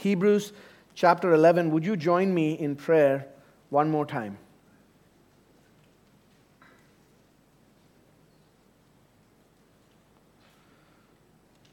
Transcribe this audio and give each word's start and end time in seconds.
Hebrews 0.00 0.54
chapter 0.94 1.34
11. 1.34 1.70
Would 1.72 1.84
you 1.84 1.94
join 1.94 2.32
me 2.32 2.54
in 2.54 2.74
prayer 2.74 3.26
one 3.68 3.90
more 3.90 4.06
time? 4.06 4.38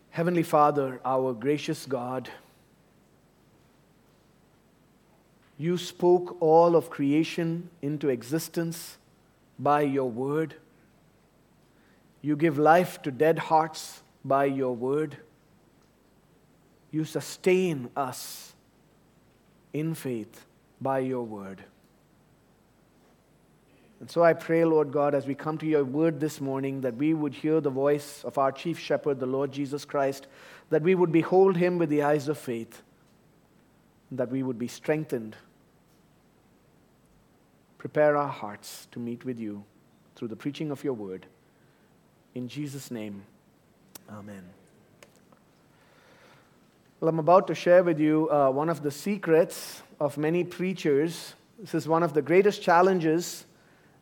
Heavenly 0.09 0.43
Father, 0.43 0.99
our 1.05 1.33
gracious 1.33 1.85
God, 1.85 2.29
you 5.57 5.77
spoke 5.77 6.35
all 6.41 6.75
of 6.75 6.89
creation 6.89 7.69
into 7.81 8.09
existence 8.09 8.97
by 9.57 9.81
your 9.81 10.09
word. 10.09 10.55
You 12.21 12.35
give 12.35 12.57
life 12.57 13.01
to 13.03 13.11
dead 13.11 13.39
hearts 13.39 14.01
by 14.25 14.45
your 14.45 14.75
word. 14.75 15.17
You 16.97 17.05
sustain 17.05 17.91
us 17.95 18.55
in 19.71 19.93
faith 19.93 20.47
by 20.81 20.97
your 20.97 21.21
word. 21.21 21.63
And 23.99 24.09
so 24.09 24.23
I 24.23 24.33
pray, 24.33 24.65
Lord 24.65 24.91
God, 24.91 25.13
as 25.13 25.27
we 25.27 25.35
come 25.35 25.59
to 25.59 25.67
your 25.67 25.83
word 25.83 26.19
this 26.19 26.41
morning, 26.41 26.81
that 26.81 26.95
we 26.95 27.13
would 27.13 27.35
hear 27.35 27.61
the 27.61 27.69
voice 27.69 28.23
of 28.23 28.39
our 28.39 28.51
chief 28.51 28.79
shepherd, 28.79 29.19
the 29.19 29.27
Lord 29.27 29.51
Jesus 29.51 29.85
Christ, 29.85 30.25
that 30.71 30.81
we 30.81 30.95
would 30.95 31.11
behold 31.11 31.55
him 31.55 31.77
with 31.77 31.89
the 31.89 32.01
eyes 32.01 32.27
of 32.29 32.39
faith, 32.39 32.81
that 34.11 34.31
we 34.31 34.41
would 34.41 34.57
be 34.57 34.67
strengthened. 34.67 35.35
Prepare 37.77 38.17
our 38.17 38.27
hearts 38.27 38.87
to 38.93 38.97
meet 38.97 39.23
with 39.23 39.37
you 39.39 39.63
through 40.15 40.29
the 40.29 40.35
preaching 40.35 40.71
of 40.71 40.83
your 40.83 40.93
word. 40.93 41.27
In 42.33 42.47
Jesus' 42.47 42.89
name, 42.89 43.21
amen. 44.09 44.56
Well, 46.99 47.09
I'm 47.09 47.19
about 47.19 47.45
to 47.45 47.53
share 47.53 47.83
with 47.83 47.99
you 47.99 48.27
uh, 48.31 48.49
one 48.49 48.69
of 48.69 48.81
the 48.81 48.89
secrets 48.89 49.83
of 49.99 50.17
many 50.17 50.43
preachers. 50.43 51.35
This 51.59 51.75
is 51.75 51.87
one 51.87 52.01
of 52.01 52.13
the 52.13 52.23
greatest 52.23 52.63
challenges 52.63 53.45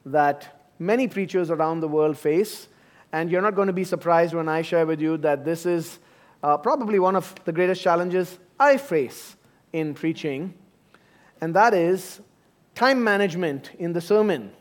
that 0.06 0.72
many 0.80 1.10
preachers 1.10 1.52
around 1.52 1.82
the 1.82 1.90
world 1.90 2.18
face. 2.18 2.70
And 3.12 3.30
you're 3.30 3.42
not 3.42 3.54
going 3.54 3.68
to 3.68 3.74
be 3.74 3.84
surprised 3.84 4.34
when 4.34 4.48
I 4.48 4.62
share 4.62 4.86
with 4.86 5.02
you 5.02 5.18
that 5.18 5.44
this 5.44 5.66
is 5.66 6.00
uh, 6.42 6.56
probably 6.56 6.98
one 6.98 7.18
of 7.18 7.36
the 7.44 7.52
greatest 7.52 7.82
challenges 7.82 8.40
I 8.58 8.78
face 8.78 9.36
in 9.74 9.94
preaching. 9.94 10.54
And 11.42 11.54
that 11.54 11.74
is 11.74 12.22
time 12.76 13.04
management 13.04 13.72
in 13.78 13.92
the 13.92 14.00
sermon 14.00 14.54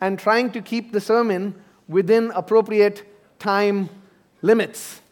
and 0.00 0.18
trying 0.18 0.50
to 0.50 0.60
keep 0.60 0.90
the 0.90 1.00
sermon 1.00 1.54
within 1.86 2.32
appropriate 2.32 3.04
time 3.38 3.90
limits. 4.42 5.02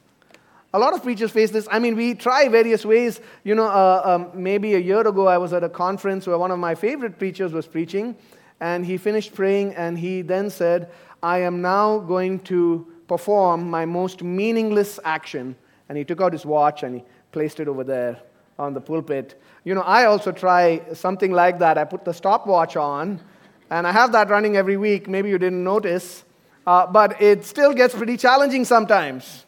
A 0.74 0.78
lot 0.78 0.94
of 0.94 1.02
preachers 1.02 1.30
face 1.30 1.50
this. 1.50 1.68
I 1.70 1.78
mean, 1.78 1.96
we 1.96 2.14
try 2.14 2.48
various 2.48 2.84
ways. 2.84 3.20
You 3.44 3.54
know, 3.54 3.66
uh, 3.66 4.02
um, 4.04 4.30
maybe 4.34 4.74
a 4.74 4.78
year 4.78 5.06
ago, 5.06 5.26
I 5.26 5.36
was 5.36 5.52
at 5.52 5.62
a 5.62 5.68
conference 5.68 6.26
where 6.26 6.38
one 6.38 6.50
of 6.50 6.58
my 6.58 6.74
favorite 6.74 7.18
preachers 7.18 7.52
was 7.52 7.66
preaching, 7.66 8.16
and 8.60 8.86
he 8.86 8.96
finished 8.96 9.34
praying, 9.34 9.74
and 9.74 9.98
he 9.98 10.22
then 10.22 10.48
said, 10.48 10.90
I 11.22 11.38
am 11.40 11.60
now 11.60 11.98
going 11.98 12.40
to 12.40 12.86
perform 13.06 13.68
my 13.68 13.84
most 13.84 14.22
meaningless 14.22 14.98
action. 15.04 15.54
And 15.88 15.98
he 15.98 16.04
took 16.04 16.22
out 16.22 16.32
his 16.32 16.46
watch 16.46 16.82
and 16.82 16.96
he 16.96 17.04
placed 17.32 17.60
it 17.60 17.68
over 17.68 17.84
there 17.84 18.20
on 18.58 18.72
the 18.72 18.80
pulpit. 18.80 19.40
You 19.64 19.74
know, 19.74 19.82
I 19.82 20.06
also 20.06 20.32
try 20.32 20.80
something 20.94 21.32
like 21.32 21.58
that. 21.58 21.76
I 21.76 21.84
put 21.84 22.04
the 22.04 22.14
stopwatch 22.14 22.76
on, 22.76 23.20
and 23.68 23.86
I 23.86 23.92
have 23.92 24.12
that 24.12 24.30
running 24.30 24.56
every 24.56 24.78
week. 24.78 25.08
Maybe 25.08 25.28
you 25.28 25.38
didn't 25.38 25.62
notice, 25.62 26.24
uh, 26.66 26.86
but 26.86 27.20
it 27.20 27.44
still 27.44 27.74
gets 27.74 27.94
pretty 27.94 28.16
challenging 28.16 28.64
sometimes. 28.64 29.44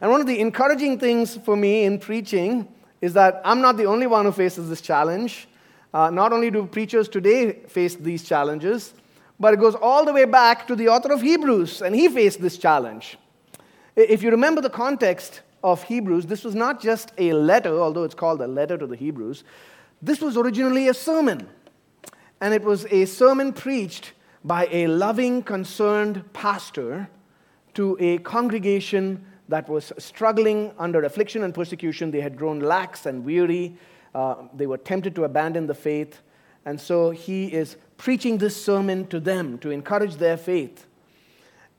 And 0.00 0.10
one 0.10 0.20
of 0.20 0.26
the 0.26 0.40
encouraging 0.40 0.98
things 0.98 1.36
for 1.38 1.56
me 1.56 1.84
in 1.84 1.98
preaching 1.98 2.68
is 3.00 3.14
that 3.14 3.40
I'm 3.44 3.60
not 3.60 3.76
the 3.76 3.86
only 3.86 4.06
one 4.06 4.24
who 4.24 4.32
faces 4.32 4.68
this 4.68 4.80
challenge. 4.80 5.48
Uh, 5.94 6.10
not 6.10 6.32
only 6.32 6.50
do 6.50 6.66
preachers 6.66 7.08
today 7.08 7.52
face 7.68 7.94
these 7.94 8.24
challenges, 8.24 8.92
but 9.38 9.54
it 9.54 9.60
goes 9.60 9.74
all 9.74 10.04
the 10.04 10.12
way 10.12 10.24
back 10.24 10.66
to 10.66 10.76
the 10.76 10.88
author 10.88 11.12
of 11.12 11.22
Hebrews, 11.22 11.82
and 11.82 11.94
he 11.94 12.08
faced 12.08 12.40
this 12.40 12.58
challenge. 12.58 13.18
If 13.94 14.22
you 14.22 14.30
remember 14.30 14.60
the 14.60 14.70
context 14.70 15.40
of 15.62 15.82
Hebrews, 15.84 16.26
this 16.26 16.44
was 16.44 16.54
not 16.54 16.80
just 16.80 17.12
a 17.18 17.32
letter, 17.32 17.78
although 17.78 18.04
it's 18.04 18.14
called 18.14 18.40
a 18.42 18.46
letter 18.46 18.76
to 18.76 18.86
the 18.86 18.96
Hebrews. 18.96 19.44
This 20.02 20.20
was 20.20 20.36
originally 20.36 20.88
a 20.88 20.94
sermon. 20.94 21.48
And 22.40 22.52
it 22.52 22.62
was 22.62 22.86
a 22.90 23.06
sermon 23.06 23.52
preached 23.52 24.12
by 24.44 24.68
a 24.70 24.86
loving, 24.86 25.42
concerned 25.42 26.22
pastor 26.32 27.08
to 27.74 27.96
a 27.98 28.18
congregation 28.18 29.24
that 29.48 29.68
was 29.68 29.92
struggling 29.98 30.72
under 30.78 31.04
affliction 31.04 31.42
and 31.42 31.54
persecution. 31.54 32.10
They 32.10 32.20
had 32.20 32.36
grown 32.36 32.60
lax 32.60 33.06
and 33.06 33.24
weary. 33.24 33.76
Uh, 34.14 34.36
they 34.54 34.66
were 34.66 34.78
tempted 34.78 35.14
to 35.16 35.24
abandon 35.24 35.66
the 35.66 35.74
faith. 35.74 36.20
And 36.64 36.80
so 36.80 37.10
he 37.10 37.52
is 37.52 37.76
preaching 37.96 38.38
this 38.38 38.60
sermon 38.60 39.06
to 39.08 39.20
them 39.20 39.58
to 39.58 39.70
encourage 39.70 40.16
their 40.16 40.36
faith. 40.36 40.86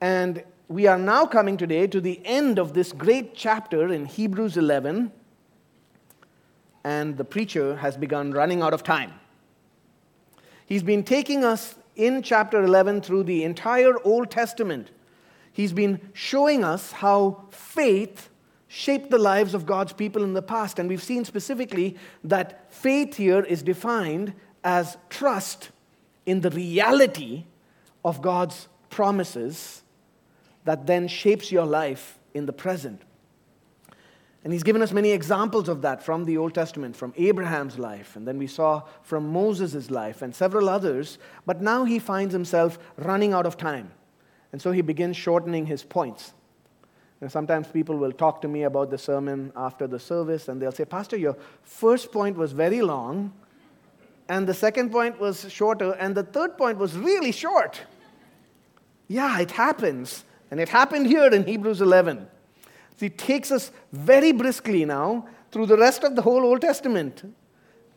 And 0.00 0.42
we 0.68 0.86
are 0.86 0.98
now 0.98 1.26
coming 1.26 1.56
today 1.56 1.86
to 1.86 2.00
the 2.00 2.20
end 2.24 2.58
of 2.58 2.74
this 2.74 2.92
great 2.92 3.34
chapter 3.34 3.92
in 3.92 4.06
Hebrews 4.06 4.56
11. 4.56 5.12
And 6.84 7.16
the 7.16 7.24
preacher 7.24 7.76
has 7.76 7.96
begun 7.96 8.32
running 8.32 8.62
out 8.62 8.72
of 8.72 8.82
time. 8.82 9.12
He's 10.64 10.82
been 10.82 11.02
taking 11.02 11.44
us 11.44 11.74
in 11.96 12.22
chapter 12.22 12.62
11 12.62 13.02
through 13.02 13.24
the 13.24 13.44
entire 13.44 13.94
Old 14.04 14.30
Testament. 14.30 14.90
He's 15.58 15.72
been 15.72 16.00
showing 16.12 16.62
us 16.62 16.92
how 16.92 17.48
faith 17.50 18.30
shaped 18.68 19.10
the 19.10 19.18
lives 19.18 19.54
of 19.54 19.66
God's 19.66 19.92
people 19.92 20.22
in 20.22 20.32
the 20.32 20.40
past. 20.40 20.78
And 20.78 20.88
we've 20.88 21.02
seen 21.02 21.24
specifically 21.24 21.96
that 22.22 22.72
faith 22.72 23.16
here 23.16 23.40
is 23.40 23.64
defined 23.64 24.34
as 24.62 24.96
trust 25.10 25.70
in 26.26 26.42
the 26.42 26.50
reality 26.50 27.46
of 28.04 28.22
God's 28.22 28.68
promises 28.88 29.82
that 30.64 30.86
then 30.86 31.08
shapes 31.08 31.50
your 31.50 31.66
life 31.66 32.20
in 32.34 32.46
the 32.46 32.52
present. 32.52 33.02
And 34.44 34.52
he's 34.52 34.62
given 34.62 34.80
us 34.80 34.92
many 34.92 35.10
examples 35.10 35.68
of 35.68 35.82
that 35.82 36.04
from 36.04 36.24
the 36.24 36.38
Old 36.38 36.54
Testament, 36.54 36.94
from 36.94 37.12
Abraham's 37.16 37.80
life, 37.80 38.14
and 38.14 38.28
then 38.28 38.38
we 38.38 38.46
saw 38.46 38.82
from 39.02 39.32
Moses' 39.32 39.90
life 39.90 40.22
and 40.22 40.32
several 40.32 40.68
others. 40.68 41.18
But 41.46 41.60
now 41.60 41.84
he 41.84 41.98
finds 41.98 42.32
himself 42.32 42.78
running 42.96 43.32
out 43.32 43.44
of 43.44 43.56
time. 43.56 43.90
And 44.52 44.60
so 44.60 44.72
he 44.72 44.80
begins 44.80 45.16
shortening 45.16 45.66
his 45.66 45.82
points. 45.82 46.32
And 47.20 47.30
sometimes 47.30 47.66
people 47.68 47.96
will 47.96 48.12
talk 48.12 48.40
to 48.42 48.48
me 48.48 48.62
about 48.62 48.90
the 48.90 48.98
sermon 48.98 49.52
after 49.56 49.86
the 49.86 49.98
service, 49.98 50.48
and 50.48 50.62
they'll 50.62 50.72
say, 50.72 50.84
Pastor, 50.84 51.16
your 51.16 51.36
first 51.62 52.12
point 52.12 52.36
was 52.36 52.52
very 52.52 52.80
long, 52.80 53.32
and 54.28 54.46
the 54.46 54.54
second 54.54 54.90
point 54.90 55.18
was 55.18 55.50
shorter, 55.50 55.92
and 55.92 56.14
the 56.14 56.22
third 56.22 56.56
point 56.56 56.78
was 56.78 56.96
really 56.96 57.32
short. 57.32 57.80
Yeah, 59.08 59.40
it 59.40 59.50
happens. 59.50 60.24
And 60.50 60.60
it 60.60 60.68
happened 60.68 61.06
here 61.06 61.26
in 61.26 61.44
Hebrews 61.44 61.80
11. 61.80 62.26
So 62.96 63.06
he 63.06 63.10
takes 63.10 63.50
us 63.50 63.70
very 63.92 64.32
briskly 64.32 64.84
now 64.84 65.26
through 65.50 65.66
the 65.66 65.76
rest 65.76 66.04
of 66.04 66.16
the 66.16 66.22
whole 66.22 66.44
Old 66.44 66.60
Testament. 66.60 67.34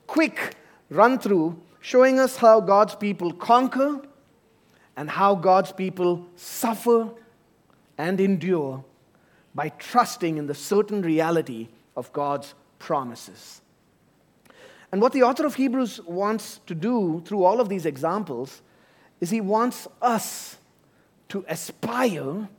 Quick 0.07 0.55
run 0.89 1.19
through, 1.19 1.61
showing 1.79 2.19
us 2.19 2.37
how 2.37 2.59
God's 2.59 2.95
people 2.95 3.31
conquer 3.31 4.01
and 4.95 5.09
how 5.09 5.35
God's 5.35 5.71
people 5.71 6.25
suffer 6.35 7.09
and 7.97 8.19
endure 8.19 8.83
by 9.53 9.69
trusting 9.69 10.37
in 10.37 10.47
the 10.47 10.55
certain 10.55 11.01
reality 11.01 11.69
of 11.95 12.11
God's 12.13 12.53
promises. 12.79 13.61
And 14.91 15.01
what 15.01 15.13
the 15.13 15.23
author 15.23 15.45
of 15.45 15.55
Hebrews 15.55 16.01
wants 16.01 16.59
to 16.67 16.75
do 16.75 17.21
through 17.25 17.43
all 17.43 17.61
of 17.61 17.69
these 17.69 17.85
examples 17.85 18.61
is 19.19 19.29
he 19.29 19.41
wants 19.41 19.87
us 20.01 20.57
to 21.29 21.45
aspire 21.47 22.49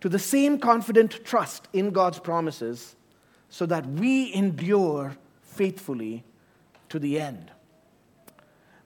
to 0.00 0.08
the 0.08 0.18
same 0.18 0.58
confident 0.58 1.24
trust 1.24 1.66
in 1.72 1.90
God's 1.90 2.20
promises 2.20 2.94
so 3.48 3.66
that 3.66 3.86
we 3.86 4.32
endure 4.34 5.16
faithfully 5.42 6.24
to 6.90 6.98
the 6.98 7.18
end. 7.18 7.50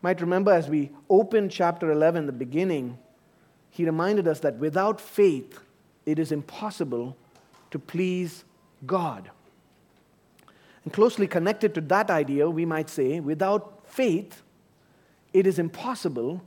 Might 0.03 0.21
remember 0.21 0.53
as 0.53 0.69
we 0.69 0.91
opened 1.09 1.53
chapter 1.53 1.93
11, 1.93 2.27
the 2.27 2.33
beginning, 2.33 2.99
he 3.71 3.85
reminded 3.85 4.27
us 4.27 4.41
that 4.41 4.57
without 4.57 5.01
faith, 5.01 5.61
it 6.05 6.19
is 6.19 6.33
impossible 6.33 7.17
to 7.71 7.79
please 7.79 8.45
God. 8.85 9.31
And 10.85 10.93
closely 10.93 11.29
connected 11.29 11.75
to 11.75 11.81
that 11.83 12.11
idea, 12.11 12.51
we 12.51 12.65
might 12.65 12.91
say, 12.91 13.21
without 13.21 13.83
faith, 13.87 14.43
it 15.33 15.47
is 15.47 15.61
impossible 15.61 16.43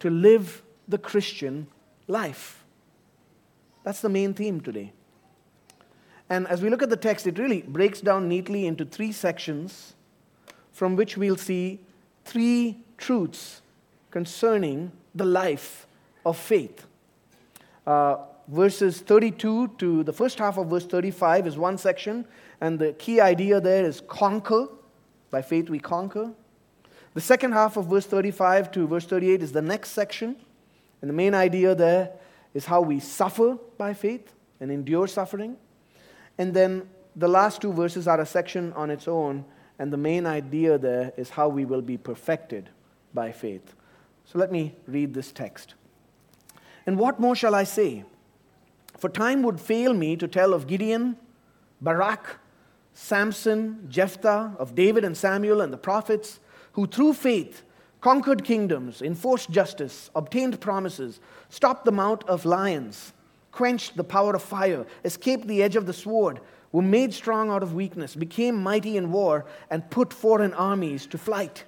to 0.00 0.10
live 0.10 0.62
the 0.86 0.98
Christian 0.98 1.66
life. 2.06 2.62
That's 3.82 4.02
the 4.02 4.10
main 4.10 4.34
theme 4.34 4.60
today. 4.60 4.92
And 6.28 6.46
as 6.48 6.62
we 6.62 6.68
look 6.68 6.82
at 6.82 6.90
the 6.90 6.96
text, 6.96 7.26
it 7.26 7.38
really 7.38 7.62
breaks 7.62 8.02
down 8.02 8.28
neatly 8.28 8.66
into 8.66 8.84
three 8.84 9.12
sections 9.12 9.94
from 10.70 10.94
which 10.94 11.16
we'll 11.16 11.36
see 11.36 11.80
three 12.24 12.78
truths 13.00 13.62
concerning 14.10 14.92
the 15.14 15.24
life 15.24 15.86
of 16.24 16.36
faith. 16.36 16.86
Uh, 17.86 18.16
verses 18.46 19.00
32 19.00 19.68
to 19.78 20.04
the 20.04 20.12
first 20.12 20.38
half 20.38 20.58
of 20.58 20.68
verse 20.68 20.86
35 20.86 21.46
is 21.46 21.56
one 21.56 21.78
section, 21.78 22.24
And 22.60 22.78
the 22.78 22.92
key 22.92 23.20
idea 23.20 23.60
there 23.60 23.84
is 23.84 24.02
conquer. 24.06 24.66
By 25.30 25.42
faith, 25.42 25.70
we 25.70 25.78
conquer. 25.78 26.32
The 27.14 27.20
second 27.20 27.52
half 27.52 27.76
of 27.76 27.86
verse 27.86 28.06
35 28.06 28.70
to 28.72 28.86
verse 28.86 29.06
38 29.06 29.42
is 29.42 29.52
the 29.52 29.62
next 29.62 29.90
section. 29.90 30.36
And 31.00 31.08
the 31.08 31.14
main 31.14 31.34
idea 31.34 31.74
there 31.74 32.10
is 32.52 32.66
how 32.66 32.82
we 32.82 33.00
suffer 33.00 33.56
by 33.78 33.94
faith 33.94 34.32
and 34.60 34.70
endure 34.70 35.06
suffering. 35.06 35.56
And 36.36 36.52
then 36.52 36.88
the 37.16 37.28
last 37.28 37.62
two 37.62 37.72
verses 37.72 38.06
are 38.06 38.20
a 38.20 38.26
section 38.26 38.72
on 38.74 38.90
its 38.90 39.08
own. 39.08 39.44
And 39.78 39.92
the 39.92 39.96
main 39.96 40.26
idea 40.26 40.76
there 40.76 41.12
is 41.16 41.30
how 41.30 41.48
we 41.48 41.64
will 41.64 41.82
be 41.82 41.96
perfected 41.96 42.68
by 43.14 43.32
faith. 43.32 43.74
So 44.24 44.38
let 44.38 44.52
me 44.52 44.74
read 44.86 45.14
this 45.14 45.32
text. 45.32 45.74
And 46.86 46.98
what 46.98 47.20
more 47.20 47.34
shall 47.34 47.54
I 47.54 47.64
say? 47.64 48.04
For 48.96 49.08
time 49.08 49.42
would 49.42 49.60
fail 49.60 49.94
me 49.94 50.16
to 50.16 50.28
tell 50.28 50.52
of 50.52 50.66
Gideon, 50.66 51.16
Barak, 51.80 52.38
Samson, 52.94 53.86
Jephthah, 53.88 54.54
of 54.58 54.74
David 54.74 55.04
and 55.04 55.16
Samuel 55.16 55.60
and 55.60 55.72
the 55.72 55.78
prophets, 55.78 56.40
who 56.72 56.86
through 56.86 57.14
faith 57.14 57.62
conquered 58.00 58.44
kingdoms, 58.44 59.02
enforced 59.02 59.50
justice, 59.50 60.10
obtained 60.14 60.60
promises, 60.60 61.20
stopped 61.48 61.84
the 61.84 61.92
mouth 61.92 62.22
of 62.28 62.44
lions, 62.44 63.12
quenched 63.52 63.96
the 63.96 64.04
power 64.04 64.34
of 64.34 64.42
fire, 64.42 64.86
escaped 65.04 65.46
the 65.46 65.62
edge 65.62 65.76
of 65.76 65.86
the 65.86 65.92
sword, 65.92 66.40
were 66.72 66.82
made 66.82 67.12
strong 67.12 67.50
out 67.50 67.62
of 67.62 67.74
weakness, 67.74 68.14
became 68.14 68.62
mighty 68.62 68.96
in 68.96 69.10
war, 69.10 69.44
and 69.70 69.90
put 69.90 70.12
foreign 70.12 70.54
armies 70.54 71.06
to 71.06 71.18
flight 71.18 71.64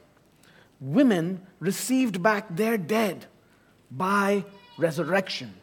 women 0.82 1.40
received 1.60 2.22
back 2.22 2.54
their 2.54 2.76
dead 2.76 3.24
by 3.90 4.44
resurrection. 4.76 5.54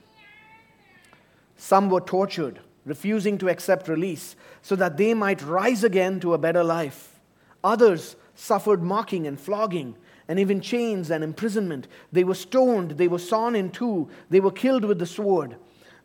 Some 1.57 1.89
were 1.89 1.99
tortured, 1.99 2.59
refusing 2.85 3.37
to 3.39 3.49
accept 3.49 3.89
release, 3.89 4.37
so 4.61 4.77
that 4.77 4.95
they 4.95 5.13
might 5.13 5.41
rise 5.41 5.83
again 5.83 6.21
to 6.21 6.33
a 6.33 6.37
better 6.37 6.63
life. 6.63 7.19
Others 7.63 8.15
suffered 8.33 8.81
mocking 8.81 9.27
and 9.27 9.37
flogging, 9.37 9.95
and 10.29 10.39
even 10.39 10.61
chains 10.61 11.11
and 11.11 11.21
imprisonment. 11.21 11.87
They 12.13 12.23
were 12.23 12.35
stoned, 12.35 12.91
they 12.91 13.09
were 13.09 13.19
sawn 13.19 13.55
in 13.55 13.71
two, 13.71 14.09
they 14.29 14.39
were 14.39 14.51
killed 14.51 14.85
with 14.85 14.99
the 14.99 15.05
sword. 15.05 15.57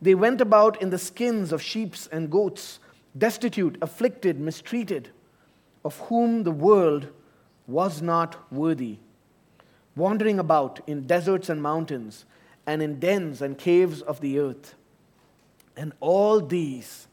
They 0.02 0.16
went 0.16 0.40
about 0.40 0.82
in 0.82 0.90
the 0.90 0.98
skins 0.98 1.52
of 1.52 1.62
sheep 1.62 1.94
and 2.10 2.30
goats, 2.30 2.80
destitute, 3.16 3.78
afflicted, 3.80 4.40
mistreated, 4.40 5.10
of 5.84 5.98
whom 6.00 6.42
the 6.42 6.50
world 6.50 7.08
was 7.66 8.02
not 8.02 8.52
worthy 8.52 8.98
wandering 9.96 10.38
about 10.38 10.80
in 10.86 11.06
deserts 11.06 11.48
and 11.48 11.62
mountains, 11.62 12.24
and 12.66 12.82
in 12.82 12.98
dens 12.98 13.42
and 13.42 13.58
caves 13.58 14.00
of 14.02 14.20
the 14.20 14.38
earth. 14.38 14.74
And 15.76 15.92
all 16.00 16.40
these, 16.40 17.08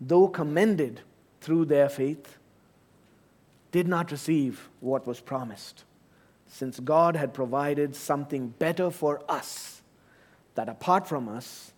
though 0.00 0.28
commended 0.28 1.00
through 1.40 1.66
their 1.66 1.88
faith, 1.88 2.38
did 3.72 3.88
not 3.88 4.10
receive 4.10 4.68
what 4.80 5.06
was 5.06 5.20
promised, 5.20 5.84
since 6.46 6.80
God 6.80 7.16
had 7.16 7.34
provided 7.34 7.96
something 7.96 8.48
better 8.48 8.90
for 8.90 9.22
us, 9.28 9.82
that 10.54 10.68
apart 10.68 11.06
from 11.06 11.28
us, 11.28 11.72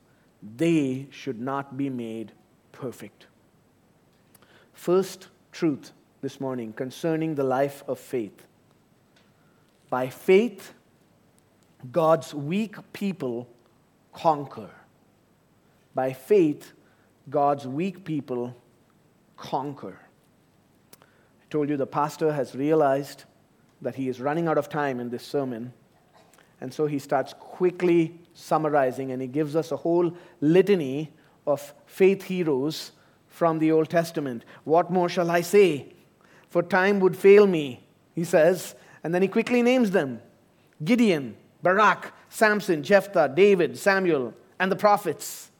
they 0.56 1.08
should 1.10 1.40
not 1.40 1.76
be 1.76 1.90
made 1.90 2.32
perfect. 2.70 3.26
First 4.72 5.28
truth 5.50 5.92
this 6.20 6.40
morning 6.40 6.72
concerning 6.72 7.34
the 7.34 7.44
life 7.44 7.82
of 7.86 7.98
faith 7.98 8.48
by 9.90 10.08
faith, 10.08 10.74
God's 11.90 12.34
weak 12.34 12.76
people 12.92 13.48
conquer. 14.12 14.70
By 15.94 16.12
faith, 16.12 16.72
God's 17.30 17.66
weak 17.66 18.04
people 18.04 18.56
conquer. 19.36 19.98
I 20.92 21.44
told 21.50 21.68
you 21.68 21.76
the 21.76 21.86
pastor 21.86 22.32
has 22.32 22.54
realized 22.54 23.24
that 23.80 23.94
he 23.94 24.08
is 24.08 24.20
running 24.20 24.48
out 24.48 24.58
of 24.58 24.68
time 24.68 25.00
in 25.00 25.08
this 25.08 25.24
sermon. 25.24 25.72
And 26.60 26.74
so 26.74 26.86
he 26.86 26.98
starts 26.98 27.32
quickly 27.38 28.18
summarizing 28.34 29.12
and 29.12 29.22
he 29.22 29.28
gives 29.28 29.56
us 29.56 29.72
a 29.72 29.76
whole 29.76 30.12
litany 30.40 31.12
of 31.46 31.72
faith 31.86 32.24
heroes 32.24 32.92
from 33.28 33.58
the 33.58 33.72
Old 33.72 33.88
Testament. 33.88 34.44
What 34.64 34.90
more 34.90 35.08
shall 35.08 35.30
I 35.30 35.40
say? 35.40 35.92
For 36.48 36.62
time 36.62 37.00
would 37.00 37.16
fail 37.16 37.46
me, 37.46 37.84
he 38.14 38.24
says, 38.24 38.74
and 39.04 39.14
then 39.14 39.22
he 39.22 39.28
quickly 39.28 39.62
names 39.62 39.90
them 39.90 40.20
Gideon, 40.84 41.36
Barak, 41.62 42.12
Samson, 42.28 42.82
Jephthah, 42.82 43.32
David, 43.34 43.78
Samuel, 43.78 44.34
and 44.58 44.70
the 44.70 44.76
prophets. 44.76 45.50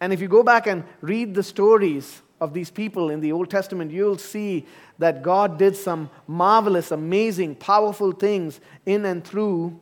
And 0.00 0.12
if 0.12 0.20
you 0.20 0.28
go 0.28 0.42
back 0.42 0.66
and 0.66 0.84
read 1.00 1.34
the 1.34 1.42
stories 1.42 2.22
of 2.40 2.54
these 2.54 2.70
people 2.70 3.10
in 3.10 3.20
the 3.20 3.32
Old 3.32 3.50
Testament, 3.50 3.90
you'll 3.90 4.18
see 4.18 4.66
that 4.98 5.22
God 5.22 5.58
did 5.58 5.76
some 5.76 6.10
marvelous, 6.26 6.90
amazing, 6.90 7.56
powerful 7.56 8.12
things 8.12 8.60
in 8.86 9.04
and 9.04 9.22
through 9.22 9.78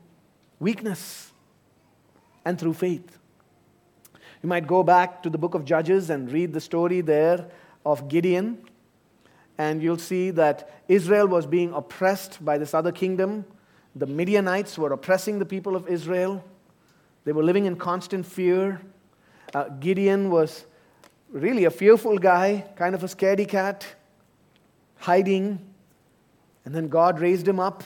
weakness 0.59 1.33
and 2.45 2.59
through 2.59 2.75
faith. 2.75 3.19
You 4.43 4.49
might 4.49 4.67
go 4.67 4.83
back 4.83 5.23
to 5.23 5.31
the 5.31 5.39
book 5.39 5.55
of 5.55 5.65
Judges 5.65 6.11
and 6.11 6.31
read 6.31 6.53
the 6.53 6.61
story 6.61 7.01
there 7.01 7.47
of 7.85 8.09
Gideon 8.09 8.59
and 9.59 9.83
you'll 9.83 9.99
see 9.99 10.31
that 10.31 10.71
Israel 10.87 11.27
was 11.27 11.45
being 11.45 11.73
oppressed 11.75 12.43
by 12.45 12.57
this 12.57 12.73
other 12.73 12.93
kingdom. 12.93 13.45
The 13.97 14.07
Midianites 14.07 14.79
were 14.79 14.93
oppressing 14.93 15.41
the 15.41 15.45
people 15.45 15.75
of 15.75 15.89
Israel. 15.89 16.45
They 17.25 17.33
were 17.33 17.43
living 17.43 17.67
in 17.67 17.77
constant 17.77 18.25
fear. 18.25 18.81
Uh, 19.53 19.65
Gideon 19.81 20.31
was 20.31 20.65
really 21.31 21.65
a 21.65 21.71
fearful 21.71 22.19
guy, 22.19 22.65
kind 22.77 22.95
of 22.95 23.03
a 23.03 23.09
scaredy 23.09 23.49
cat, 23.49 23.85
hiding. 24.97 25.59
And 26.65 26.75
then 26.75 26.89
God 26.89 27.19
raised 27.19 27.47
him 27.47 27.59
up 27.59 27.83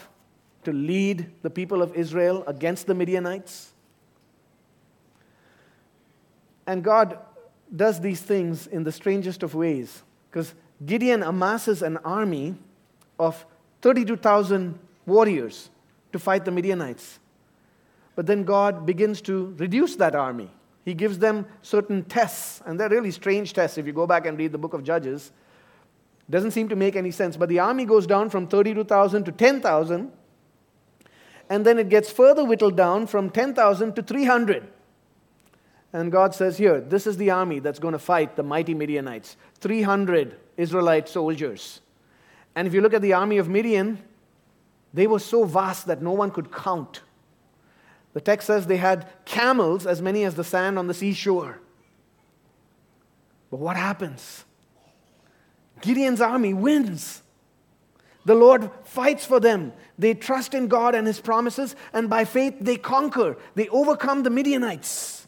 to 0.65 0.73
lead 0.73 1.31
the 1.43 1.51
people 1.51 1.83
of 1.83 1.95
Israel 1.95 2.45
against 2.47 2.87
the 2.87 2.95
Midianites. 2.95 3.73
And 6.67 6.85
God 6.85 7.19
does 7.75 8.01
these 8.01 8.21
things 8.21 8.67
in 8.67 8.85
the 8.85 8.93
strangest 8.93 9.43
of 9.43 9.55
ways 9.55 10.03
because 10.31 10.55
Gideon 10.87 11.23
amasses 11.23 11.83
an 11.83 11.99
army 11.99 12.55
of 13.19 13.45
32,000 13.83 14.79
warriors 15.07 15.71
to 16.13 16.19
fight 16.19 16.45
the 16.45 16.51
Midianites. 16.51 17.19
But 18.15 18.27
then 18.27 18.45
God 18.45 18.85
begins 18.87 19.21
to 19.23 19.55
reduce 19.59 19.97
that 19.97 20.15
army. 20.15 20.51
He 20.85 20.95
gives 20.95 21.19
them 21.19 21.47
certain 21.63 22.05
tests, 22.05 22.61
and 22.67 22.79
they're 22.79 22.89
really 22.89 23.11
strange 23.11 23.53
tests 23.53 23.79
if 23.79 23.87
you 23.87 23.93
go 23.93 24.07
back 24.07 24.27
and 24.27 24.37
read 24.39 24.53
the 24.53 24.59
book 24.59 24.75
of 24.75 24.83
Judges. 24.83 25.33
Doesn't 26.29 26.51
seem 26.51 26.69
to 26.69 26.77
make 26.77 26.97
any 26.97 27.11
sense. 27.11 27.37
But 27.37 27.49
the 27.49 27.61
army 27.61 27.85
goes 27.85 28.07
down 28.07 28.31
from 28.31 28.47
32,000 28.47 29.25
to 29.25 29.33
10,000, 29.33 30.13
and 31.49 31.67
then 31.67 31.79
it 31.79 31.89
gets 31.89 32.11
further 32.11 32.45
whittled 32.45 32.77
down 32.77 33.07
from 33.07 33.31
10,000 33.31 33.95
to 33.95 34.03
300. 34.03 34.69
And 35.93 36.11
God 36.11 36.35
says, 36.35 36.59
Here, 36.59 36.81
this 36.81 37.07
is 37.07 37.17
the 37.17 37.31
army 37.31 37.59
that's 37.59 37.79
going 37.79 37.93
to 37.93 37.99
fight 37.99 38.37
the 38.37 38.43
mighty 38.43 38.75
Midianites 38.75 39.37
300 39.61 40.37
Israelite 40.57 41.09
soldiers. 41.09 41.81
And 42.55 42.69
if 42.69 42.75
you 42.75 42.81
look 42.81 42.95
at 42.95 43.03
the 43.03 43.15
army 43.15 43.39
of 43.39 43.49
Midian, 43.49 43.99
they 44.93 45.07
were 45.07 45.19
so 45.19 45.45
vast 45.45 45.87
that 45.87 46.03
no 46.03 46.13
one 46.13 46.31
could 46.31 46.53
count. 46.53 47.01
The 48.13 48.21
text 48.21 48.47
says 48.47 48.67
they 48.67 48.77
had 48.77 49.09
camels 49.25 49.87
as 49.87 50.03
many 50.03 50.25
as 50.25 50.35
the 50.35 50.45
sand 50.45 50.79
on 50.79 50.87
the 50.87 50.95
seashore. 50.95 51.61
But 53.51 53.61
what 53.61 53.77
happens? 53.77 54.45
Gideon's 55.81 56.21
army 56.21 56.55
wins. 56.55 57.23
The 58.25 58.35
Lord 58.35 58.71
fights 58.85 59.25
for 59.25 59.41
them. 59.41 59.73
They 59.99 60.15
trust 60.15 60.55
in 60.55 60.69
God 60.69 60.95
and 60.95 61.07
His 61.07 61.21
promises, 61.21 61.75
and 61.93 62.09
by 62.09 62.25
faith 62.25 62.55
they 62.61 62.77
conquer. 62.77 63.37
They 63.55 63.69
overcome 63.69 64.23
the 64.23 64.31
Midianites. 64.31 65.27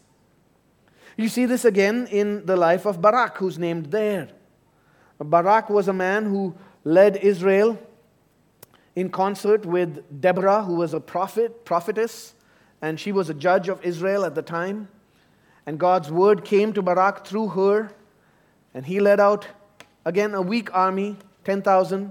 You 1.17 1.29
see 1.29 1.47
this 1.47 1.65
again 1.65 2.07
in 2.11 2.47
the 2.47 2.57
life 2.57 2.87
of 2.87 3.01
Barak, 3.01 3.39
who's 3.39 3.59
named 3.59 3.87
there. 3.87 4.29
Barak 5.19 5.71
was 5.71 5.89
a 5.89 5.93
man 5.93 6.27
who 6.27 6.55
led 6.85 7.17
Israel 7.17 7.79
in 8.97 9.11
concert 9.11 9.65
with 9.65 10.21
Deborah, 10.21 10.65
who 10.65 10.75
was 10.75 10.95
a 10.95 11.01
prophet, 11.01 11.65
prophetess, 11.65 12.35
and 12.83 12.99
she 12.99 13.13
was 13.13 13.31
a 13.31 13.35
judge 13.35 13.69
of 13.69 13.85
Israel 13.85 14.25
at 14.25 14.35
the 14.35 14.43
time. 14.43 14.89
And 15.67 15.79
God's 15.79 16.11
word 16.11 16.45
came 16.45 16.73
to 16.75 16.83
Barak 16.83 17.27
through 17.27 17.49
her, 17.49 17.93
and 18.75 18.87
he 18.87 19.01
led 19.01 19.21
out 19.21 19.47
again 20.05 20.35
a 20.35 20.43
weak 20.43 20.73
army, 20.75 21.17
10,000, 21.45 22.11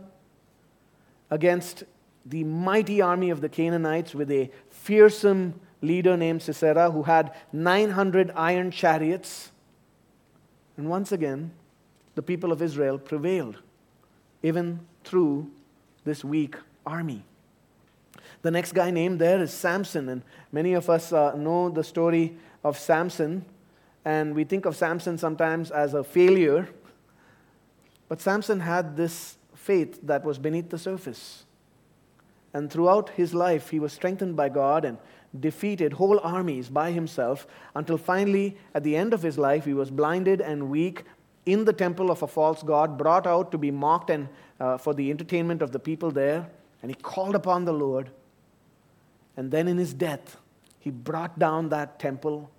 against 1.29 1.83
the 2.25 2.43
mighty 2.43 3.01
army 3.01 3.29
of 3.29 3.41
the 3.41 3.49
Canaanites 3.49 4.15
with 4.15 4.31
a 4.31 4.49
fearsome 4.69 5.59
leader 5.81 6.15
named 6.15 6.41
Sisera 6.41 6.91
who 6.91 7.03
had 7.03 7.33
900 7.51 8.31
iron 8.35 8.71
chariots. 8.71 9.51
And 10.77 10.89
once 10.89 11.11
again, 11.11 11.51
the 12.15 12.21
people 12.21 12.51
of 12.51 12.61
Israel 12.61 12.97
prevailed, 12.97 13.57
even 14.41 14.79
through 15.03 15.49
this 16.03 16.23
weak 16.23 16.55
army. 16.85 17.23
The 18.41 18.51
next 18.51 18.73
guy 18.73 18.91
named 18.91 19.19
there 19.19 19.41
is 19.41 19.53
Samson, 19.53 20.09
and 20.09 20.21
many 20.51 20.73
of 20.73 20.89
us 20.89 21.13
uh, 21.13 21.35
know 21.35 21.69
the 21.69 21.83
story 21.83 22.35
of 22.63 22.77
Samson, 22.77 23.45
and 24.05 24.35
we 24.35 24.43
think 24.43 24.65
of 24.65 24.75
Samson 24.75 25.17
sometimes 25.17 25.71
as 25.71 25.93
a 25.93 26.03
failure. 26.03 26.67
But 28.09 28.19
Samson 28.19 28.59
had 28.59 28.97
this 28.97 29.37
faith 29.55 29.99
that 30.03 30.25
was 30.25 30.37
beneath 30.37 30.69
the 30.69 30.77
surface. 30.77 31.45
And 32.53 32.69
throughout 32.69 33.09
his 33.09 33.33
life, 33.33 33.69
he 33.69 33.79
was 33.79 33.93
strengthened 33.93 34.35
by 34.35 34.49
God 34.49 34.85
and 34.85 34.97
defeated 35.39 35.93
whole 35.93 36.19
armies 36.19 36.69
by 36.69 36.91
himself 36.91 37.47
until 37.75 37.97
finally, 37.97 38.57
at 38.75 38.83
the 38.83 38.95
end 38.95 39.13
of 39.13 39.23
his 39.23 39.37
life, 39.37 39.65
he 39.65 39.73
was 39.73 39.89
blinded 39.89 40.41
and 40.41 40.69
weak 40.69 41.05
in 41.45 41.65
the 41.65 41.73
temple 41.73 42.09
of 42.09 42.21
a 42.23 42.27
false 42.27 42.63
god, 42.63 42.97
brought 42.97 43.27
out 43.27 43.51
to 43.51 43.57
be 43.57 43.71
mocked 43.71 44.09
and 44.09 44.29
uh, 44.59 44.77
for 44.77 44.93
the 44.93 45.09
entertainment 45.09 45.61
of 45.61 45.71
the 45.71 45.79
people 45.79 46.11
there. 46.11 46.47
And 46.81 46.91
he 46.91 46.95
called 46.95 47.35
upon 47.35 47.65
the 47.65 47.73
Lord. 47.73 48.09
And 49.35 49.51
then 49.51 49.67
in 49.67 49.77
his 49.77 49.93
death, 49.93 50.37
he 50.79 50.89
brought 50.89 51.39
down 51.39 51.69
that 51.69 51.99
temple 51.99 52.49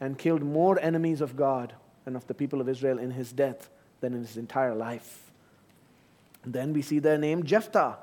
and 0.00 0.18
killed 0.18 0.42
more 0.42 0.78
enemies 0.80 1.20
of 1.20 1.36
God 1.36 1.74
and 2.04 2.16
of 2.16 2.26
the 2.26 2.34
people 2.34 2.60
of 2.60 2.68
Israel 2.68 2.98
in 2.98 3.10
his 3.10 3.32
death 3.32 3.68
than 4.00 4.14
in 4.14 4.20
his 4.20 4.36
entire 4.36 4.74
life. 4.74 5.32
And 6.44 6.52
then 6.52 6.72
we 6.72 6.82
see 6.82 6.98
their 6.98 7.18
name 7.18 7.44
Jephthah. 7.44 7.98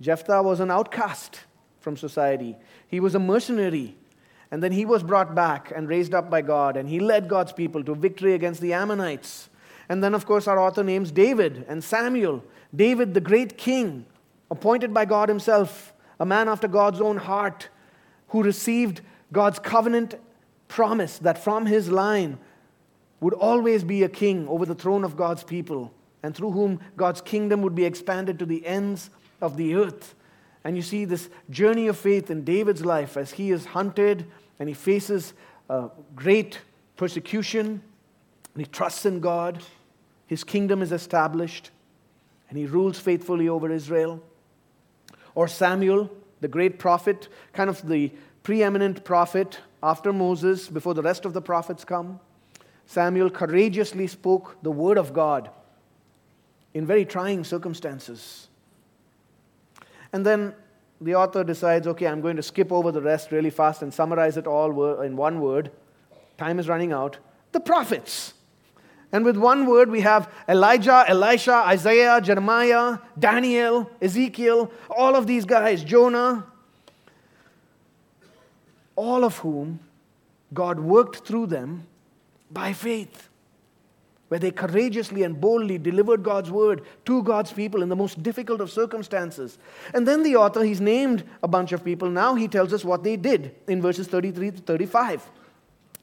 Jephthah 0.00 0.42
was 0.42 0.60
an 0.60 0.70
outcast 0.70 1.40
from 1.80 1.96
society, 1.96 2.56
he 2.88 3.00
was 3.00 3.14
a 3.14 3.18
mercenary. 3.18 3.96
And 4.50 4.62
then 4.62 4.72
he 4.72 4.84
was 4.84 5.02
brought 5.02 5.34
back 5.34 5.72
and 5.74 5.88
raised 5.88 6.14
up 6.14 6.30
by 6.30 6.42
God, 6.42 6.76
and 6.76 6.88
he 6.88 7.00
led 7.00 7.28
God's 7.28 7.52
people 7.52 7.82
to 7.84 7.94
victory 7.94 8.34
against 8.34 8.60
the 8.60 8.72
Ammonites. 8.72 9.48
And 9.88 10.02
then, 10.02 10.14
of 10.14 10.26
course, 10.26 10.46
our 10.46 10.58
author 10.58 10.84
names 10.84 11.10
David 11.10 11.64
and 11.68 11.82
Samuel. 11.82 12.44
David, 12.74 13.14
the 13.14 13.20
great 13.20 13.56
king, 13.58 14.06
appointed 14.50 14.94
by 14.94 15.04
God 15.04 15.28
himself, 15.28 15.92
a 16.20 16.26
man 16.26 16.48
after 16.48 16.68
God's 16.68 17.00
own 17.00 17.16
heart, 17.16 17.68
who 18.28 18.42
received 18.42 19.00
God's 19.32 19.58
covenant 19.58 20.16
promise 20.68 21.18
that 21.18 21.42
from 21.42 21.66
his 21.66 21.88
line 21.90 22.38
would 23.20 23.34
always 23.34 23.84
be 23.84 24.02
a 24.02 24.08
king 24.08 24.46
over 24.48 24.66
the 24.66 24.74
throne 24.74 25.04
of 25.04 25.16
God's 25.16 25.44
people, 25.44 25.92
and 26.22 26.34
through 26.34 26.52
whom 26.52 26.80
God's 26.96 27.20
kingdom 27.20 27.62
would 27.62 27.74
be 27.74 27.84
expanded 27.84 28.38
to 28.38 28.46
the 28.46 28.66
ends 28.66 29.10
of 29.40 29.56
the 29.56 29.74
earth. 29.74 30.14
And 30.66 30.74
you 30.74 30.82
see 30.82 31.04
this 31.04 31.30
journey 31.48 31.86
of 31.86 31.96
faith 31.96 32.28
in 32.28 32.42
David's 32.42 32.84
life 32.84 33.16
as 33.16 33.30
he 33.30 33.52
is 33.52 33.66
hunted 33.66 34.26
and 34.58 34.68
he 34.68 34.74
faces 34.74 35.32
uh, 35.70 35.90
great 36.16 36.58
persecution, 36.96 37.80
and 38.52 38.66
he 38.66 38.66
trusts 38.66 39.06
in 39.06 39.20
God. 39.20 39.62
His 40.26 40.42
kingdom 40.42 40.82
is 40.82 40.90
established, 40.90 41.70
and 42.48 42.58
he 42.58 42.66
rules 42.66 42.98
faithfully 42.98 43.48
over 43.48 43.70
Israel. 43.70 44.20
Or 45.36 45.46
Samuel, 45.46 46.10
the 46.40 46.48
great 46.48 46.80
prophet, 46.80 47.28
kind 47.52 47.70
of 47.70 47.86
the 47.86 48.10
preeminent 48.42 49.04
prophet 49.04 49.60
after 49.84 50.12
Moses, 50.12 50.68
before 50.68 50.94
the 50.94 51.02
rest 51.02 51.24
of 51.24 51.32
the 51.32 51.42
prophets 51.42 51.84
come. 51.84 52.18
Samuel 52.86 53.30
courageously 53.30 54.08
spoke 54.08 54.56
the 54.64 54.72
word 54.72 54.98
of 54.98 55.12
God 55.12 55.48
in 56.74 56.84
very 56.84 57.04
trying 57.04 57.44
circumstances. 57.44 58.45
And 60.12 60.24
then 60.24 60.54
the 61.00 61.14
author 61.14 61.44
decides, 61.44 61.86
okay, 61.86 62.06
I'm 62.06 62.20
going 62.20 62.36
to 62.36 62.42
skip 62.42 62.72
over 62.72 62.90
the 62.90 63.02
rest 63.02 63.32
really 63.32 63.50
fast 63.50 63.82
and 63.82 63.92
summarize 63.92 64.36
it 64.36 64.46
all 64.46 65.00
in 65.00 65.16
one 65.16 65.40
word. 65.40 65.70
Time 66.38 66.58
is 66.58 66.68
running 66.68 66.92
out. 66.92 67.18
The 67.52 67.60
prophets. 67.60 68.34
And 69.12 69.24
with 69.24 69.36
one 69.36 69.66
word, 69.66 69.90
we 69.90 70.00
have 70.00 70.32
Elijah, 70.48 71.04
Elisha, 71.06 71.54
Isaiah, 71.54 72.20
Jeremiah, 72.20 72.98
Daniel, 73.18 73.90
Ezekiel, 74.02 74.70
all 74.90 75.14
of 75.14 75.26
these 75.26 75.44
guys, 75.44 75.84
Jonah, 75.84 76.46
all 78.96 79.24
of 79.24 79.38
whom 79.38 79.80
God 80.52 80.80
worked 80.80 81.26
through 81.26 81.46
them 81.46 81.86
by 82.50 82.72
faith, 82.72 83.25
where 84.28 84.40
they 84.40 84.50
courageously 84.50 85.22
and 85.22 85.40
boldly 85.40 85.78
delivered 85.78 86.22
God's 86.22 86.50
word 86.50 86.82
to 87.04 87.22
God's 87.22 87.52
people 87.52 87.82
in 87.82 87.88
the 87.88 87.96
most 87.96 88.22
difficult 88.22 88.60
of 88.60 88.70
circumstances. 88.70 89.58
And 89.94 90.06
then 90.06 90.22
the 90.22 90.36
author, 90.36 90.64
he's 90.64 90.80
named 90.80 91.24
a 91.42 91.48
bunch 91.48 91.72
of 91.72 91.84
people. 91.84 92.10
Now 92.10 92.34
he 92.34 92.48
tells 92.48 92.72
us 92.72 92.84
what 92.84 93.04
they 93.04 93.16
did 93.16 93.54
in 93.68 93.80
verses 93.80 94.08
33 94.08 94.52
to 94.52 94.58
35. 94.58 95.30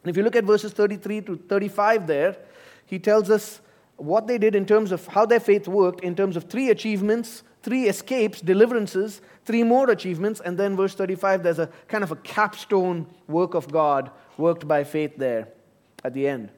And 0.03 0.10
if 0.10 0.18
you 0.18 0.24
look 0.24 0.36
at 0.36 0.46
verses 0.46 0.72
33 0.74 1.22
to 1.22 1.36
35 1.36 2.08
there, 2.08 2.38
he 2.86 3.00
tells 3.00 3.30
us 3.30 3.62
what 3.98 4.27
they 4.27 4.38
did 4.38 4.56
in 4.56 4.65
terms 4.65 4.92
of 4.92 5.06
how 5.08 5.25
their 5.25 5.39
faith 5.39 5.68
worked, 5.68 6.01
in 6.01 6.15
terms 6.15 6.36
of 6.36 6.46
three 6.46 6.70
achievements, 6.70 7.44
three 7.62 7.88
escapes, 7.88 8.42
deliverances, 8.42 9.22
three 9.46 9.63
more 9.63 9.89
achievements, 9.89 10.42
and 10.44 10.58
then 10.58 10.75
verse 10.75 10.96
35, 10.96 11.44
there's 11.44 11.60
a 11.60 11.70
kind 11.88 12.03
of 12.03 12.12
a 12.12 12.15
capstone 12.18 13.08
work 13.27 13.53
of 13.53 13.72
God 13.72 14.12
worked 14.38 14.68
by 14.68 14.84
faith 14.84 15.15
there 15.18 15.48
at 16.03 16.13
the 16.13 16.27
end. 16.27 16.50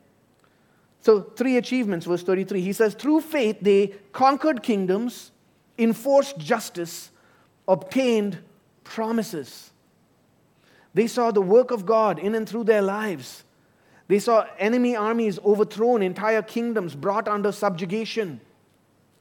So, 1.05 1.21
three 1.21 1.57
achievements, 1.57 2.07
verse 2.07 2.23
33. 2.23 2.61
He 2.61 2.73
says, 2.73 2.95
Through 2.95 3.21
faith 3.21 3.57
they 3.61 3.93
conquered 4.11 4.63
kingdoms, 4.63 5.29
enforced 5.77 6.39
justice, 6.39 7.11
obtained 7.67 8.39
promises. 8.83 9.69
They 10.95 11.05
saw 11.05 11.29
the 11.29 11.43
work 11.43 11.69
of 11.69 11.85
God 11.85 12.17
in 12.17 12.33
and 12.33 12.49
through 12.49 12.63
their 12.63 12.81
lives. 12.81 13.43
They 14.07 14.17
saw 14.17 14.47
enemy 14.57 14.95
armies 14.95 15.37
overthrown, 15.45 16.01
entire 16.01 16.41
kingdoms 16.41 16.95
brought 16.95 17.27
under 17.27 17.51
subjugation 17.51 18.41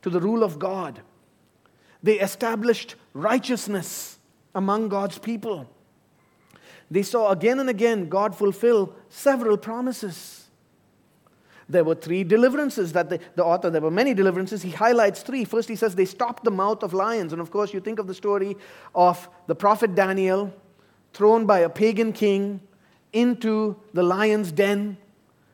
to 0.00 0.08
the 0.08 0.20
rule 0.20 0.42
of 0.42 0.58
God. 0.58 1.02
They 2.02 2.18
established 2.18 2.94
righteousness 3.12 4.18
among 4.54 4.88
God's 4.88 5.18
people. 5.18 5.68
They 6.90 7.02
saw 7.02 7.30
again 7.30 7.60
and 7.60 7.68
again 7.68 8.08
God 8.08 8.34
fulfill 8.34 8.94
several 9.10 9.58
promises. 9.58 10.43
There 11.68 11.84
were 11.84 11.94
three 11.94 12.24
deliverances 12.24 12.92
that 12.92 13.08
the, 13.08 13.20
the, 13.36 13.44
author, 13.44 13.70
there 13.70 13.80
were 13.80 13.90
many 13.90 14.12
deliverances. 14.14 14.62
He 14.62 14.70
highlights 14.70 15.22
three. 15.22 15.44
First, 15.44 15.68
he 15.68 15.76
says 15.76 15.94
they 15.94 16.04
stopped 16.04 16.44
the 16.44 16.50
mouth 16.50 16.82
of 16.82 16.92
lions. 16.92 17.32
And 17.32 17.40
of 17.40 17.50
course, 17.50 17.72
you 17.72 17.80
think 17.80 17.98
of 17.98 18.06
the 18.06 18.14
story 18.14 18.56
of 18.94 19.28
the 19.46 19.54
prophet 19.54 19.94
Daniel 19.94 20.52
thrown 21.12 21.46
by 21.46 21.60
a 21.60 21.68
pagan 21.68 22.12
king 22.12 22.60
into 23.12 23.76
the 23.94 24.02
lion's 24.02 24.52
den, 24.52 24.98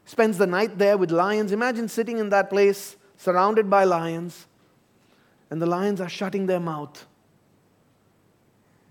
spends 0.05 0.39
the 0.39 0.47
night 0.47 0.79
there 0.79 0.97
with 0.97 1.11
lions. 1.11 1.53
Imagine 1.53 1.87
sitting 1.87 2.19
in 2.19 2.31
that 2.31 2.51
place 2.51 2.97
surrounded 3.17 3.69
by 3.69 3.85
lions, 3.85 4.47
and 5.51 5.61
the 5.61 5.67
lions 5.67 6.01
are 6.01 6.09
shutting 6.09 6.47
their 6.47 6.61
mouth. 6.61 7.07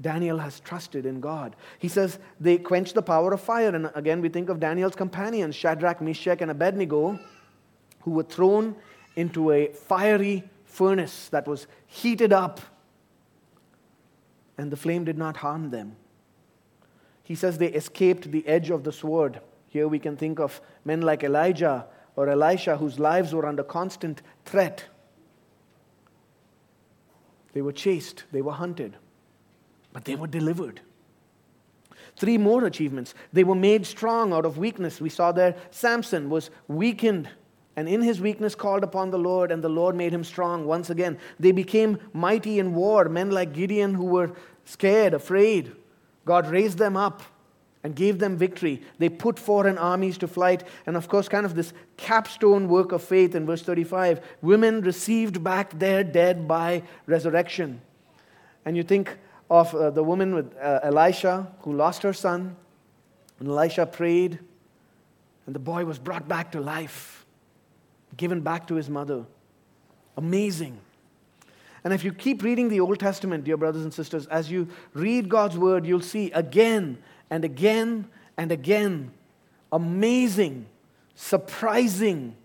Daniel 0.02 0.38
has 0.38 0.62
trusted 0.62 1.06
in 1.06 1.20
God. 1.20 1.56
He 1.78 1.90
says 1.90 2.20
they 2.40 2.58
quenched 2.58 2.96
the 2.96 3.02
power 3.02 3.34
of 3.34 3.42
fire. 3.42 3.76
And 3.76 3.92
again, 3.96 4.22
we 4.22 4.30
think 4.30 4.50
of 4.50 4.60
Daniel's 4.60 4.96
companions, 4.96 5.56
Shadrach, 5.56 6.02
Meshach, 6.02 6.42
and 6.42 6.52
Abednego, 6.52 7.20
who 8.02 8.12
were 8.12 8.24
thrown 8.24 8.76
into 9.16 9.52
a 9.52 9.68
fiery 9.68 10.44
furnace 10.64 11.28
that 11.30 11.48
was 11.48 11.68
heated 11.86 12.32
up, 12.32 12.62
and 14.58 14.72
the 14.72 14.78
flame 14.78 15.04
did 15.04 15.18
not 15.18 15.38
harm 15.38 15.70
them. 15.70 15.96
He 17.24 17.36
says 17.36 17.58
they 17.58 17.68
escaped 17.68 18.32
the 18.32 18.48
edge 18.48 18.70
of 18.70 18.84
the 18.84 18.92
sword. 18.92 19.42
Here 19.68 19.88
we 19.88 20.00
can 20.00 20.16
think 20.16 20.40
of 20.40 20.62
men 20.86 21.02
like 21.02 21.24
Elijah 21.24 21.86
or 22.16 22.30
Elisha, 22.30 22.78
whose 22.78 23.00
lives 23.00 23.34
were 23.34 23.46
under 23.46 23.64
constant 23.64 24.22
threat. 24.46 24.86
They 27.54 27.62
were 27.62 27.74
chased, 27.74 28.24
they 28.32 28.42
were 28.42 28.54
hunted 28.54 28.96
but 29.94 30.06
they 30.06 30.16
were 30.16 30.28
delivered. 30.28 30.82
Three 32.16 32.38
more 32.38 32.66
achievements. 32.66 33.14
They 33.32 33.44
were 33.44 33.56
made 33.56 33.86
strong 33.86 34.34
out 34.34 34.46
of 34.46 34.58
weakness. 34.58 35.00
We 35.00 35.10
saw 35.10 35.32
there 35.32 35.56
Samson 35.72 36.30
was 36.30 36.50
weakened 36.68 37.30
and 37.80 37.88
in 37.88 38.02
his 38.02 38.20
weakness 38.20 38.56
called 38.56 38.84
upon 38.84 39.10
the 39.10 39.18
Lord, 39.18 39.54
and 39.54 39.64
the 39.64 39.70
Lord 39.70 39.96
made 39.96 40.14
him 40.14 40.26
strong 40.26 40.66
once 40.66 40.90
again. 40.90 41.18
They 41.40 41.54
became 41.54 41.98
mighty 42.12 42.60
in 42.60 42.76
war, 42.76 43.06
men 43.06 43.32
like 43.32 43.54
Gideon 43.54 43.94
who 43.94 44.04
were 44.04 44.34
scared, 44.66 45.14
afraid. 45.14 45.72
God 46.26 46.48
raised 46.48 46.78
them 46.78 46.98
up 46.98 47.24
and 47.82 47.96
gave 47.96 48.20
them 48.20 48.36
victory. 48.36 48.82
They 48.98 49.08
put 49.08 49.40
foreign 49.40 49.78
armies 49.78 50.18
to 50.18 50.28
flight. 50.28 50.66
And 50.86 50.98
of 50.98 51.08
course, 51.08 51.30
kind 51.30 51.46
of 51.46 51.56
this 51.56 51.72
capstone 51.96 52.68
work 52.68 52.92
of 52.92 53.02
faith 53.02 53.34
in 53.34 53.46
verse 53.46 53.62
35 53.62 54.20
women 54.42 54.82
received 54.82 55.42
back 55.42 55.80
their 55.80 56.04
dead 56.04 56.50
by 56.50 56.84
resurrection. 57.06 57.80
And 58.66 58.76
you 58.76 58.84
think, 58.84 59.18
of 59.50 59.74
uh, 59.74 59.90
the 59.90 60.04
woman 60.04 60.36
with 60.36 60.56
uh, 60.58 60.80
Elisha 60.84 61.48
who 61.62 61.74
lost 61.74 62.04
her 62.04 62.14
son. 62.14 62.56
And 63.40 63.48
Elisha 63.48 63.86
prayed, 63.86 64.40
and 65.46 65.56
the 65.56 65.60
boy 65.60 65.86
was 65.86 65.98
brought 65.98 66.28
back 66.28 66.52
to 66.52 66.60
life, 66.60 67.26
given 68.18 68.42
back 68.42 68.68
to 68.68 68.76
his 68.76 68.90
mother. 68.90 69.26
Amazing. 70.18 70.78
And 71.86 71.94
if 71.94 72.04
you 72.04 72.12
keep 72.12 72.44
reading 72.44 72.68
the 72.68 72.82
Old 72.82 73.00
Testament, 73.00 73.46
dear 73.46 73.56
brothers 73.56 73.84
and 73.84 73.94
sisters, 73.94 74.28
as 74.28 74.52
you 74.52 74.68
read 74.94 75.30
God's 75.30 75.58
word, 75.58 75.86
you'll 75.86 76.02
see 76.02 76.30
again 76.32 76.98
and 77.30 77.46
again 77.46 78.10
and 78.38 78.52
again 78.52 79.12
amazing, 79.72 80.66
surprising, 81.16 82.36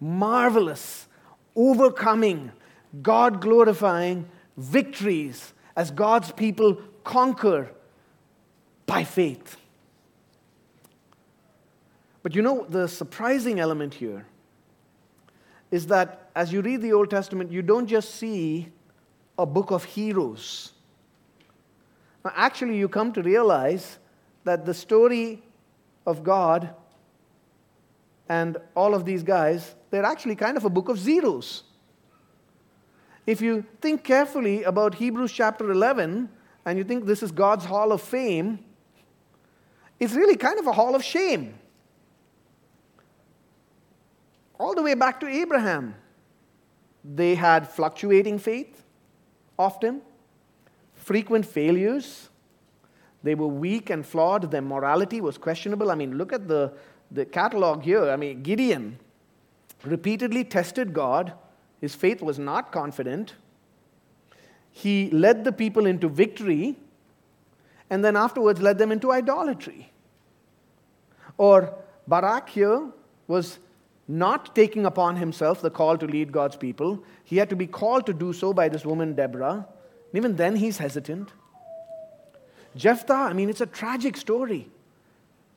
marvelous, 0.00 1.06
overcoming, 1.56 2.52
God 3.02 3.40
glorifying 3.40 4.28
victories 4.56 5.53
as 5.76 5.90
God's 5.90 6.32
people 6.32 6.78
conquer 7.02 7.70
by 8.86 9.04
faith. 9.04 9.56
But 12.22 12.34
you 12.34 12.42
know, 12.42 12.66
the 12.68 12.88
surprising 12.88 13.60
element 13.60 13.94
here 13.94 14.26
is 15.70 15.86
that 15.88 16.30
as 16.34 16.52
you 16.52 16.62
read 16.62 16.80
the 16.80 16.92
Old 16.92 17.10
Testament, 17.10 17.52
you 17.52 17.62
don't 17.62 17.86
just 17.86 18.14
see 18.14 18.68
a 19.38 19.44
book 19.44 19.70
of 19.70 19.84
heroes. 19.84 20.72
Now, 22.24 22.32
actually, 22.34 22.78
you 22.78 22.88
come 22.88 23.12
to 23.12 23.22
realize 23.22 23.98
that 24.44 24.64
the 24.64 24.74
story 24.74 25.42
of 26.06 26.22
God 26.22 26.70
and 28.28 28.56
all 28.74 28.94
of 28.94 29.04
these 29.04 29.22
guys, 29.22 29.74
they're 29.90 30.04
actually 30.04 30.36
kind 30.36 30.56
of 30.56 30.64
a 30.64 30.70
book 30.70 30.88
of 30.88 30.98
zeros. 30.98 31.64
If 33.26 33.40
you 33.40 33.64
think 33.80 34.04
carefully 34.04 34.64
about 34.64 34.96
Hebrews 34.96 35.32
chapter 35.32 35.70
11 35.70 36.28
and 36.66 36.78
you 36.78 36.84
think 36.84 37.06
this 37.06 37.22
is 37.22 37.32
God's 37.32 37.64
hall 37.64 37.92
of 37.92 38.02
fame, 38.02 38.58
it's 39.98 40.12
really 40.12 40.36
kind 40.36 40.58
of 40.58 40.66
a 40.66 40.72
hall 40.72 40.94
of 40.94 41.02
shame. 41.02 41.54
All 44.58 44.74
the 44.74 44.82
way 44.82 44.94
back 44.94 45.20
to 45.20 45.26
Abraham, 45.26 45.94
they 47.04 47.34
had 47.34 47.68
fluctuating 47.68 48.38
faith 48.38 48.82
often, 49.58 50.02
frequent 50.94 51.46
failures. 51.46 52.28
They 53.22 53.34
were 53.34 53.46
weak 53.46 53.90
and 53.90 54.04
flawed. 54.04 54.50
Their 54.50 54.62
morality 54.62 55.20
was 55.20 55.38
questionable. 55.38 55.90
I 55.90 55.94
mean, 55.94 56.18
look 56.18 56.32
at 56.32 56.46
the, 56.46 56.72
the 57.10 57.24
catalog 57.24 57.82
here. 57.82 58.10
I 58.10 58.16
mean, 58.16 58.42
Gideon 58.42 58.98
repeatedly 59.82 60.44
tested 60.44 60.92
God 60.92 61.32
his 61.84 61.94
faith 61.94 62.22
was 62.22 62.38
not 62.38 62.72
confident. 62.72 63.34
He 64.70 65.10
led 65.10 65.44
the 65.44 65.52
people 65.52 65.84
into 65.84 66.08
victory 66.08 66.76
and 67.90 68.02
then 68.02 68.16
afterwards 68.16 68.62
led 68.62 68.78
them 68.78 68.90
into 68.90 69.12
idolatry. 69.12 69.92
Or 71.36 71.74
Barak 72.06 72.48
here 72.48 72.88
was 73.26 73.58
not 74.08 74.54
taking 74.54 74.86
upon 74.86 75.16
himself 75.16 75.60
the 75.60 75.68
call 75.68 75.98
to 75.98 76.06
lead 76.06 76.32
God's 76.32 76.56
people. 76.56 77.04
He 77.22 77.36
had 77.36 77.50
to 77.50 77.56
be 77.56 77.66
called 77.66 78.06
to 78.06 78.14
do 78.14 78.32
so 78.32 78.54
by 78.54 78.70
this 78.70 78.86
woman, 78.86 79.12
Deborah. 79.12 79.66
And 80.10 80.14
even 80.16 80.36
then, 80.36 80.56
he's 80.56 80.78
hesitant. 80.78 81.34
Jephthah, 82.76 83.12
I 83.12 83.34
mean, 83.34 83.50
it's 83.50 83.60
a 83.60 83.66
tragic 83.66 84.16
story. 84.16 84.70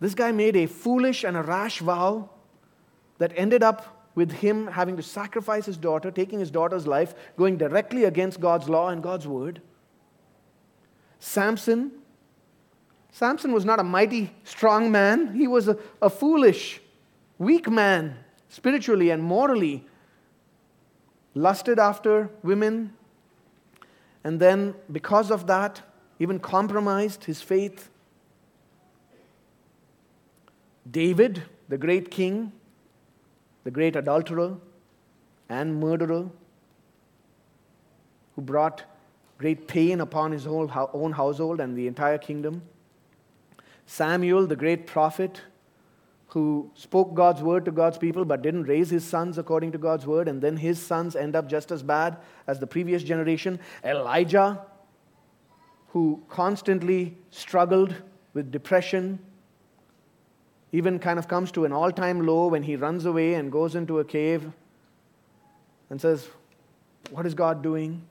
This 0.02 0.14
guy 0.14 0.34
made 0.34 0.58
a 0.58 0.66
foolish 0.66 1.24
and 1.24 1.38
a 1.38 1.42
rash 1.42 1.80
vow 1.80 2.32
that 3.18 3.32
ended 3.38 3.64
up 3.64 3.97
with 4.18 4.32
him 4.32 4.66
having 4.66 4.98
to 4.98 5.04
sacrifice 5.04 5.68
his 5.68 5.78
daughter, 5.78 6.10
taking 6.10 6.40
his 6.40 6.50
daughter's 6.50 6.88
life, 6.88 7.14
going 7.38 7.56
directly 7.56 8.04
against 8.04 8.40
God's 8.40 8.68
law 8.68 8.90
and 8.90 9.04
God's 9.04 9.28
word. 9.28 9.62
Samson. 11.20 11.92
Samson 13.12 13.52
was 13.54 13.64
not 13.64 13.80
a 13.80 13.84
mighty, 13.84 14.34
strong 14.44 14.92
man. 14.92 15.36
He 15.36 15.46
was 15.46 15.68
a, 15.68 15.78
a 16.02 16.10
foolish, 16.10 16.82
weak 17.38 17.70
man, 17.70 18.18
spiritually 18.50 19.12
and 19.12 19.22
morally. 19.22 19.86
Lusted 21.36 21.78
after 21.78 22.32
women, 22.42 22.94
and 24.24 24.40
then, 24.40 24.74
because 24.92 25.30
of 25.30 25.46
that, 25.46 25.84
even 26.18 26.40
compromised 26.40 27.26
his 27.26 27.44
faith. 27.44 27.92
David, 30.90 31.44
the 31.70 31.78
great 31.78 32.10
king, 32.10 32.52
the 33.68 33.72
great 33.72 33.98
adulterer 33.98 34.56
and 35.50 35.78
murderer 35.78 36.30
who 38.34 38.42
brought 38.42 38.84
great 39.38 39.68
pain 39.68 40.00
upon 40.00 40.32
his 40.32 40.48
own 40.48 41.12
household 41.12 41.60
and 41.60 41.78
the 41.78 41.86
entire 41.86 42.18
kingdom. 42.18 42.62
Samuel, 43.86 44.48
the 44.48 44.56
great 44.56 44.88
prophet, 44.88 45.42
who 46.28 46.72
spoke 46.76 47.14
God's 47.14 47.42
word 47.42 47.66
to 47.66 47.72
God's 47.72 47.98
people 47.98 48.24
but 48.24 48.42
didn't 48.42 48.64
raise 48.64 48.90
his 48.90 49.04
sons 49.04 49.38
according 49.38 49.74
to 49.74 49.78
God's 49.78 50.08
word, 50.08 50.30
and 50.30 50.42
then 50.42 50.56
his 50.56 50.82
sons 50.82 51.18
end 51.18 51.36
up 51.36 51.50
just 51.50 51.70
as 51.70 51.84
bad 51.84 52.16
as 52.48 52.62
the 52.62 52.68
previous 52.68 53.04
generation. 53.04 53.60
Elijah, 53.84 54.62
who 55.90 56.24
constantly 56.30 57.18
struggled 57.32 57.94
with 58.34 58.50
depression 58.50 59.20
even 60.72 61.00
kind 61.00 61.18
of 61.18 61.28
comes 61.28 61.52
to 61.52 61.66
an 61.66 61.72
all 61.72 61.92
time 61.92 62.26
low 62.26 62.48
when 62.48 62.64
he 62.64 62.76
runs 62.76 63.06
away 63.06 63.36
and 63.36 63.52
goes 63.52 63.76
into 63.76 64.00
a 64.00 64.06
cave 64.06 64.52
and 65.90 66.02
says, 66.02 66.28
What 67.12 67.26
is 67.26 67.34
God 67.34 67.62
doing? 67.64 68.02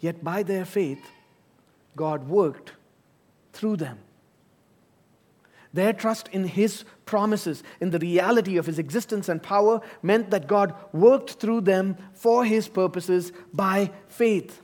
Yet 0.00 0.24
by 0.24 0.42
their 0.42 0.64
faith, 0.64 1.04
God 1.94 2.28
worked 2.28 2.72
through 3.52 3.76
them. 3.76 3.98
Their 5.74 5.92
trust 5.92 6.28
in 6.28 6.44
His 6.44 6.84
promises, 7.06 7.62
in 7.80 7.90
the 7.90 7.98
reality 7.98 8.56
of 8.56 8.66
His 8.66 8.78
existence 8.78 9.28
and 9.28 9.42
power, 9.42 9.80
meant 10.02 10.30
that 10.30 10.46
God 10.46 10.74
worked 10.92 11.32
through 11.34 11.62
them 11.62 11.96
for 12.14 12.44
His 12.44 12.68
purposes 12.68 13.32
by 13.52 13.90
faith. 14.08 14.61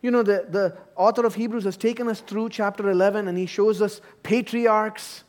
You 0.00 0.10
know, 0.10 0.22
the, 0.22 0.46
the 0.48 0.76
author 0.96 1.26
of 1.26 1.34
Hebrews 1.34 1.64
has 1.64 1.76
taken 1.76 2.08
us 2.08 2.20
through 2.20 2.50
chapter 2.50 2.88
11 2.90 3.26
and 3.28 3.36
he 3.36 3.46
shows 3.46 3.82
us 3.82 4.00
patriarchs, 4.22 5.24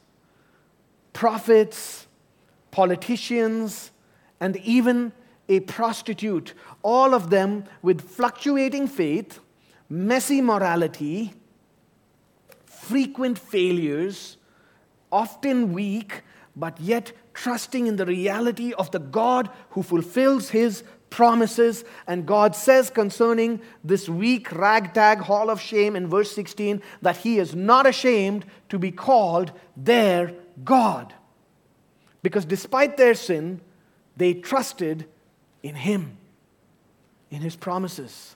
prophets, 1.13 2.07
politicians, 2.71 3.91
and 4.39 4.57
even 4.57 5.11
a 5.47 5.59
prostitute, 5.61 6.53
all 6.83 7.15
of 7.15 7.31
them 7.31 7.65
with 7.81 8.01
fluctuating 8.01 8.87
faith, 8.87 9.39
messy 9.89 10.41
morality, 10.41 11.33
frequent 12.65 13.39
failures, 13.39 14.37
often 15.11 15.73
weak, 15.73 16.21
but 16.55 16.79
yet 16.79 17.11
trusting 17.33 17.87
in 17.87 17.95
the 17.95 18.05
reality 18.05 18.73
of 18.73 18.91
the 18.91 18.99
God 18.99 19.49
who 19.71 19.81
fulfills 19.81 20.49
his 20.49 20.83
promises. 21.09 21.83
And 22.07 22.25
God 22.25 22.55
says 22.55 22.89
concerning 22.89 23.61
this 23.83 24.07
weak 24.07 24.51
ragtag 24.51 25.19
hall 25.19 25.49
of 25.49 25.61
shame 25.61 25.95
in 25.95 26.07
verse 26.07 26.31
16 26.31 26.81
that 27.01 27.17
He 27.17 27.39
is 27.39 27.55
not 27.55 27.85
ashamed 27.85 28.45
to 28.69 28.79
be 28.79 28.91
called 28.91 29.51
their 29.75 30.33
God. 30.63 31.13
Because 32.21 32.45
despite 32.45 32.97
their 32.97 33.13
sin, 33.13 33.61
they 34.17 34.33
trusted 34.33 35.05
in 35.63 35.75
Him, 35.75 36.17
in 37.31 37.41
His 37.41 37.55
promises. 37.55 38.35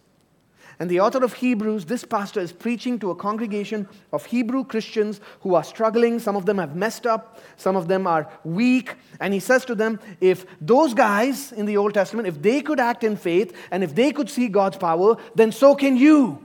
And 0.80 0.90
the 0.90 1.00
author 1.00 1.24
of 1.24 1.34
Hebrews, 1.34 1.86
this 1.86 2.04
pastor, 2.04 2.40
is 2.40 2.52
preaching 2.52 2.98
to 3.00 3.12
a 3.12 3.16
congregation 3.16 3.88
of 4.12 4.26
Hebrew 4.26 4.64
Christians 4.64 5.22
who 5.42 5.56
are 5.56 5.64
struggling. 5.64 6.20
Some 6.20 6.36
of 6.36 6.46
them 6.46 6.58
have 6.58 6.76
messed 6.76 7.06
up, 7.06 7.40
some 7.58 7.76
of 7.76 7.88
them 7.88 8.08
are 8.08 8.30
weak. 8.44 8.96
And 9.20 9.34
he 9.34 9.40
says 9.40 9.66
to 9.66 9.76
them, 9.76 10.00
if 10.20 10.46
those 10.60 10.94
guys 10.94 11.52
in 11.52 11.66
the 11.66 11.78
Old 11.78 11.94
Testament, 11.94 12.28
if 12.28 12.42
they 12.42 12.62
could 12.62 12.80
act 12.80 13.04
in 13.04 13.16
faith 13.16 13.56
and 13.72 13.84
if 13.84 13.94
they 13.94 14.12
could 14.12 14.30
see 14.30 14.48
God's 14.48 14.78
power, 14.78 15.18
then 15.36 15.52
so 15.52 15.76
can 15.76 15.96
you. 15.96 16.40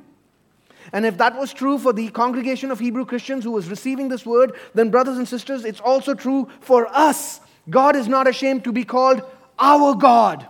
And 0.93 1.05
if 1.05 1.19
that 1.19 1.37
was 1.37 1.53
true 1.53 1.79
for 1.79 1.93
the 1.93 2.09
congregation 2.09 2.71
of 2.71 2.79
Hebrew 2.79 3.05
Christians 3.05 3.45
who 3.45 3.51
was 3.51 3.69
receiving 3.69 4.09
this 4.09 4.25
word, 4.25 4.55
then, 4.75 4.91
brothers 4.91 5.19
and 5.19 5.29
sisters, 5.29 5.65
it's 5.65 5.81
also 5.81 6.15
true 6.15 6.49
for 6.61 6.87
us. 6.89 7.41
God 7.69 7.97
is 7.97 8.09
not 8.09 8.27
ashamed 8.27 8.65
to 8.65 8.73
be 8.73 8.85
called 8.85 9.23
our 9.59 9.95
God, 9.95 10.47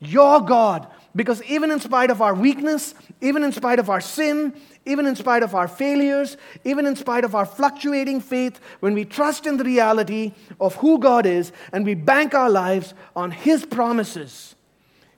your 0.00 0.40
God, 0.40 0.86
because 1.16 1.42
even 1.44 1.70
in 1.70 1.80
spite 1.80 2.10
of 2.10 2.20
our 2.20 2.34
weakness, 2.34 2.94
even 3.20 3.42
in 3.42 3.52
spite 3.52 3.78
of 3.78 3.90
our 3.90 4.00
sin, 4.00 4.54
even 4.86 5.06
in 5.06 5.14
spite 5.14 5.42
of 5.42 5.54
our 5.54 5.68
failures, 5.68 6.36
even 6.64 6.86
in 6.86 6.96
spite 6.96 7.24
of 7.24 7.34
our 7.34 7.44
fluctuating 7.44 8.20
faith, 8.20 8.60
when 8.80 8.94
we 8.94 9.04
trust 9.04 9.46
in 9.46 9.56
the 9.56 9.64
reality 9.64 10.32
of 10.60 10.74
who 10.76 10.98
God 10.98 11.26
is 11.26 11.52
and 11.72 11.84
we 11.84 11.94
bank 11.94 12.34
our 12.34 12.50
lives 12.50 12.94
on 13.14 13.30
His 13.30 13.66
promises, 13.66 14.54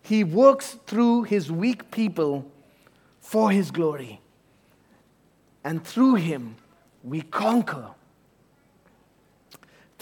He 0.02 0.24
works 0.24 0.76
through 0.86 1.24
His 1.24 1.50
weak 1.50 1.90
people 1.90 2.50
for 3.20 3.50
His 3.50 3.70
glory. 3.70 4.20
And 5.64 5.84
through 5.84 6.16
Him, 6.16 6.56
we 7.04 7.22
conquer 7.22 7.90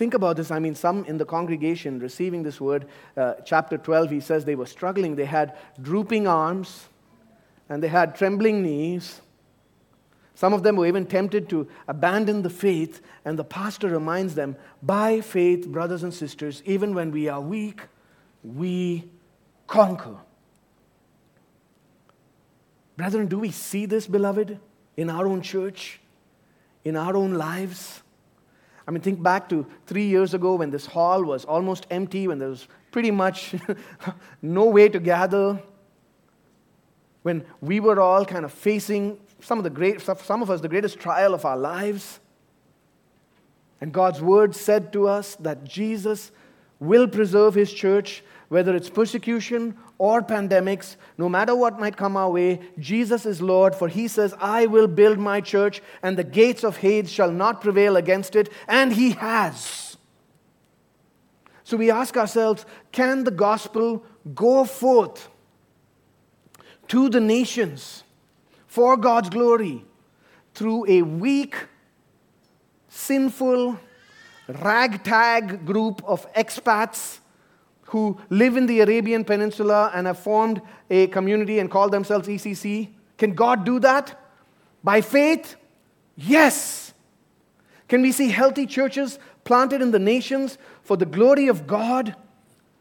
Think 0.01 0.15
about 0.15 0.39
this. 0.39 0.51
I 0.51 0.59
mean, 0.61 0.75
some 0.75 1.05
in 1.05 1.19
the 1.19 1.27
congregation 1.27 1.99
receiving 1.99 2.43
this 2.43 2.59
word, 2.59 2.87
uh, 3.19 3.35
chapter 3.45 3.77
12, 3.77 4.09
he 4.09 4.21
says 4.21 4.47
they 4.47 4.55
were 4.55 4.65
struggling. 4.65 5.15
They 5.15 5.27
had 5.27 5.59
drooping 5.83 6.27
arms 6.27 6.89
and 7.71 7.83
they 7.83 7.89
had 7.89 8.17
trembling 8.17 8.63
knees. 8.63 9.21
Some 10.35 10.53
of 10.53 10.63
them 10.63 10.77
were 10.77 10.87
even 10.87 11.07
tempted 11.07 11.49
to 11.51 11.69
abandon 11.87 12.43
the 12.43 12.51
faith, 12.51 13.01
and 13.25 13.39
the 13.39 13.45
pastor 13.45 13.89
reminds 13.89 14.35
them 14.35 14.57
by 14.83 15.21
faith, 15.21 15.69
brothers 15.69 16.03
and 16.03 16.13
sisters, 16.13 16.63
even 16.67 16.95
when 16.95 17.13
we 17.13 17.29
are 17.29 17.41
weak, 17.41 17.83
we 18.43 19.05
conquer. 19.67 20.17
Brethren, 22.97 23.29
do 23.29 23.39
we 23.39 23.51
see 23.51 23.87
this, 23.87 24.07
beloved, 24.07 24.59
in 24.97 25.09
our 25.09 25.27
own 25.27 25.41
church, 25.41 26.01
in 26.85 26.97
our 26.97 27.17
own 27.17 27.35
lives? 27.35 28.03
I 28.87 28.91
mean, 28.91 29.03
think 29.03 29.23
back 29.23 29.49
to 29.51 29.65
three 29.87 30.07
years 30.07 30.35
ago 30.35 30.57
when 30.57 30.71
this 30.71 30.87
hall 30.87 31.23
was 31.23 31.45
almost 31.45 31.87
empty, 31.91 32.27
when 32.27 32.39
there 32.39 32.49
was 32.49 32.67
pretty 32.91 33.11
much 33.11 33.55
no 34.43 34.65
way 34.65 34.89
to 34.89 34.99
gather, 34.99 35.63
when 37.23 37.45
we 37.61 37.81
were 37.81 38.01
all 38.01 38.25
kind 38.25 38.45
of 38.45 38.53
facing 38.53 39.19
some 39.41 39.59
of 39.59 39.65
the 39.65 39.71
great, 39.71 40.01
some 40.01 40.43
of 40.43 40.51
us, 40.51 40.61
the 40.61 40.69
greatest 40.69 40.99
trial 40.99 41.35
of 41.35 41.45
our 41.45 41.57
lives. 41.57 42.21
And 43.81 43.93
God's 43.93 44.21
word 44.21 44.55
said 44.55 44.93
to 44.93 45.09
us 45.09 45.37
that 45.37 45.65
Jesus 45.65 46.31
will 46.79 47.09
preserve 47.09 47.55
his 47.55 47.73
church, 47.73 48.23
whether 48.49 48.75
it's 48.75 48.91
persecution 48.91 49.77
or 49.99 50.23
pandemics, 50.23 50.97
no 51.19 51.29
matter 51.29 51.55
what 51.55 51.79
might 51.79 51.97
come 51.97 52.17
our 52.17 52.31
way, 52.31 52.61
Jesus 52.79 53.27
is 53.27 53.43
Lord, 53.43 53.75
for 53.75 53.87
he 53.87 54.09
says, 54.09 54.35
I 54.41 54.67
will 54.67 54.87
build 54.87 55.19
my 55.19 55.43
church, 55.43 55.83
and 56.03 56.17
the 56.17 56.25
gates 56.25 56.65
of 56.65 56.79
Hades 56.79 57.13
shall 57.13 57.31
not 57.31 57.61
prevail 57.61 57.97
against 57.97 58.35
it, 58.35 58.51
and 58.67 58.93
he 58.93 59.11
has. 59.13 59.99
So 61.65 61.77
we 61.77 61.91
ask 61.91 62.17
ourselves, 62.17 62.65
can 62.93 63.25
the 63.25 63.31
gospel 63.31 64.05
go 64.35 64.65
forth 64.65 65.29
to 66.91 67.09
the 67.09 67.21
nations 67.21 68.03
for 68.67 68.97
God's 68.97 69.31
glory 69.31 69.85
through 70.55 70.87
a 70.89 71.03
weak, 71.03 71.55
sinful, 72.89 73.79
ragtag 74.49 75.65
group 75.65 76.03
of 76.05 76.27
expats 76.35 77.21
who 77.83 78.19
live 78.29 78.57
in 78.57 78.67
the 78.67 78.81
Arabian 78.81 79.25
Peninsula 79.25 79.93
and 79.95 80.09
have 80.09 80.19
formed 80.19 80.61
a 80.91 81.07
community 81.07 81.61
and 81.61 81.71
call 81.71 81.89
themselves 81.89 82.27
ECC? 82.27 82.89
Can 83.17 83.35
God 83.35 83.65
do 83.65 83.79
that? 83.79 84.19
By 84.83 85.01
faith? 85.01 85.55
Yes. 86.17 86.93
Can 87.87 88.03
we 88.03 88.11
see 88.11 88.31
healthy 88.31 88.67
churches 88.67 89.21
planted 89.45 89.81
in 89.81 89.93
the 89.93 90.01
nations 90.01 90.59
for 90.83 90.97
the 90.97 91.07
glory 91.07 91.47
of 91.47 91.69
God, 91.69 92.17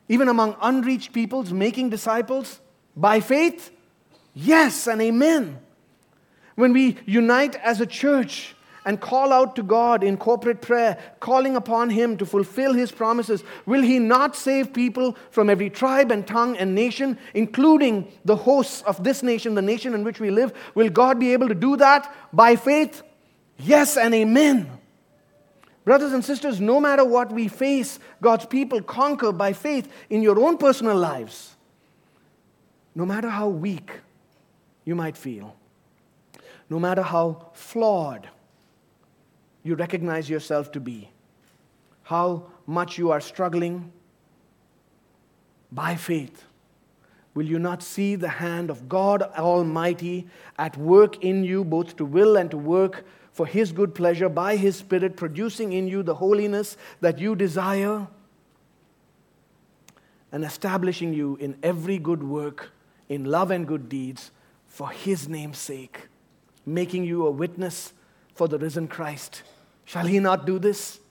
even 0.08 0.28
among 0.28 0.56
unreached 0.64 1.14
peoples, 1.14 1.54
making 1.54 1.92
disciples? 1.92 2.60
By 2.96 3.20
faith? 3.20 3.70
Yes 4.34 4.88
and 4.88 5.02
amen. 5.02 5.60
When 6.56 6.74
we 6.74 6.98
unite 7.06 7.56
as 7.56 7.82
a 7.82 7.86
church, 7.86 8.56
and 8.86 9.00
call 9.00 9.32
out 9.34 9.56
to 9.56 9.62
God 9.64 10.04
in 10.04 10.18
corporate 10.18 10.62
prayer, 10.62 10.98
calling 11.20 11.56
upon 11.56 11.90
Him 11.90 12.18
to 12.18 12.26
fulfill 12.26 12.74
His 12.74 12.92
promises, 12.92 13.44
will 13.66 13.82
He 13.82 14.00
not 14.00 14.36
save 14.36 14.74
people 14.74 15.18
from 15.32 15.50
every 15.50 15.70
tribe 15.70 16.12
and 16.12 16.26
tongue 16.26 16.58
and 16.58 16.74
nation, 16.74 17.18
including 17.34 18.12
the 18.26 18.36
hosts 18.36 18.82
of 18.84 19.04
this 19.04 19.22
nation, 19.22 19.56
the 19.56 19.62
nation 19.62 19.94
in 19.94 20.04
which 20.04 20.20
we 20.20 20.32
live? 20.32 20.54
Will 20.76 20.90
God 20.90 21.20
be 21.20 21.34
able 21.34 21.48
to 21.50 21.54
do 21.54 21.78
that 21.78 22.12
by 22.34 22.56
faith? 22.56 23.04
Yes 23.58 23.98
and 23.98 24.14
amen. 24.14 24.70
Brothers 25.84 26.14
and 26.14 26.24
sisters, 26.24 26.60
no 26.60 26.80
matter 26.80 27.04
what 27.04 27.32
we 27.32 27.48
face, 27.48 28.00
God's 28.22 28.46
people 28.46 28.82
conquer 28.82 29.32
by 29.32 29.54
faith 29.54 29.92
in 30.10 30.22
your 30.22 30.40
own 30.40 30.58
personal 30.58 30.98
lives. 30.98 31.56
No 32.96 33.06
matter 33.06 33.30
how 33.30 33.50
weak 33.50 33.92
you 34.90 34.96
might 34.96 35.16
feel, 35.16 35.56
no 36.68 36.80
matter 36.80 37.04
how 37.04 37.52
flawed 37.54 38.28
you 39.62 39.76
recognize 39.76 40.28
yourself 40.28 40.72
to 40.72 40.80
be, 40.80 41.12
how 42.02 42.46
much 42.66 42.98
you 42.98 43.12
are 43.12 43.22
struggling 43.22 43.92
by 45.72 45.96
faith. 45.96 46.44
Will 47.36 47.46
you 47.46 47.60
not 47.60 47.84
see 47.84 48.16
the 48.16 48.30
hand 48.30 48.72
of 48.72 48.90
God 48.90 49.22
Almighty 49.22 50.28
at 50.58 50.76
work 50.76 51.24
in 51.24 51.44
you, 51.44 51.64
both 51.64 51.96
to 51.98 52.04
will 52.04 52.36
and 52.36 52.50
to 52.50 52.58
work 52.58 53.06
for 53.32 53.46
His 53.46 53.72
good 53.72 53.94
pleasure 53.94 54.28
by 54.28 54.56
His 54.56 54.76
Spirit, 54.76 55.16
producing 55.16 55.72
in 55.72 55.88
you 55.88 56.02
the 56.02 56.16
holiness 56.16 56.78
that 57.00 57.20
you 57.20 57.36
desire 57.36 58.08
and 60.32 60.44
establishing 60.44 61.14
you 61.14 61.36
in 61.36 61.56
every 61.62 62.00
good 62.00 62.24
work, 62.24 62.72
in 63.08 63.26
love 63.26 63.52
and 63.52 63.68
good 63.68 63.88
deeds, 63.88 64.32
for 64.80 64.92
His 64.92 65.28
name's 65.28 65.58
sake, 65.58 66.08
making 66.66 67.04
you 67.04 67.28
a 67.28 67.32
witness 67.32 67.92
for 68.34 68.48
the 68.48 68.58
risen 68.58 68.88
Christ. 68.88 69.44
Shall 69.84 70.06
he 70.06 70.20
not 70.20 70.46
do 70.46 70.58
this? 70.58 71.02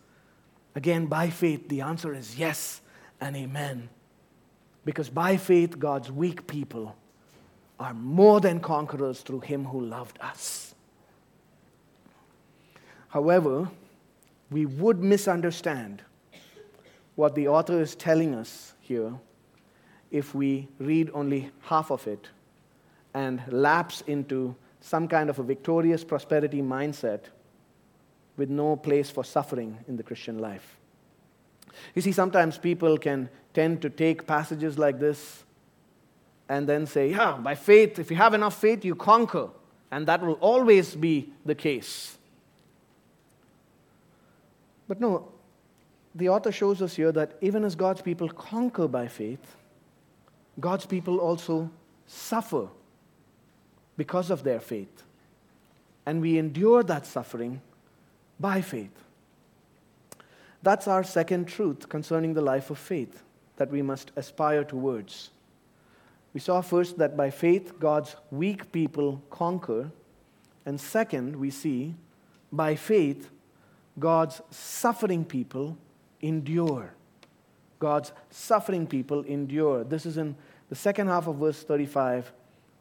Again, 0.75 1.05
by 1.05 1.29
faith, 1.29 1.69
the 1.69 1.83
answer 1.83 2.15
is 2.15 2.39
yes 2.39 2.81
and 3.21 3.37
amen. 3.37 3.91
Because 4.87 5.11
by 5.11 5.37
faith, 5.37 5.79
God's 5.79 6.11
weak 6.11 6.47
people 6.47 6.97
are 7.79 7.93
more 7.93 8.41
than 8.41 8.61
conquerors 8.61 9.21
through 9.21 9.41
him 9.41 9.67
who 9.67 9.83
loved 9.83 10.19
us. 10.23 10.75
However, 13.09 13.71
we 14.51 14.65
would 14.65 15.03
misunderstand 15.03 16.01
what 17.17 17.35
the 17.35 17.49
author 17.49 17.83
is 17.83 17.95
telling 17.95 18.35
us 18.35 18.73
here 18.81 19.13
if 20.11 20.35
we 20.35 20.69
read 20.79 21.11
only 21.13 21.51
half 21.61 21.91
of 21.91 22.07
it 22.07 22.29
and 23.19 23.43
lapse 23.49 24.05
into 24.07 24.55
some 24.81 25.09
kind 25.09 25.29
of 25.29 25.41
a 25.41 25.43
victorious 25.43 26.05
prosperity 26.05 26.63
mindset 26.63 27.23
with 28.37 28.49
no 28.49 28.77
place 28.77 29.11
for 29.11 29.25
suffering 29.25 29.77
in 29.89 29.97
the 29.97 30.05
Christian 30.05 30.39
life. 30.39 30.77
You 31.97 32.03
see, 32.03 32.13
sometimes 32.13 32.59
people 32.59 32.97
can 32.97 33.29
tend 33.53 33.83
to 33.83 33.91
take 33.91 34.25
passages 34.25 34.79
like 34.79 35.01
this 35.01 35.43
and 36.49 36.69
then 36.69 36.87
say, 36.87 37.11
Yeah, 37.11 37.33
by 37.33 37.57
faith, 37.57 37.99
if 37.99 38.09
you 38.09 38.17
have 38.17 38.35
enough 38.35 38.61
faith, 38.61 38.85
you 38.85 38.95
conquer. 38.95 39.49
And 39.91 40.07
that 40.07 40.23
will 40.23 40.39
always 40.53 40.95
be 40.95 41.33
the 41.45 41.57
case. 41.57 42.17
But 44.87 45.01
no, 45.01 45.33
the 46.15 46.29
author 46.29 46.53
shows 46.53 46.81
us 46.83 46.95
here 46.95 47.11
that 47.13 47.37
even 47.41 47.65
as 47.65 47.75
God's 47.75 48.03
people 48.03 48.29
conquer 48.29 48.87
by 48.87 49.09
faith, 49.09 49.57
God's 50.61 50.87
people 50.87 51.19
also 51.19 51.69
suffer 52.07 52.69
because 53.99 54.31
of 54.31 54.45
their 54.45 54.61
faith. 54.61 55.03
And 56.07 56.23
we 56.23 56.39
endure 56.39 56.83
that 56.85 57.05
suffering 57.05 57.61
by 58.41 58.63
faith. 58.63 59.05
That's 60.63 60.89
our 60.89 61.05
second 61.05 61.47
truth 61.47 61.91
concerning 61.91 62.33
the 62.33 62.41
life 62.41 62.71
of 62.71 62.79
faith 62.79 63.23
that 63.57 63.71
we 63.71 63.83
must 63.83 64.13
aspire 64.17 64.65
towards. 64.65 65.31
We 66.33 66.41
saw 66.41 66.61
first 66.63 66.97
that 66.99 67.17
by 67.17 67.31
faith, 67.31 67.79
God's 67.79 68.17
weak 68.31 68.73
people 68.73 69.23
conquer. 69.29 69.91
And 70.65 70.81
second, 70.81 71.37
we 71.37 71.51
see 71.51 71.95
by 72.53 72.77
faith, 72.77 73.31
God's 73.99 74.41
suffering 74.51 75.25
people 75.25 75.77
endure. 76.21 76.95
God's 77.79 78.13
suffering 78.31 78.87
people 78.87 79.23
endure. 79.23 79.85
This 79.85 80.07
is 80.07 80.19
in 80.19 80.37
the 80.69 80.77
second 80.77 81.09
half 81.09 81.27
of 81.27 81.37
verse 81.37 81.63
35 81.63 82.33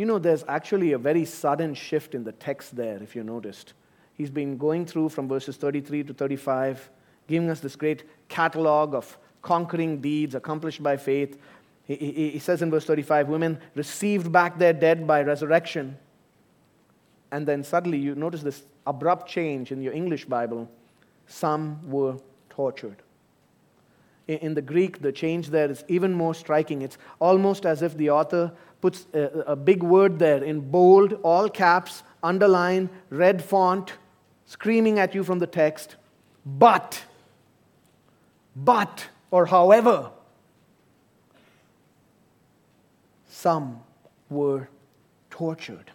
You 0.00 0.06
know, 0.06 0.18
there's 0.18 0.46
actually 0.48 0.92
a 0.92 0.98
very 0.98 1.26
sudden 1.26 1.74
shift 1.74 2.14
in 2.14 2.24
the 2.24 2.32
text 2.32 2.74
there, 2.74 3.02
if 3.02 3.14
you 3.14 3.22
noticed. 3.22 3.74
He's 4.14 4.30
been 4.30 4.56
going 4.56 4.86
through 4.86 5.10
from 5.10 5.28
verses 5.28 5.58
33 5.58 6.04
to 6.04 6.14
35 6.14 6.88
giving 7.28 7.50
us 7.50 7.60
this 7.60 7.76
great 7.76 8.04
catalog 8.30 8.94
of 8.94 9.18
conquering 9.42 10.00
deeds 10.00 10.34
accomplished 10.34 10.82
by 10.82 10.96
faith. 10.96 11.36
He, 11.84 11.96
he, 11.96 12.30
he, 12.30 12.38
says 12.38 12.62
in 12.62 12.70
verse 12.70 12.86
35 12.86 13.28
women 13.28 13.58
received 13.74 14.32
back 14.32 14.58
their 14.58 14.72
dead 14.72 15.06
by 15.06 15.20
resurrection. 15.20 15.98
And 17.30 17.46
then 17.46 17.62
suddenly 17.62 17.98
you 17.98 18.14
notice 18.14 18.40
this 18.40 18.62
abrupt 18.86 19.28
change 19.28 19.70
in 19.70 19.82
your 19.82 19.92
English 19.92 20.24
Bible. 20.24 20.66
Some 21.26 21.78
were 21.90 22.16
tortured. 22.48 23.02
In, 24.28 24.38
in 24.38 24.54
the 24.54 24.62
Greek, 24.62 25.02
the 25.02 25.12
change 25.12 25.50
there 25.50 25.70
is 25.70 25.84
even 25.88 26.14
more 26.14 26.34
striking. 26.34 26.80
It's 26.80 26.96
almost 27.18 27.66
as 27.66 27.82
if 27.82 27.98
the 27.98 28.08
author 28.08 28.50
puts 28.80 29.06
a, 29.12 29.44
a 29.48 29.56
big 29.56 29.82
word 29.82 30.18
there 30.18 30.42
in 30.42 30.70
bold, 30.70 31.14
all 31.22 31.48
caps, 31.48 32.02
underline, 32.22 32.88
red 33.10 33.42
font, 33.42 33.94
screaming 34.46 34.98
at 34.98 35.14
you 35.14 35.22
from 35.24 35.38
the 35.38 35.46
text. 35.46 35.96
But 36.44 37.04
but, 38.56 39.08
or 39.30 39.46
however, 39.46 40.10
some 43.28 43.80
were 44.28 44.68
tortured. 45.30 45.90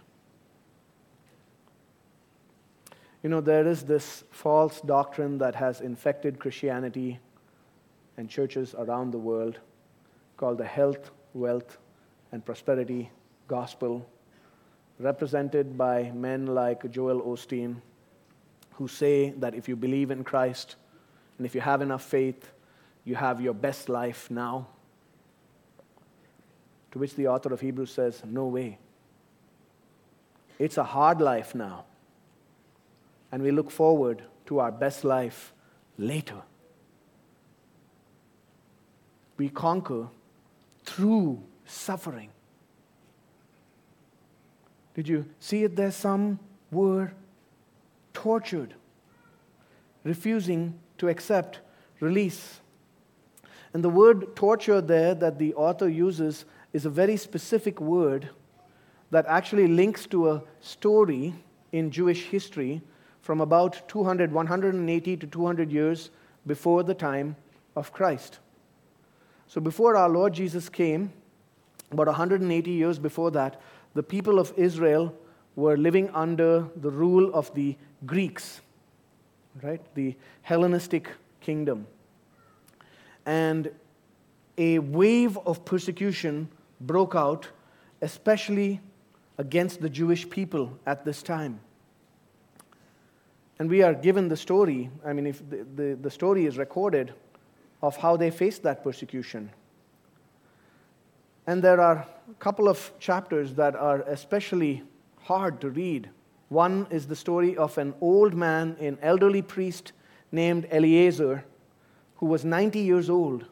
You 3.23 3.29
know, 3.29 3.41
there 3.41 3.67
is 3.67 3.83
this 3.83 4.23
false 4.31 4.81
doctrine 4.81 5.37
that 5.39 5.55
has 5.55 5.81
infected 5.81 6.39
Christianity 6.39 7.19
and 8.17 8.29
churches 8.29 8.75
around 8.77 9.11
the 9.11 9.17
world 9.17 9.59
called 10.37 10.57
the 10.59 10.65
health, 10.65 11.11
wealth, 11.33 11.77
and 12.31 12.45
prosperity 12.45 13.09
gospel, 13.47 14.07
represented 14.99 15.77
by 15.77 16.11
men 16.11 16.47
like 16.47 16.89
Joel 16.91 17.21
Osteen, 17.21 17.77
who 18.73 18.87
say 18.87 19.31
that 19.31 19.55
if 19.55 19.69
you 19.69 19.75
believe 19.75 20.11
in 20.11 20.23
Christ, 20.23 20.75
and 21.37 21.45
if 21.45 21.55
you 21.55 21.61
have 21.61 21.81
enough 21.81 22.03
faith, 22.03 22.51
you 23.03 23.15
have 23.15 23.41
your 23.41 23.53
best 23.53 23.89
life 23.89 24.29
now. 24.31 24.67
To 26.91 26.99
which 26.99 27.15
the 27.15 27.27
author 27.27 27.53
of 27.53 27.61
Hebrews 27.61 27.91
says, 27.91 28.21
No 28.25 28.47
way. 28.47 28.77
It's 30.57 30.77
a 30.77 30.83
hard 30.83 31.19
life 31.19 31.53
now. 31.53 31.85
And 33.31 33.43
we 33.43 33.51
look 33.51 33.69
forward 33.69 34.23
to 34.45 34.59
our 34.59 34.71
best 34.71 35.03
life 35.03 35.53
later. 35.97 36.41
We 39.37 39.49
conquer 39.49 40.07
through 40.85 41.43
suffering. 41.65 42.29
Did 44.93 45.07
you 45.07 45.25
see 45.39 45.63
it 45.63 45.75
there? 45.75 45.91
Some 45.91 46.39
were 46.71 47.11
tortured, 48.13 48.73
refusing 50.03 50.79
to 50.97 51.09
accept 51.09 51.59
release. 51.99 52.61
And 53.73 53.83
the 53.83 53.89
word 53.89 54.35
torture 54.35 54.79
there 54.79 55.13
that 55.15 55.37
the 55.37 55.53
author 55.55 55.89
uses 55.89 56.45
is 56.71 56.85
a 56.85 56.89
very 56.89 57.17
specific 57.17 57.81
word 57.81 58.29
that 59.11 59.25
actually 59.27 59.67
links 59.67 60.05
to 60.07 60.29
a 60.29 60.43
story 60.61 61.33
in 61.71 61.91
Jewish 61.91 62.25
history 62.25 62.81
from 63.21 63.41
about 63.41 63.87
200, 63.89 64.31
180 64.31 65.17
to 65.17 65.27
200 65.27 65.71
years 65.71 66.09
before 66.47 66.83
the 66.83 66.93
time 66.93 67.35
of 67.75 67.91
Christ. 67.91 68.39
So, 69.47 69.59
before 69.59 69.95
our 69.95 70.09
Lord 70.09 70.33
Jesus 70.33 70.69
came, 70.69 71.11
about 71.91 72.07
180 72.07 72.71
years 72.71 72.99
before 72.99 73.31
that, 73.31 73.61
the 73.93 74.03
people 74.03 74.39
of 74.39 74.53
Israel 74.57 75.15
were 75.55 75.77
living 75.77 76.09
under 76.09 76.67
the 76.75 76.91
rule 76.91 77.33
of 77.33 77.53
the 77.53 77.77
Greeks, 78.05 78.61
right? 79.63 79.81
The 79.95 80.15
Hellenistic 80.41 81.09
kingdom. 81.41 81.87
And 83.25 83.71
a 84.57 84.79
wave 84.79 85.37
of 85.45 85.65
persecution 85.65 86.49
broke 86.81 87.15
out, 87.15 87.47
especially 88.01 88.81
against 89.37 89.81
the 89.81 89.89
Jewish 89.89 90.29
people 90.29 90.77
at 90.85 91.05
this 91.05 91.21
time. 91.21 91.59
And 93.59 93.69
we 93.69 93.81
are 93.81 93.93
given 93.93 94.27
the 94.27 94.37
story, 94.37 94.89
I 95.05 95.13
mean, 95.13 95.27
if 95.27 95.49
the, 95.49 95.65
the, 95.75 95.97
the 96.01 96.11
story 96.11 96.45
is 96.45 96.57
recorded 96.57 97.13
of 97.81 97.95
how 97.97 98.17
they 98.17 98.31
faced 98.31 98.63
that 98.63 98.83
persecution. 98.83 99.51
And 101.47 101.63
there 101.63 101.79
are 101.79 102.07
a 102.29 102.33
couple 102.39 102.67
of 102.67 102.91
chapters 102.99 103.53
that 103.55 103.75
are 103.75 104.01
especially 104.01 104.83
hard 105.21 105.61
to 105.61 105.69
read. 105.69 106.09
One 106.49 106.87
is 106.89 107.07
the 107.07 107.15
story 107.15 107.55
of 107.57 107.77
an 107.77 107.93
old 108.01 108.33
man, 108.33 108.77
an 108.79 108.97
elderly 109.01 109.41
priest 109.41 109.91
named 110.31 110.67
Eleazar, 110.71 111.43
who 112.17 112.25
was 112.25 112.45
90 112.45 112.79
years 112.79 113.09
old. 113.09 113.45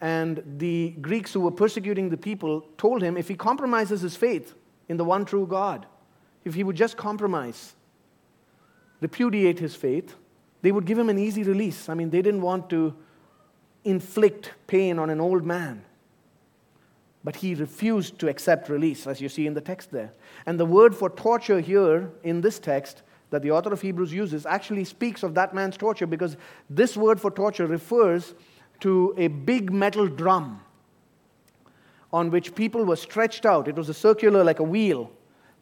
And 0.00 0.42
the 0.58 0.90
Greeks 1.00 1.32
who 1.32 1.40
were 1.40 1.50
persecuting 1.50 2.10
the 2.10 2.16
people 2.16 2.64
told 2.76 3.02
him 3.02 3.16
if 3.16 3.28
he 3.28 3.34
compromises 3.34 4.00
his 4.00 4.16
faith 4.16 4.54
in 4.88 4.96
the 4.96 5.04
one 5.04 5.24
true 5.24 5.46
God, 5.46 5.86
if 6.44 6.54
he 6.54 6.62
would 6.62 6.76
just 6.76 6.96
compromise, 6.96 7.74
repudiate 9.00 9.58
his 9.58 9.74
faith, 9.74 10.14
they 10.62 10.72
would 10.72 10.84
give 10.84 10.98
him 10.98 11.08
an 11.08 11.18
easy 11.18 11.42
release. 11.42 11.88
I 11.88 11.94
mean, 11.94 12.10
they 12.10 12.22
didn't 12.22 12.42
want 12.42 12.70
to 12.70 12.94
inflict 13.84 14.52
pain 14.66 14.98
on 14.98 15.10
an 15.10 15.20
old 15.20 15.44
man. 15.44 15.84
But 17.24 17.36
he 17.36 17.54
refused 17.54 18.18
to 18.18 18.28
accept 18.28 18.68
release, 18.68 19.06
as 19.06 19.20
you 19.20 19.30
see 19.30 19.46
in 19.46 19.54
the 19.54 19.60
text 19.62 19.90
there. 19.90 20.12
And 20.44 20.60
the 20.60 20.66
word 20.66 20.94
for 20.94 21.08
torture 21.08 21.60
here 21.60 22.10
in 22.22 22.42
this 22.42 22.58
text 22.58 23.02
that 23.30 23.42
the 23.42 23.50
author 23.50 23.72
of 23.72 23.80
Hebrews 23.80 24.12
uses 24.12 24.46
actually 24.46 24.84
speaks 24.84 25.22
of 25.22 25.34
that 25.34 25.54
man's 25.54 25.76
torture 25.76 26.06
because 26.06 26.36
this 26.68 26.96
word 26.96 27.20
for 27.20 27.30
torture 27.30 27.66
refers 27.66 28.34
to 28.80 29.14
a 29.16 29.28
big 29.28 29.72
metal 29.72 30.06
drum 30.06 30.60
on 32.12 32.30
which 32.30 32.54
people 32.54 32.84
were 32.84 32.96
stretched 32.96 33.46
out. 33.46 33.66
It 33.66 33.74
was 33.74 33.88
a 33.88 33.94
circular, 33.94 34.44
like 34.44 34.60
a 34.60 34.64
wheel. 34.64 35.10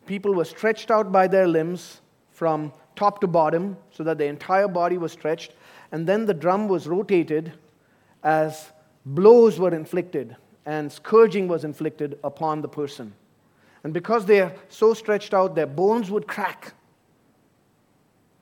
People 0.05 0.35
were 0.35 0.45
stretched 0.45 0.91
out 0.91 1.13
by 1.13 1.29
their 1.29 1.47
limbs 1.47 2.03
from 2.33 2.73
top 2.97 3.21
to 3.21 3.27
bottom 3.27 3.77
so 3.91 4.03
that 4.03 4.19
the 4.19 4.27
entire 4.27 4.69
body 4.69 4.99
was 4.99 5.13
stretched. 5.13 5.55
And 5.93 6.07
then 6.07 6.27
the 6.27 6.35
drum 6.35 6.69
was 6.69 6.87
rotated 6.87 7.53
as 8.23 8.73
blows 9.07 9.59
were 9.59 9.75
inflicted 9.75 10.37
and 10.65 10.93
scourging 10.93 11.49
was 11.49 11.65
inflicted 11.65 12.19
upon 12.23 12.63
the 12.63 12.69
person. 12.69 13.15
And 13.85 13.93
because 13.93 14.27
they 14.27 14.41
are 14.41 14.55
so 14.69 14.95
stretched 14.95 15.35
out, 15.35 15.55
their 15.55 15.67
bones 15.67 16.11
would 16.11 16.29
crack 16.29 16.75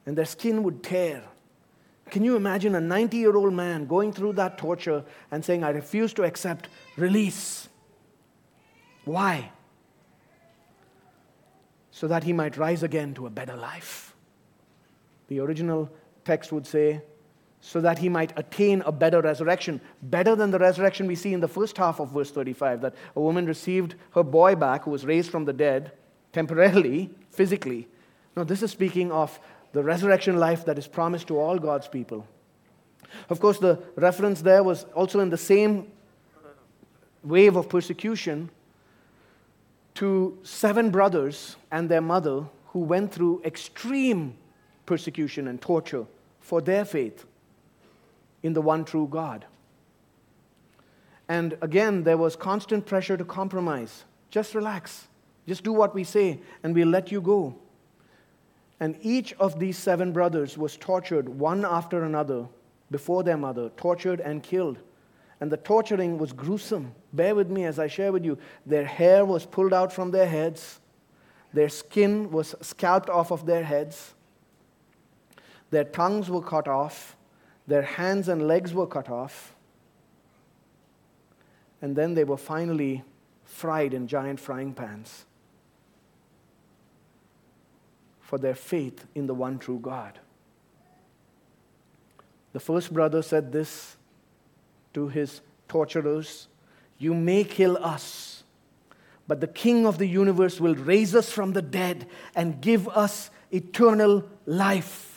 and 0.05 0.17
their 0.17 0.25
skin 0.25 0.63
would 0.63 0.83
tear. 0.83 1.23
Can 2.09 2.23
you 2.23 2.35
imagine 2.35 2.75
a 2.75 2.81
90 2.81 3.17
year 3.17 3.35
old 3.35 3.53
man 3.53 3.85
going 3.85 4.11
through 4.11 4.33
that 4.33 4.57
torture 4.57 5.03
and 5.31 5.43
saying, 5.43 5.63
I 5.63 5.69
refuse 5.69 6.13
to 6.13 6.23
accept 6.23 6.67
release? 6.97 7.69
Why? 9.05 9.51
So 11.91 12.07
that 12.07 12.23
he 12.23 12.33
might 12.33 12.57
rise 12.57 12.83
again 12.83 13.13
to 13.15 13.27
a 13.27 13.29
better 13.29 13.55
life. 13.55 14.15
The 15.27 15.39
original 15.39 15.89
text 16.25 16.51
would 16.51 16.67
say, 16.67 17.01
so 17.61 17.79
that 17.79 17.99
he 17.99 18.09
might 18.09 18.37
attain 18.37 18.81
a 18.81 18.91
better 18.91 19.21
resurrection, 19.21 19.79
better 20.01 20.35
than 20.35 20.49
the 20.49 20.57
resurrection 20.57 21.05
we 21.05 21.15
see 21.15 21.31
in 21.31 21.39
the 21.39 21.47
first 21.47 21.77
half 21.77 21.99
of 21.99 22.09
verse 22.09 22.31
35 22.31 22.81
that 22.81 22.95
a 23.15 23.21
woman 23.21 23.45
received 23.45 23.93
her 24.15 24.23
boy 24.23 24.55
back 24.55 24.83
who 24.83 24.91
was 24.91 25.05
raised 25.05 25.29
from 25.29 25.45
the 25.45 25.53
dead 25.53 25.91
temporarily, 26.33 27.11
physically. 27.29 27.87
No, 28.35 28.43
this 28.43 28.63
is 28.63 28.71
speaking 28.71 29.11
of 29.11 29.39
the 29.73 29.83
resurrection 29.83 30.37
life 30.37 30.65
that 30.65 30.79
is 30.79 30.87
promised 30.87 31.27
to 31.27 31.37
all 31.37 31.59
God's 31.59 31.87
people. 31.87 32.27
Of 33.29 33.39
course, 33.39 33.59
the 33.59 33.79
reference 33.95 34.41
there 34.41 34.63
was 34.63 34.85
also 34.95 35.19
in 35.19 35.29
the 35.29 35.37
same 35.37 35.87
wave 37.23 37.55
of 37.55 37.69
persecution 37.69 38.49
to 39.95 40.39
seven 40.41 40.89
brothers 40.89 41.57
and 41.71 41.89
their 41.89 42.01
mother 42.01 42.45
who 42.67 42.79
went 42.79 43.11
through 43.11 43.41
extreme 43.45 44.35
persecution 44.87 45.47
and 45.47 45.61
torture 45.61 46.05
for 46.39 46.61
their 46.61 46.85
faith 46.85 47.25
in 48.43 48.53
the 48.53 48.61
one 48.61 48.85
true 48.85 49.07
God. 49.09 49.45
And 51.27 51.57
again, 51.61 52.03
there 52.03 52.17
was 52.17 52.35
constant 52.35 52.85
pressure 52.85 53.15
to 53.15 53.23
compromise. 53.23 54.03
Just 54.29 54.53
relax. 54.53 55.07
Just 55.47 55.63
do 55.63 55.73
what 55.73 55.95
we 55.95 56.03
say, 56.03 56.39
and 56.63 56.73
we'll 56.73 56.87
let 56.87 57.11
you 57.11 57.21
go. 57.21 57.55
And 58.79 58.97
each 59.01 59.33
of 59.33 59.59
these 59.59 59.77
seven 59.77 60.11
brothers 60.11 60.57
was 60.57 60.75
tortured 60.75 61.29
one 61.29 61.63
after 61.65 62.03
another 62.03 62.47
before 62.89 63.23
their 63.23 63.37
mother, 63.37 63.69
tortured 63.77 64.19
and 64.19 64.43
killed. 64.43 64.79
And 65.39 65.51
the 65.51 65.57
torturing 65.57 66.17
was 66.17 66.33
gruesome. 66.33 66.93
Bear 67.13 67.33
with 67.33 67.49
me 67.49 67.65
as 67.65 67.79
I 67.79 67.87
share 67.87 68.11
with 68.11 68.25
you. 68.25 68.37
Their 68.65 68.85
hair 68.85 69.23
was 69.23 69.45
pulled 69.45 69.73
out 69.73 69.93
from 69.93 70.11
their 70.11 70.27
heads, 70.27 70.79
their 71.53 71.69
skin 71.69 72.31
was 72.31 72.55
scalped 72.61 73.09
off 73.09 73.31
of 73.31 73.45
their 73.45 73.63
heads, 73.63 74.13
their 75.69 75.83
tongues 75.83 76.29
were 76.29 76.41
cut 76.41 76.67
off, 76.67 77.15
their 77.67 77.83
hands 77.83 78.27
and 78.27 78.47
legs 78.47 78.73
were 78.73 78.87
cut 78.87 79.09
off. 79.09 79.55
And 81.81 81.95
then 81.95 82.13
they 82.13 82.23
were 82.23 82.37
finally 82.37 83.03
fried 83.43 83.93
in 83.93 84.07
giant 84.07 84.39
frying 84.39 84.73
pans 84.73 85.25
for 88.19 88.37
their 88.37 88.55
faith 88.55 89.05
in 89.13 89.27
the 89.27 89.33
one 89.33 89.59
true 89.59 89.79
God. 89.79 90.19
The 92.53 92.59
first 92.59 92.93
brother 92.93 93.21
said 93.21 93.51
this 93.51 93.97
to 94.93 95.09
his 95.09 95.41
torturers 95.67 96.47
You 96.97 97.13
may 97.13 97.43
kill 97.43 97.77
us, 97.77 98.43
but 99.27 99.41
the 99.41 99.47
King 99.47 99.85
of 99.85 99.97
the 99.97 100.05
universe 100.05 100.61
will 100.61 100.75
raise 100.75 101.13
us 101.15 101.29
from 101.29 101.53
the 101.53 101.61
dead 101.61 102.07
and 102.33 102.61
give 102.61 102.87
us 102.87 103.31
eternal 103.51 104.23
life. 104.45 105.10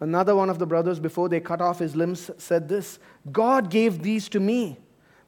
Another 0.00 0.34
one 0.34 0.48
of 0.48 0.58
the 0.58 0.66
brothers, 0.66 0.98
before 0.98 1.28
they 1.28 1.40
cut 1.40 1.60
off 1.60 1.78
his 1.78 1.94
limbs, 1.94 2.30
said 2.38 2.68
this 2.68 2.98
God 3.30 3.70
gave 3.70 4.02
these 4.02 4.28
to 4.30 4.40
me, 4.40 4.78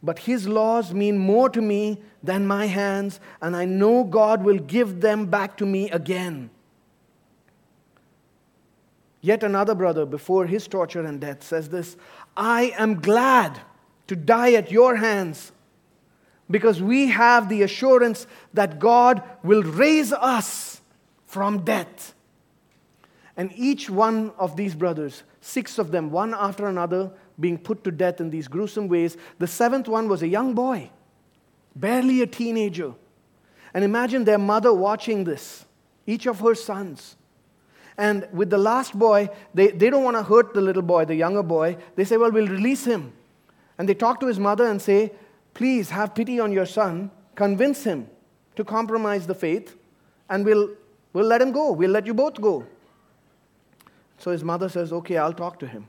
but 0.02 0.20
his 0.20 0.48
laws 0.48 0.94
mean 0.94 1.18
more 1.18 1.50
to 1.50 1.60
me 1.60 2.00
than 2.22 2.46
my 2.46 2.66
hands, 2.66 3.20
and 3.42 3.54
I 3.54 3.66
know 3.66 4.02
God 4.02 4.42
will 4.42 4.58
give 4.58 5.02
them 5.02 5.26
back 5.26 5.56
to 5.58 5.66
me 5.66 5.90
again. 5.90 6.50
Yet 9.20 9.44
another 9.44 9.74
brother, 9.74 10.04
before 10.04 10.46
his 10.46 10.66
torture 10.66 11.04
and 11.04 11.20
death, 11.20 11.44
says 11.44 11.68
this 11.68 11.96
I 12.36 12.72
am 12.78 13.00
glad 13.00 13.60
to 14.08 14.16
die 14.16 14.54
at 14.54 14.72
your 14.72 14.96
hands 14.96 15.52
because 16.50 16.82
we 16.82 17.08
have 17.08 17.48
the 17.48 17.62
assurance 17.62 18.26
that 18.52 18.78
God 18.78 19.22
will 19.42 19.62
raise 19.62 20.12
us 20.12 20.80
from 21.26 21.64
death. 21.64 22.14
And 23.36 23.50
each 23.56 23.88
one 23.88 24.32
of 24.38 24.56
these 24.56 24.74
brothers, 24.74 25.22
six 25.40 25.78
of 25.78 25.90
them, 25.90 26.10
one 26.10 26.34
after 26.34 26.66
another, 26.66 27.10
being 27.40 27.58
put 27.58 27.82
to 27.84 27.90
death 27.90 28.20
in 28.20 28.30
these 28.30 28.48
gruesome 28.48 28.88
ways. 28.88 29.16
The 29.38 29.46
seventh 29.46 29.88
one 29.88 30.08
was 30.08 30.22
a 30.22 30.28
young 30.28 30.54
boy, 30.54 30.90
barely 31.74 32.20
a 32.22 32.26
teenager. 32.26 32.94
And 33.74 33.84
imagine 33.84 34.24
their 34.24 34.38
mother 34.38 34.72
watching 34.72 35.24
this, 35.24 35.64
each 36.06 36.26
of 36.26 36.40
her 36.40 36.54
sons. 36.54 37.16
And 37.96 38.26
with 38.32 38.50
the 38.50 38.58
last 38.58 38.98
boy, 38.98 39.30
they, 39.54 39.68
they 39.68 39.90
don't 39.90 40.04
want 40.04 40.16
to 40.16 40.22
hurt 40.22 40.54
the 40.54 40.60
little 40.60 40.82
boy, 40.82 41.04
the 41.04 41.14
younger 41.14 41.42
boy. 41.42 41.76
They 41.94 42.04
say, 42.04 42.16
Well, 42.16 42.30
we'll 42.30 42.48
release 42.48 42.84
him. 42.84 43.12
And 43.78 43.88
they 43.88 43.94
talk 43.94 44.20
to 44.20 44.26
his 44.26 44.38
mother 44.38 44.66
and 44.66 44.80
say, 44.80 45.12
Please 45.54 45.90
have 45.90 46.14
pity 46.14 46.40
on 46.40 46.52
your 46.52 46.66
son, 46.66 47.10
convince 47.34 47.84
him 47.84 48.08
to 48.56 48.64
compromise 48.64 49.26
the 49.26 49.34
faith, 49.34 49.76
and 50.28 50.44
we'll, 50.44 50.70
we'll 51.12 51.26
let 51.26 51.42
him 51.42 51.52
go. 51.52 51.72
We'll 51.72 51.90
let 51.90 52.06
you 52.06 52.14
both 52.14 52.40
go. 52.40 52.66
So 54.22 54.30
his 54.30 54.44
mother 54.44 54.68
says, 54.68 54.92
Okay, 54.92 55.16
I'll 55.16 55.32
talk 55.32 55.58
to 55.58 55.66
him. 55.66 55.88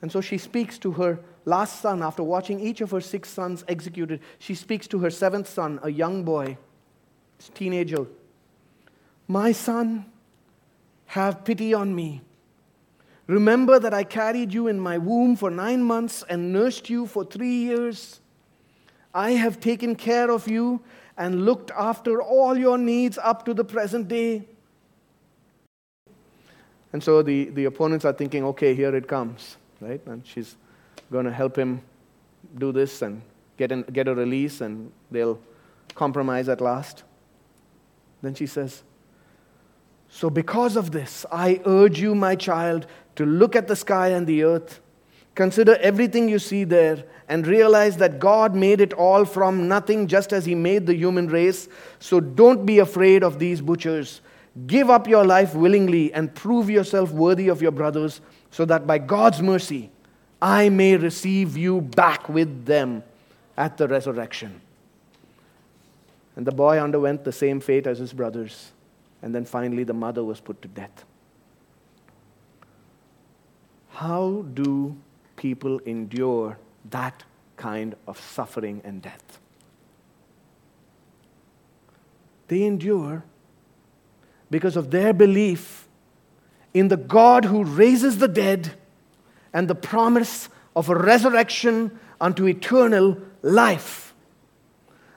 And 0.00 0.10
so 0.10 0.22
she 0.22 0.38
speaks 0.38 0.78
to 0.78 0.92
her 0.92 1.20
last 1.44 1.82
son 1.82 2.02
after 2.02 2.22
watching 2.22 2.58
each 2.60 2.80
of 2.80 2.92
her 2.92 3.00
six 3.02 3.28
sons 3.28 3.62
executed. 3.68 4.20
She 4.38 4.54
speaks 4.54 4.88
to 4.88 5.00
her 5.00 5.10
seventh 5.10 5.46
son, 5.46 5.80
a 5.82 5.90
young 5.90 6.24
boy, 6.24 6.56
teenager. 7.52 8.06
My 9.28 9.52
son, 9.52 10.06
have 11.08 11.44
pity 11.44 11.74
on 11.74 11.94
me. 11.94 12.22
Remember 13.26 13.78
that 13.78 13.92
I 13.92 14.02
carried 14.02 14.54
you 14.54 14.66
in 14.66 14.80
my 14.80 14.96
womb 14.96 15.36
for 15.36 15.50
nine 15.50 15.82
months 15.82 16.24
and 16.26 16.54
nursed 16.54 16.88
you 16.88 17.06
for 17.06 17.22
three 17.26 17.52
years. 17.52 18.20
I 19.12 19.32
have 19.32 19.60
taken 19.60 19.94
care 19.94 20.30
of 20.30 20.48
you 20.48 20.80
and 21.18 21.44
looked 21.44 21.70
after 21.72 22.22
all 22.22 22.56
your 22.56 22.78
needs 22.78 23.18
up 23.18 23.44
to 23.44 23.52
the 23.52 23.64
present 23.64 24.08
day. 24.08 24.46
And 26.92 27.02
so 27.02 27.22
the, 27.22 27.44
the 27.50 27.66
opponents 27.66 28.04
are 28.04 28.12
thinking, 28.12 28.44
okay, 28.44 28.74
here 28.74 28.94
it 28.94 29.06
comes, 29.06 29.56
right? 29.80 30.00
And 30.06 30.26
she's 30.26 30.56
going 31.10 31.24
to 31.24 31.32
help 31.32 31.56
him 31.56 31.82
do 32.58 32.72
this 32.72 33.02
and 33.02 33.22
get, 33.56 33.92
get 33.92 34.08
a 34.08 34.14
release, 34.14 34.60
and 34.60 34.90
they'll 35.10 35.38
compromise 35.94 36.48
at 36.48 36.60
last. 36.60 37.04
Then 38.22 38.34
she 38.34 38.46
says, 38.46 38.82
So, 40.08 40.30
because 40.30 40.76
of 40.76 40.90
this, 40.90 41.24
I 41.30 41.60
urge 41.64 42.00
you, 42.00 42.14
my 42.14 42.34
child, 42.34 42.86
to 43.16 43.24
look 43.24 43.54
at 43.54 43.68
the 43.68 43.76
sky 43.76 44.08
and 44.08 44.26
the 44.26 44.42
earth. 44.42 44.80
Consider 45.36 45.76
everything 45.76 46.28
you 46.28 46.38
see 46.38 46.64
there 46.64 47.04
and 47.28 47.46
realize 47.46 47.96
that 47.98 48.18
God 48.18 48.54
made 48.54 48.80
it 48.80 48.92
all 48.92 49.24
from 49.24 49.68
nothing, 49.68 50.08
just 50.08 50.32
as 50.32 50.44
He 50.44 50.56
made 50.56 50.86
the 50.86 50.94
human 50.94 51.28
race. 51.28 51.68
So, 52.00 52.18
don't 52.18 52.66
be 52.66 52.80
afraid 52.80 53.22
of 53.22 53.38
these 53.38 53.60
butchers 53.60 54.20
Give 54.66 54.90
up 54.90 55.06
your 55.06 55.24
life 55.24 55.54
willingly 55.54 56.12
and 56.12 56.34
prove 56.34 56.68
yourself 56.68 57.12
worthy 57.12 57.48
of 57.48 57.62
your 57.62 57.70
brothers, 57.70 58.20
so 58.50 58.64
that 58.64 58.86
by 58.86 58.98
God's 58.98 59.40
mercy 59.40 59.90
I 60.42 60.68
may 60.68 60.96
receive 60.96 61.56
you 61.56 61.80
back 61.80 62.28
with 62.28 62.66
them 62.66 63.04
at 63.56 63.76
the 63.76 63.86
resurrection. 63.86 64.60
And 66.36 66.46
the 66.46 66.52
boy 66.52 66.78
underwent 66.78 67.24
the 67.24 67.32
same 67.32 67.60
fate 67.60 67.86
as 67.86 67.98
his 67.98 68.12
brothers. 68.12 68.72
And 69.22 69.34
then 69.34 69.44
finally, 69.44 69.84
the 69.84 69.92
mother 69.92 70.24
was 70.24 70.40
put 70.40 70.62
to 70.62 70.68
death. 70.68 71.04
How 73.90 74.46
do 74.54 74.96
people 75.36 75.78
endure 75.80 76.56
that 76.88 77.24
kind 77.56 77.94
of 78.06 78.18
suffering 78.18 78.80
and 78.82 79.02
death? 79.02 79.38
They 82.48 82.62
endure 82.62 83.24
because 84.50 84.76
of 84.76 84.90
their 84.90 85.12
belief 85.12 85.88
in 86.74 86.88
the 86.88 86.96
God 86.96 87.44
who 87.44 87.64
raises 87.64 88.18
the 88.18 88.28
dead 88.28 88.72
and 89.52 89.68
the 89.68 89.74
promise 89.74 90.48
of 90.76 90.88
a 90.88 90.94
resurrection 90.94 91.98
unto 92.20 92.46
eternal 92.46 93.18
life. 93.42 94.14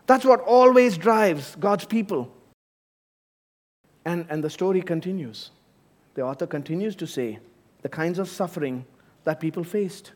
That's 0.06 0.26
what 0.26 0.42
always 0.42 0.98
drives 0.98 1.56
God's 1.56 1.86
people. 1.86 2.32
And, 4.06 4.26
and 4.30 4.44
the 4.44 4.50
story 4.50 4.82
continues. 4.82 5.52
The 6.16 6.24
author 6.24 6.48
continues 6.48 6.96
to 6.98 7.08
say 7.08 7.40
the 7.82 7.90
kinds 7.90 8.20
of 8.20 8.28
suffering 8.28 8.86
that 9.24 9.40
people 9.40 9.64
faced. 9.64 10.12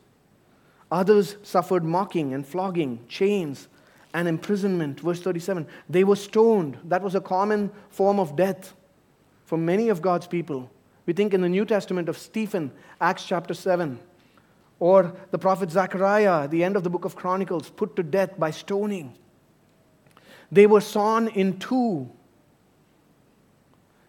Others 0.92 1.38
suffered 1.44 1.84
mocking 1.84 2.34
and 2.34 2.46
flogging, 2.46 3.00
chains, 3.08 3.68
and 4.14 4.28
imprisonment. 4.28 5.00
Verse 5.00 5.22
37 5.22 5.68
they 5.90 6.04
were 6.04 6.16
stoned. 6.16 6.78
That 6.86 7.02
was 7.02 7.16
a 7.16 7.22
common 7.22 7.72
form 7.90 8.20
of 8.20 8.36
death 8.36 8.74
for 9.48 9.58
many 9.58 9.88
of 9.88 10.02
God's 10.02 10.28
people. 10.28 10.70
We 11.06 11.14
think 11.14 11.34
in 11.34 11.40
the 11.40 11.48
New 11.48 11.64
Testament 11.64 12.10
of 12.10 12.18
Stephen, 12.18 12.70
Acts 13.00 13.24
chapter 13.24 13.54
7, 13.54 13.98
or 14.78 15.16
the 15.32 15.40
prophet 15.40 15.72
Zechariah, 15.72 16.50
the 16.50 16.66
end 16.66 16.76
of 16.76 16.84
the 16.84 16.90
book 16.90 17.06
of 17.06 17.16
Chronicles, 17.16 17.70
put 17.70 17.96
to 17.96 18.04
death 18.04 18.38
by 18.38 18.52
stoning. 18.52 19.18
They 20.52 20.68
were 20.68 20.82
sawn 20.82 21.30
in 21.30 21.60
two. 21.60 22.12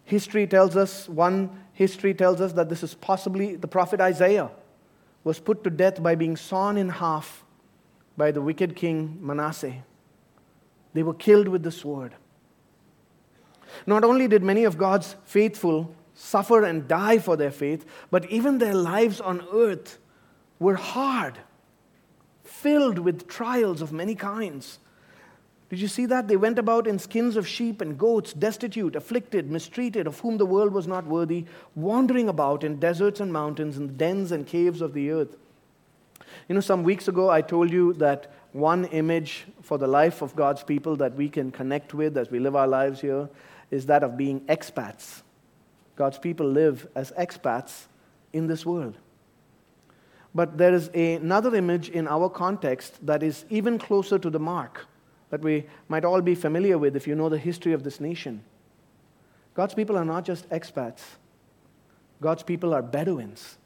History 0.05 0.45
tells 0.49 0.77
us, 0.77 1.09
one 1.09 1.51
history 1.73 2.15
tells 2.15 2.41
us 2.41 2.55
that 2.55 2.69
this 2.69 2.83
is 2.83 2.95
possibly 2.95 3.55
the 3.55 3.69
prophet 3.69 4.01
Isaiah 4.01 4.51
was 5.23 5.39
put 5.39 5.63
to 5.63 5.71
death 5.71 6.03
by 6.03 6.17
being 6.17 6.37
sawn 6.37 6.77
in 6.77 6.89
half 6.89 7.45
by 8.17 8.33
the 8.33 8.43
wicked 8.43 8.75
king 8.75 9.19
Manasseh. 9.21 9.85
They 10.95 11.05
were 11.05 11.15
killed 11.15 11.47
with 11.47 11.63
the 11.63 11.71
sword. 11.71 12.17
Not 13.87 14.05
only 14.05 14.29
did 14.29 14.43
many 14.43 14.65
of 14.65 14.79
God's 14.79 15.17
faithful 15.25 15.95
suffer 16.15 16.65
and 16.65 16.89
die 16.89 17.19
for 17.19 17.37
their 17.37 17.51
faith, 17.51 17.87
but 18.11 18.29
even 18.31 18.59
their 18.59 18.75
lives 18.75 19.21
on 19.21 19.45
earth 19.53 19.99
were 20.59 20.75
hard, 20.75 21.39
filled 22.43 22.99
with 22.99 23.29
trials 23.29 23.81
of 23.81 23.93
many 23.93 24.15
kinds. 24.15 24.81
Did 25.71 25.81
you 25.81 25.89
see 25.89 26.07
that? 26.07 26.29
They 26.29 26.37
went 26.37 26.59
about 26.59 26.87
in 26.87 26.99
skins 26.99 27.37
of 27.37 27.47
sheep 27.47 27.81
and 27.81 27.99
goats, 27.99 28.33
destitute, 28.33 28.97
afflicted, 28.97 29.51
mistreated, 29.51 30.07
of 30.07 30.19
whom 30.21 30.39
the 30.39 30.47
world 30.47 30.73
was 30.73 30.87
not 30.87 31.07
worthy, 31.07 31.45
wandering 31.75 32.29
about 32.29 32.65
in 32.65 32.81
deserts 32.81 33.21
and 33.21 33.33
mountains, 33.33 33.77
in 33.77 33.97
dens 33.97 34.33
and 34.33 34.47
caves 34.47 34.81
of 34.81 34.95
the 34.95 35.11
earth. 35.11 35.37
You 36.49 36.55
know, 36.55 36.61
some 36.63 36.83
weeks 36.83 37.07
ago 37.07 37.29
I 37.29 37.43
told 37.43 37.71
you 37.71 37.93
that 37.95 38.33
one 38.53 38.87
image 38.87 39.47
for 39.61 39.77
the 39.77 39.87
life 39.87 40.23
of 40.23 40.35
God's 40.35 40.65
people 40.65 40.97
that 40.97 41.15
we 41.15 41.29
can 41.29 41.51
connect 41.51 41.93
with 41.93 42.17
as 42.17 42.31
we 42.31 42.39
live 42.39 42.57
our 42.57 42.67
lives 42.67 43.01
here 43.01 43.29
is 43.71 43.87
that 43.87 44.03
of 44.03 44.17
being 44.17 44.41
expats. 44.43 45.23
God's 45.97 46.19
people 46.19 46.47
live 46.47 46.87
as 46.95 47.13
expats 47.13 47.87
in 48.33 48.47
this 48.47 48.65
world. 48.65 48.97
But 50.35 50.59
there 50.59 50.73
is 50.73 50.89
another 50.89 51.55
image 51.55 51.89
in 51.89 52.07
our 52.07 52.29
context 52.29 53.05
that 53.07 53.23
is 53.23 53.45
even 53.51 53.79
closer 53.79 54.19
to 54.19 54.31
the 54.31 54.39
mark 54.39 54.87
that 55.31 55.43
we 55.43 55.67
might 55.89 56.05
all 56.05 56.21
be 56.21 56.35
familiar 56.35 56.79
with 56.79 56.97
if 56.97 57.07
you 57.07 57.15
know 57.15 57.29
the 57.29 57.39
history 57.39 57.73
of 57.73 57.83
this 57.83 58.01
nation. 58.01 58.45
God's 59.55 59.75
people 59.75 59.97
are 59.97 60.05
not 60.05 60.25
just 60.25 60.49
expats, 60.51 61.01
God's 62.21 62.43
people 62.43 62.73
are 62.73 62.83
Bedouins. 62.83 63.57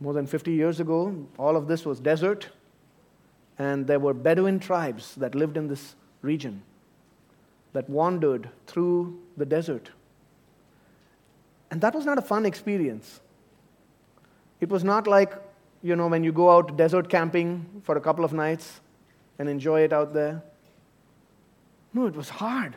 More 0.00 0.12
than 0.12 0.26
50 0.26 0.52
years 0.52 0.80
ago, 0.80 1.26
all 1.38 1.56
of 1.56 1.66
this 1.66 1.84
was 1.86 2.00
desert, 2.00 2.48
and 3.58 3.86
there 3.86 3.98
were 4.00 4.14
Bedouin 4.14 4.58
tribes 4.58 5.14
that 5.16 5.34
lived 5.34 5.56
in 5.56 5.68
this 5.68 5.94
region 6.22 6.62
that 7.74 7.90
wandered 7.90 8.48
through 8.66 9.20
the 9.36 9.44
desert. 9.44 9.90
And 11.70 11.80
that 11.80 11.94
was 11.94 12.06
not 12.06 12.16
a 12.16 12.22
fun 12.22 12.46
experience. 12.46 13.20
It 14.60 14.70
was 14.70 14.84
not 14.84 15.06
like, 15.06 15.34
you 15.82 15.96
know, 15.96 16.06
when 16.06 16.24
you 16.24 16.32
go 16.32 16.50
out 16.50 16.76
desert 16.76 17.10
camping 17.10 17.82
for 17.82 17.96
a 17.96 18.00
couple 18.00 18.24
of 18.24 18.32
nights 18.32 18.80
and 19.38 19.48
enjoy 19.48 19.82
it 19.82 19.92
out 19.92 20.14
there. 20.14 20.42
No, 21.92 22.06
it 22.06 22.16
was 22.16 22.28
hard. 22.28 22.76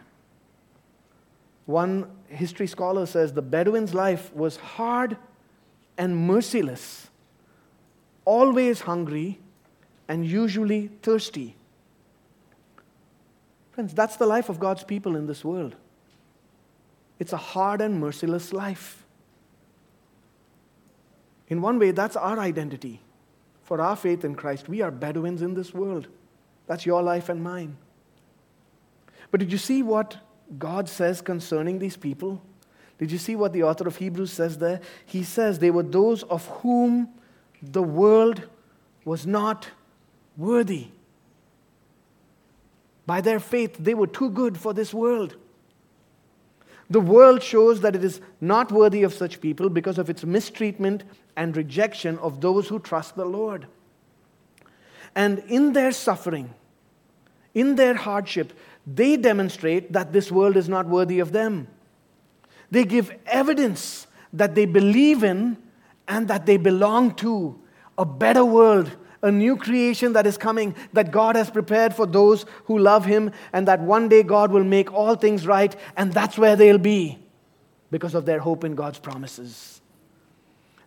One 1.65 2.09
history 2.27 2.67
scholar 2.67 3.05
says 3.05 3.33
the 3.33 3.41
Bedouin's 3.41 3.93
life 3.93 4.33
was 4.33 4.57
hard 4.57 5.17
and 5.97 6.17
merciless, 6.17 7.09
always 8.25 8.81
hungry 8.81 9.39
and 10.07 10.25
usually 10.25 10.89
thirsty. 11.01 11.55
Friends, 13.77 13.93
that's 13.93 14.15
the 14.15 14.25
life 14.25 14.49
of 14.49 14.59
God's 14.59 14.83
people 14.83 15.15
in 15.15 15.27
this 15.27 15.45
world. 15.45 15.75
It's 17.19 17.31
a 17.31 17.37
hard 17.37 17.79
and 17.79 17.99
merciless 17.99 18.51
life. 18.51 19.05
In 21.47 21.61
one 21.61 21.77
way, 21.77 21.91
that's 21.91 22.15
our 22.15 22.39
identity. 22.39 23.01
For 23.61 23.79
our 23.79 23.95
faith 23.95 24.25
in 24.25 24.33
Christ, 24.33 24.67
we 24.67 24.81
are 24.81 24.89
Bedouins 24.89 25.43
in 25.43 25.53
this 25.53 25.75
world. 25.75 26.07
That's 26.65 26.87
your 26.87 27.03
life 27.03 27.29
and 27.29 27.43
mine. 27.43 27.77
But 29.29 29.41
did 29.41 29.51
you 29.51 29.59
see 29.59 29.83
what 29.83 30.17
God 30.57 30.89
says 30.89 31.21
concerning 31.21 31.77
these 31.77 31.97
people? 31.97 32.41
Did 32.97 33.11
you 33.11 33.19
see 33.19 33.35
what 33.35 33.53
the 33.53 33.61
author 33.61 33.87
of 33.87 33.97
Hebrews 33.97 34.33
says 34.33 34.57
there? 34.57 34.81
He 35.05 35.21
says 35.21 35.59
they 35.59 35.69
were 35.69 35.83
those 35.83 36.23
of 36.23 36.47
whom 36.47 37.09
the 37.61 37.83
world 37.83 38.41
was 39.05 39.27
not 39.27 39.67
worthy. 40.35 40.87
By 43.07 43.21
their 43.21 43.39
faith, 43.39 43.77
they 43.79 43.93
were 43.95 44.05
too 44.05 44.29
good 44.29 44.57
for 44.57 44.73
this 44.73 44.93
world. 44.93 45.37
The 46.89 46.99
world 46.99 47.41
shows 47.41 47.81
that 47.81 47.95
it 47.95 48.03
is 48.03 48.21
not 48.39 48.71
worthy 48.71 49.03
of 49.03 49.13
such 49.13 49.41
people 49.41 49.69
because 49.69 49.97
of 49.97 50.09
its 50.09 50.23
mistreatment 50.23 51.03
and 51.35 51.55
rejection 51.55 52.17
of 52.19 52.41
those 52.41 52.67
who 52.67 52.79
trust 52.79 53.15
the 53.15 53.25
Lord. 53.25 53.65
And 55.15 55.39
in 55.47 55.73
their 55.73 55.91
suffering, 55.91 56.53
in 57.53 57.75
their 57.75 57.95
hardship, 57.95 58.53
they 58.85 59.17
demonstrate 59.17 59.93
that 59.93 60.13
this 60.13 60.31
world 60.31 60.55
is 60.55 60.69
not 60.69 60.85
worthy 60.87 61.19
of 61.19 61.31
them. 61.31 61.67
They 62.71 62.83
give 62.83 63.13
evidence 63.25 64.07
that 64.33 64.53
they 64.53 64.65
believe 64.65 65.23
in 65.23 65.57
and 66.07 66.27
that 66.27 66.45
they 66.45 66.57
belong 66.57 67.15
to 67.15 67.59
a 67.97 68.05
better 68.05 68.45
world 68.45 68.95
a 69.21 69.31
new 69.31 69.57
creation 69.57 70.13
that 70.13 70.27
is 70.27 70.37
coming, 70.37 70.75
that 70.93 71.11
God 71.11 71.35
has 71.35 71.49
prepared 71.49 71.93
for 71.93 72.05
those 72.05 72.45
who 72.65 72.77
love 72.77 73.05
Him, 73.05 73.31
and 73.53 73.67
that 73.67 73.81
one 73.81 74.09
day 74.09 74.23
God 74.23 74.51
will 74.51 74.63
make 74.63 74.93
all 74.93 75.15
things 75.15 75.47
right, 75.47 75.75
and 75.95 76.13
that's 76.13 76.37
where 76.37 76.55
they'll 76.55 76.77
be 76.77 77.17
because 77.89 78.13
of 78.13 78.25
their 78.25 78.39
hope 78.39 78.63
in 78.63 78.75
God's 78.75 78.99
promises. 78.99 79.81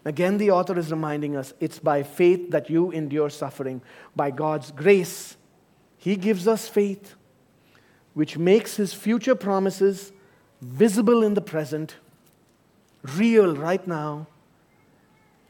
Again, 0.05 0.39
the 0.39 0.51
author 0.51 0.78
is 0.78 0.91
reminding 0.91 1.37
us 1.37 1.53
it's 1.61 1.78
by 1.78 2.03
faith 2.03 2.51
that 2.51 2.70
you 2.70 2.91
endure 2.91 3.31
suffering. 3.31 3.83
By 4.16 4.31
God's 4.31 4.70
grace, 4.70 5.37
He 5.99 6.16
gives 6.16 6.49
us 6.49 6.68
faith, 6.68 7.14
which 8.14 8.39
makes 8.39 8.76
His 8.76 8.95
future 8.95 9.35
promises 9.35 10.12
visible 10.61 11.22
in 11.22 11.35
the 11.35 11.41
present, 11.41 11.97
real 13.16 13.57
right 13.57 13.87
now, 13.87 14.26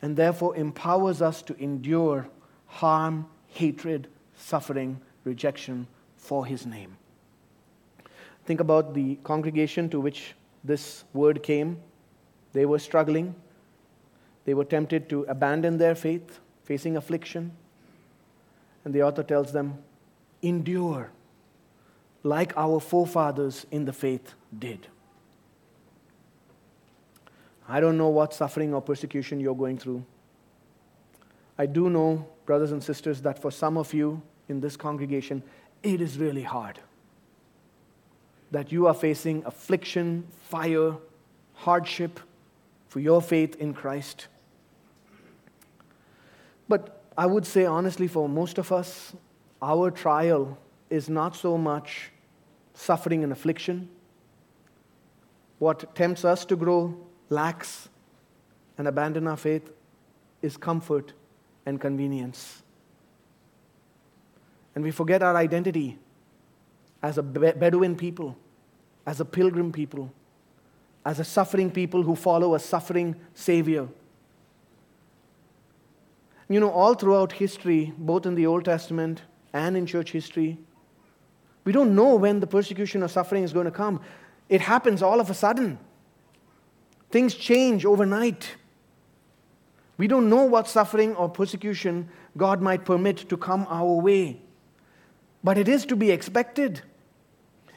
and 0.03 0.17
therefore 0.17 0.57
empowers 0.57 1.21
us 1.21 1.43
to 1.43 1.57
endure 1.59 2.29
harm, 2.71 3.27
hatred, 3.49 4.09
suffering, 4.37 5.01
rejection 5.25 5.87
for 6.17 6.47
His 6.47 6.67
name. 6.67 6.97
Think 8.47 8.61
about 8.61 8.95
the 8.95 9.17
congregation 9.23 9.89
to 9.91 10.01
which 10.01 10.35
this 10.65 11.05
word 11.13 11.43
came. 11.43 11.79
They 12.53 12.67
were 12.67 12.79
struggling 12.79 13.35
they 14.45 14.55
were 14.55 14.65
tempted 14.65 15.09
to 15.11 15.23
abandon 15.29 15.79
their 15.79 15.95
faith, 15.95 16.41
facing 16.65 16.97
affliction. 16.97 17.53
And 18.85 18.95
the 18.95 19.03
author 19.03 19.23
tells 19.23 19.53
them, 19.53 19.79
endure 20.43 21.11
like 22.23 22.53
our 22.57 22.81
forefathers 22.81 23.67
in 23.71 23.85
the 23.85 23.93
faith 23.93 24.35
did. 24.59 24.87
I 27.69 27.81
don't 27.81 27.97
know 27.97 28.09
what 28.09 28.35
suffering 28.35 28.75
or 28.75 28.83
persecution 28.83 29.39
you're 29.39 29.55
going 29.55 29.79
through. 29.79 30.05
I 31.61 31.67
do 31.67 31.91
know, 31.91 32.27
brothers 32.47 32.73
and 32.73 32.83
sisters, 32.83 33.21
that 33.21 33.39
for 33.39 33.51
some 33.51 33.77
of 33.77 33.93
you 33.93 34.23
in 34.49 34.63
this 34.63 34.79
congregation, 34.79 35.43
it 35.83 36.01
is 36.01 36.17
really 36.17 36.43
hard. 36.43 36.79
That 38.51 38.73
you 38.73 38.87
are 38.87 38.95
facing 38.95 39.45
affliction, 39.45 40.27
fire, 40.49 40.95
hardship, 41.53 42.19
for 42.89 43.01
your 43.01 43.21
faith 43.21 43.57
in 43.57 43.75
Christ. 43.75 44.29
But 46.67 47.03
I 47.19 47.27
would 47.27 47.45
say, 47.45 47.67
honestly, 47.67 48.09
for 48.09 48.27
most 48.27 48.57
of 48.57 48.73
us, 48.73 49.13
our 49.61 49.91
trial 49.91 50.57
is 50.89 51.11
not 51.11 51.37
so 51.37 51.59
much 51.59 52.11
suffering 52.73 53.23
and 53.23 53.33
affliction. 53.33 53.91
What 55.59 55.95
tempts 55.95 56.25
us 56.25 56.47
to 56.47 56.57
grow 56.57 56.97
lax 57.29 57.91
and 58.79 58.89
abandon 58.89 59.27
our 59.29 59.37
faith 59.37 59.71
is 60.41 60.57
comfort 60.57 61.13
and 61.67 61.81
convenience. 61.81 62.63
And 64.75 64.85
we 64.85 64.91
forget 64.91 65.23
our 65.23 65.37
identity 65.37 65.99
as 67.03 67.19
a 67.19 67.23
Bedouin 67.23 67.97
people, 67.97 68.37
as 69.07 69.21
a 69.21 69.25
pilgrim 69.25 69.73
people, 69.73 70.13
as 71.05 71.19
a 71.19 71.25
suffering 71.25 71.71
people 71.71 72.03
who 72.03 72.15
follow 72.15 72.55
a 72.55 72.59
suffering 72.59 73.17
Savior. 73.35 73.89
You 76.49 76.61
know, 76.61 76.71
all 76.71 76.95
throughout 76.95 77.33
history, 77.33 77.93
both 77.97 78.27
in 78.27 78.35
the 78.35 78.47
Old 78.47 78.65
Testament 78.65 79.23
and 79.53 79.77
in 79.77 79.87
church 79.87 80.13
history, 80.13 80.59
we 81.65 81.73
don't 81.73 81.95
know 81.95 82.17
when 82.17 82.41
the 82.41 82.47
persecution 82.47 83.03
or 83.03 83.09
suffering 83.09 83.45
is 83.45 83.53
going 83.53 83.67
to 83.67 83.71
come. 83.71 84.01
It 84.49 84.61
happens 84.61 85.03
all 85.03 85.21
of 85.21 85.31
a 85.31 85.35
sudden. 85.35 85.79
Things 87.11 87.35
change 87.35 87.85
overnight. 87.85 88.57
We 90.01 90.09
don't 90.09 90.31
know 90.31 90.47
what 90.47 90.67
suffering 90.67 91.15
or 91.15 91.29
persecution 91.29 92.09
God 92.39 92.63
might 92.63 92.87
permit 92.87 93.29
to 93.29 93.37
come 93.37 93.67
our 93.69 94.01
way. 94.01 94.41
But 95.45 95.59
it 95.59 95.69
is 95.69 95.85
to 95.85 95.95
be 95.95 96.11
expected. 96.11 96.81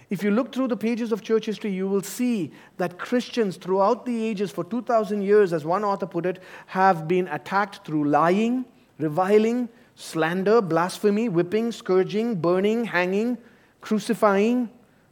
If 0.10 0.24
you 0.24 0.32
look 0.32 0.54
through 0.54 0.70
the 0.70 0.78
pages 0.78 1.12
of 1.12 1.22
church 1.22 1.48
history, 1.48 1.74
you 1.74 1.86
will 1.86 2.02
see 2.02 2.54
that 2.78 2.98
Christians 2.98 3.58
throughout 3.58 4.06
the 4.06 4.24
ages, 4.24 4.52
for 4.52 4.64
2,000 4.64 5.22
years, 5.22 5.52
as 5.52 5.66
one 5.66 5.84
author 5.84 6.06
put 6.06 6.26
it, 6.26 6.42
have 6.68 7.10
been 7.10 7.28
attacked 7.28 7.86
through 7.86 8.06
lying, 8.06 8.64
reviling, 9.00 9.68
slander, 9.96 10.62
blasphemy, 10.62 11.28
whipping, 11.28 11.74
scourging, 11.74 12.36
burning, 12.36 12.86
hanging, 12.86 13.38
crucifying, 13.82 14.70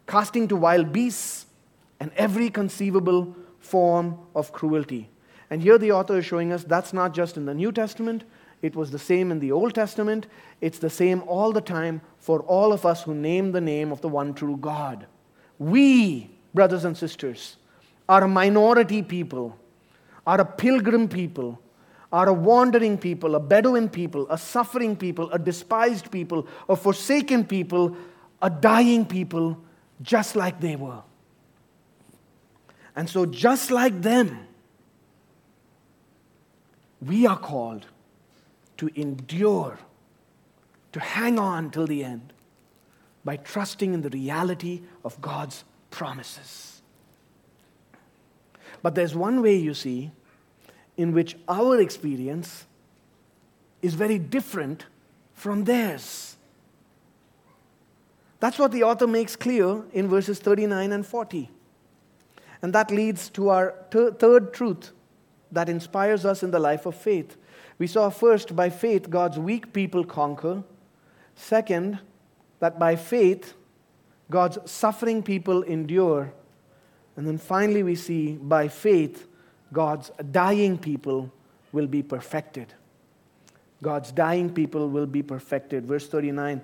casting 0.07 0.47
to 0.47 0.55
wild 0.55 0.93
beasts, 0.93 1.45
and 1.99 2.09
every 2.15 2.49
conceivable 2.49 3.35
form 3.59 4.17
of 4.33 4.53
cruelty. 4.53 5.10
And 5.51 5.61
here 5.61 5.77
the 5.77 5.91
author 5.91 6.17
is 6.17 6.25
showing 6.25 6.51
us 6.51 6.63
that's 6.63 6.93
not 6.93 7.13
just 7.13 7.37
in 7.37 7.45
the 7.45 7.53
New 7.53 7.71
Testament, 7.71 8.23
it 8.61 8.75
was 8.75 8.91
the 8.91 8.99
same 8.99 9.31
in 9.31 9.39
the 9.39 9.51
Old 9.51 9.73
Testament. 9.73 10.27
It's 10.61 10.79
the 10.79 10.89
same 10.89 11.23
all 11.27 11.51
the 11.51 11.61
time 11.61 12.01
for 12.19 12.41
all 12.41 12.71
of 12.73 12.85
us 12.85 13.03
who 13.03 13.13
name 13.13 13.51
the 13.51 13.61
name 13.61 13.91
of 13.91 14.01
the 14.01 14.07
one 14.07 14.33
true 14.33 14.57
God. 14.57 15.07
We, 15.57 16.29
brothers 16.53 16.85
and 16.85 16.95
sisters, 16.95 17.57
are 18.07 18.23
a 18.23 18.27
minority 18.27 19.01
people, 19.01 19.57
are 20.27 20.39
a 20.39 20.45
pilgrim 20.45 21.07
people, 21.07 21.59
are 22.11 22.29
a 22.29 22.33
wandering 22.33 22.97
people, 22.97 23.35
a 23.35 23.39
Bedouin 23.39 23.89
people, 23.89 24.27
a 24.29 24.37
suffering 24.37 24.95
people, 24.95 25.31
a 25.31 25.39
despised 25.39 26.11
people, 26.11 26.47
a 26.69 26.75
forsaken 26.75 27.45
people, 27.45 27.95
a 28.41 28.49
dying 28.49 29.05
people, 29.05 29.57
just 30.01 30.35
like 30.35 30.59
they 30.59 30.75
were. 30.75 31.01
And 32.95 33.09
so, 33.09 33.25
just 33.25 33.71
like 33.71 34.01
them, 34.01 34.47
we 37.01 37.25
are 37.25 37.37
called 37.37 37.87
to 38.77 38.89
endure, 38.99 39.79
to 40.91 40.99
hang 40.99 41.39
on 41.39 41.71
till 41.71 41.87
the 41.87 42.03
end 42.03 42.33
by 43.23 43.37
trusting 43.37 43.93
in 43.93 44.01
the 44.01 44.09
reality 44.09 44.81
of 45.03 45.19
God's 45.21 45.63
promises. 45.89 46.81
But 48.81 48.95
there's 48.95 49.15
one 49.15 49.41
way, 49.41 49.55
you 49.55 49.73
see, 49.73 50.11
in 50.97 51.11
which 51.11 51.37
our 51.47 51.79
experience 51.79 52.65
is 53.81 53.93
very 53.93 54.17
different 54.17 54.85
from 55.33 55.63
theirs. 55.63 56.35
That's 58.39 58.57
what 58.57 58.71
the 58.71 58.83
author 58.83 59.07
makes 59.07 59.35
clear 59.35 59.83
in 59.93 60.07
verses 60.07 60.39
39 60.39 60.91
and 60.91 61.05
40. 61.05 61.49
And 62.63 62.73
that 62.73 62.91
leads 62.91 63.29
to 63.29 63.49
our 63.49 63.75
ter- 63.91 64.11
third 64.11 64.53
truth 64.53 64.91
that 65.51 65.69
inspires 65.69 66.25
us 66.25 66.43
in 66.43 66.51
the 66.51 66.59
life 66.59 66.85
of 66.85 66.95
faith. 66.95 67.37
We 67.77 67.87
saw 67.87 68.09
first, 68.09 68.55
by 68.55 68.69
faith, 68.69 69.09
God's 69.09 69.39
weak 69.39 69.73
people 69.73 70.03
conquer. 70.03 70.63
Second, 71.35 71.99
that 72.59 72.77
by 72.77 72.95
faith, 72.95 73.53
God's 74.29 74.57
suffering 74.69 75.23
people 75.23 75.63
endure. 75.63 76.33
And 77.15 77.27
then 77.27 77.37
finally, 77.37 77.83
we 77.83 77.95
see 77.95 78.33
by 78.33 78.67
faith, 78.67 79.27
God's 79.73 80.11
dying 80.31 80.77
people 80.77 81.31
will 81.71 81.87
be 81.87 82.03
perfected. 82.03 82.73
God's 83.81 84.11
dying 84.11 84.53
people 84.53 84.89
will 84.89 85.05
be 85.05 85.23
perfected. 85.23 85.85
Verse 85.85 86.07
39 86.07 86.61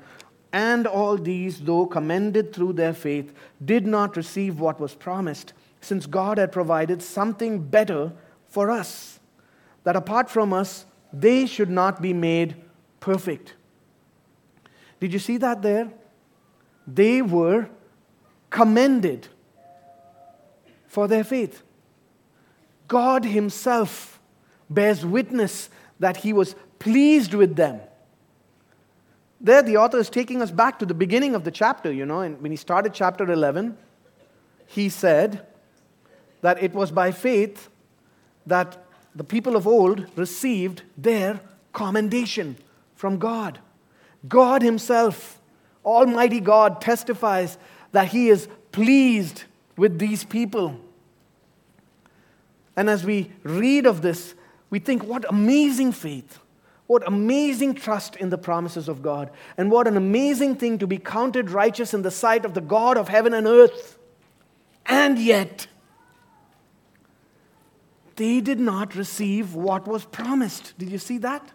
And 0.53 0.87
all 0.87 1.17
these, 1.17 1.61
though 1.61 1.85
commended 1.85 2.53
through 2.53 2.73
their 2.73 2.93
faith, 2.93 3.33
did 3.63 3.87
not 3.87 4.15
receive 4.15 4.59
what 4.59 4.79
was 4.79 4.93
promised, 4.93 5.53
since 5.81 6.05
God 6.05 6.37
had 6.37 6.51
provided 6.51 7.01
something 7.01 7.59
better 7.59 8.13
for 8.49 8.71
us, 8.71 9.19
that 9.83 9.95
apart 9.95 10.29
from 10.29 10.53
us, 10.53 10.85
they 11.13 11.45
should 11.45 11.69
not 11.69 12.01
be 12.01 12.13
made 12.13 12.55
perfect. 12.99 13.53
Did 14.99 15.13
you 15.13 15.19
see 15.19 15.37
that 15.37 15.61
there? 15.61 15.91
They 16.85 17.21
were 17.21 17.69
commended 18.49 19.27
for 20.87 21.07
their 21.07 21.23
faith. 21.23 21.63
God 22.87 23.25
Himself 23.25 24.19
bears 24.69 25.05
witness 25.05 25.69
that 25.99 26.17
He 26.17 26.33
was 26.33 26.55
pleased 26.79 27.33
with 27.33 27.55
them. 27.55 27.81
There, 29.39 29.61
the 29.61 29.77
author 29.77 29.99
is 29.99 30.09
taking 30.09 30.41
us 30.41 30.49
back 30.49 30.79
to 30.79 30.85
the 30.85 30.93
beginning 30.93 31.35
of 31.35 31.43
the 31.43 31.51
chapter, 31.51 31.91
you 31.91 32.05
know, 32.05 32.21
and 32.21 32.41
when 32.41 32.51
he 32.51 32.57
started 32.57 32.93
chapter 32.93 33.31
11, 33.31 33.77
he 34.65 34.89
said 34.89 35.45
that 36.41 36.61
it 36.61 36.73
was 36.73 36.91
by 36.91 37.11
faith 37.11 37.69
that 38.47 38.83
the 39.15 39.23
people 39.23 39.55
of 39.55 39.67
old 39.67 40.07
received 40.15 40.81
their 40.97 41.39
commendation 41.73 42.57
from 42.95 43.17
God. 43.17 43.59
God 44.27 44.61
Himself, 44.61 45.39
Almighty 45.85 46.39
God, 46.39 46.81
testifies 46.81 47.57
that 47.91 48.07
He 48.09 48.29
is 48.29 48.47
pleased 48.71 49.43
with 49.75 49.99
these 49.99 50.23
people. 50.23 50.79
And 52.75 52.89
as 52.89 53.03
we 53.05 53.31
read 53.43 53.85
of 53.85 54.01
this, 54.01 54.35
we 54.69 54.79
think, 54.79 55.03
what 55.03 55.25
amazing 55.29 55.93
faith, 55.93 56.39
what 56.87 57.07
amazing 57.07 57.73
trust 57.73 58.15
in 58.15 58.29
the 58.29 58.37
promises 58.37 58.87
of 58.87 59.01
God, 59.01 59.31
and 59.57 59.71
what 59.71 59.87
an 59.87 59.97
amazing 59.97 60.55
thing 60.55 60.77
to 60.79 60.87
be 60.87 60.97
counted 60.97 61.49
righteous 61.49 61.93
in 61.93 62.01
the 62.01 62.11
sight 62.11 62.45
of 62.45 62.53
the 62.53 62.61
God 62.61 62.97
of 62.97 63.07
heaven 63.07 63.33
and 63.33 63.47
earth. 63.47 63.97
And 64.85 65.17
yet, 65.17 65.67
they 68.17 68.41
did 68.41 68.59
not 68.59 68.95
receive 68.95 69.55
what 69.55 69.87
was 69.87 70.05
promised. 70.05 70.77
Did 70.77 70.89
you 70.89 70.97
see 70.97 71.19
that? 71.19 71.51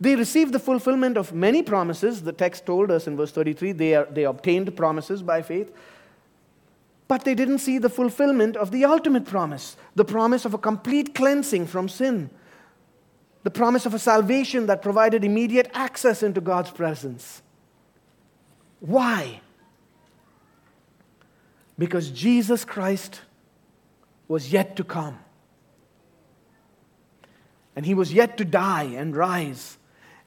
They 0.00 0.14
received 0.14 0.52
the 0.52 0.58
fulfillment 0.58 1.16
of 1.16 1.32
many 1.32 1.62
promises. 1.62 2.22
The 2.22 2.32
text 2.32 2.66
told 2.66 2.90
us 2.90 3.06
in 3.06 3.16
verse 3.16 3.32
33 3.32 3.72
they, 3.72 3.94
are, 3.94 4.04
they 4.04 4.24
obtained 4.24 4.76
promises 4.76 5.22
by 5.22 5.40
faith. 5.40 5.72
But 7.08 7.24
they 7.24 7.34
didn't 7.34 7.58
see 7.58 7.78
the 7.78 7.88
fulfillment 7.88 8.56
of 8.56 8.70
the 8.70 8.84
ultimate 8.84 9.24
promise 9.24 9.76
the 9.94 10.04
promise 10.04 10.44
of 10.44 10.52
a 10.52 10.58
complete 10.58 11.14
cleansing 11.14 11.66
from 11.66 11.88
sin, 11.88 12.28
the 13.42 13.50
promise 13.50 13.86
of 13.86 13.94
a 13.94 13.98
salvation 13.98 14.66
that 14.66 14.82
provided 14.82 15.24
immediate 15.24 15.70
access 15.72 16.22
into 16.22 16.40
God's 16.40 16.70
presence. 16.70 17.42
Why? 18.80 19.40
Because 21.78 22.10
Jesus 22.10 22.64
Christ 22.64 23.22
was 24.34 24.52
yet 24.52 24.74
to 24.74 24.82
come. 24.82 25.16
And 27.76 27.86
he 27.86 27.94
was 27.94 28.12
yet 28.12 28.36
to 28.38 28.44
die 28.44 28.82
and 28.82 29.14
rise, 29.14 29.78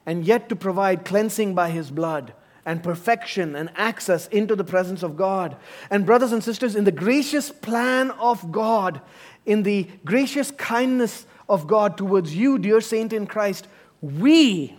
and 0.06 0.24
yet 0.24 0.48
to 0.48 0.56
provide 0.56 1.04
cleansing 1.04 1.54
by 1.54 1.68
his 1.68 1.90
blood 1.90 2.32
and 2.64 2.82
perfection 2.82 3.54
and 3.54 3.68
access 3.76 4.26
into 4.28 4.56
the 4.56 4.64
presence 4.64 5.02
of 5.02 5.14
God. 5.14 5.56
And, 5.90 6.06
brothers 6.06 6.32
and 6.32 6.42
sisters, 6.42 6.74
in 6.74 6.84
the 6.84 6.90
gracious 6.90 7.50
plan 7.50 8.10
of 8.12 8.50
God, 8.50 9.02
in 9.44 9.62
the 9.62 9.86
gracious 10.06 10.52
kindness 10.52 11.26
of 11.46 11.66
God 11.66 11.98
towards 11.98 12.34
you, 12.34 12.58
dear 12.58 12.80
saint 12.80 13.12
in 13.12 13.26
Christ, 13.26 13.68
we 14.00 14.74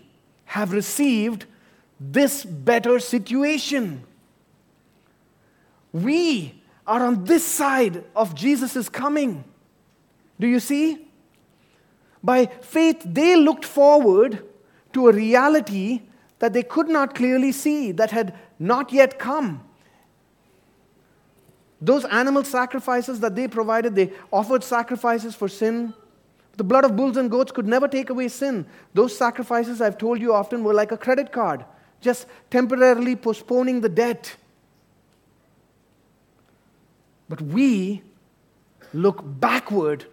have 0.45 0.73
received 0.73 1.45
this 1.99 2.43
better 2.43 2.97
situation. 2.97 4.03
We 5.93 6.59
are 6.90 7.06
on 7.06 7.24
this 7.24 7.46
side 7.46 8.04
of 8.16 8.34
Jesus' 8.34 8.90
coming. 8.90 9.44
Do 10.40 10.48
you 10.48 10.60
see? 10.60 11.08
By 12.24 12.48
faith, 12.48 13.04
they 13.06 13.36
looked 13.36 13.64
forward 13.64 14.44
to 14.94 15.08
a 15.08 15.14
reality 15.14 16.02
that 16.40 16.54
they 16.54 16.64
could 16.64 16.90
not 16.90 17.14
clearly 17.14 17.52
see, 17.52 17.92
that 17.92 18.10
had 18.10 18.36
not 18.58 18.92
yet 18.92 19.20
come. 19.20 19.64
Those 21.80 22.06
animal 22.06 22.44
sacrifices 22.44 23.20
that 23.20 23.36
they 23.36 23.48
provided, 23.48 23.94
they 23.94 24.12
offered 24.34 24.64
sacrifices 24.64 25.36
for 25.36 25.48
sin. 25.48 25.94
The 26.58 26.64
blood 26.64 26.86
of 26.86 26.96
bulls 26.96 27.18
and 27.18 27.30
goats 27.30 27.52
could 27.52 27.68
never 27.68 27.88
take 27.88 28.10
away 28.10 28.30
sin. 28.30 28.66
Those 28.96 29.16
sacrifices, 29.16 29.80
I've 29.80 29.98
told 29.98 30.20
you 30.20 30.34
often, 30.34 30.64
were 30.64 30.74
like 30.74 30.92
a 30.92 30.98
credit 30.98 31.32
card, 31.32 31.64
just 32.02 32.26
temporarily 32.50 33.16
postponing 33.16 33.82
the 33.82 33.90
debt. 33.90 34.36
But 37.30 37.41
we 37.41 38.01
look 38.91 39.21
backward 39.23 40.05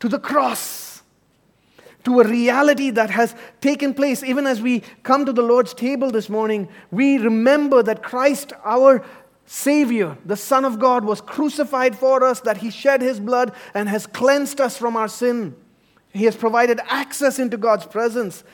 to 0.00 0.08
the 0.08 0.18
cross 0.18 1.02
to 2.04 2.20
a 2.20 2.28
reality 2.28 2.90
that 2.90 3.10
has 3.10 3.34
taken 3.60 3.94
place. 3.94 4.22
Even 4.22 4.46
as 4.46 4.60
we 4.60 4.82
come 5.02 5.24
to 5.26 5.32
the 5.32 5.42
Lord's 5.42 5.74
table 5.74 6.10
this 6.10 6.28
morning, 6.28 6.68
we 6.90 7.18
remember 7.18 7.82
that 7.82 8.02
Christ, 8.02 8.52
our 8.64 9.04
Savior, 9.46 10.16
the 10.24 10.36
Son 10.36 10.64
of 10.64 10.78
God, 10.78 11.04
was 11.04 11.20
crucified 11.20 11.96
for 11.96 12.24
us, 12.24 12.40
that 12.40 12.58
He 12.58 12.70
shed 12.70 13.02
His 13.02 13.20
blood 13.20 13.52
and 13.74 13.88
has 13.88 14.06
cleansed 14.06 14.60
us 14.60 14.76
from 14.76 14.96
our 14.96 15.08
sin. 15.08 15.54
He 16.12 16.24
has 16.24 16.36
provided 16.36 16.80
access 16.88 17.38
into 17.38 17.56
God's 17.56 17.86
presence. 17.86 18.44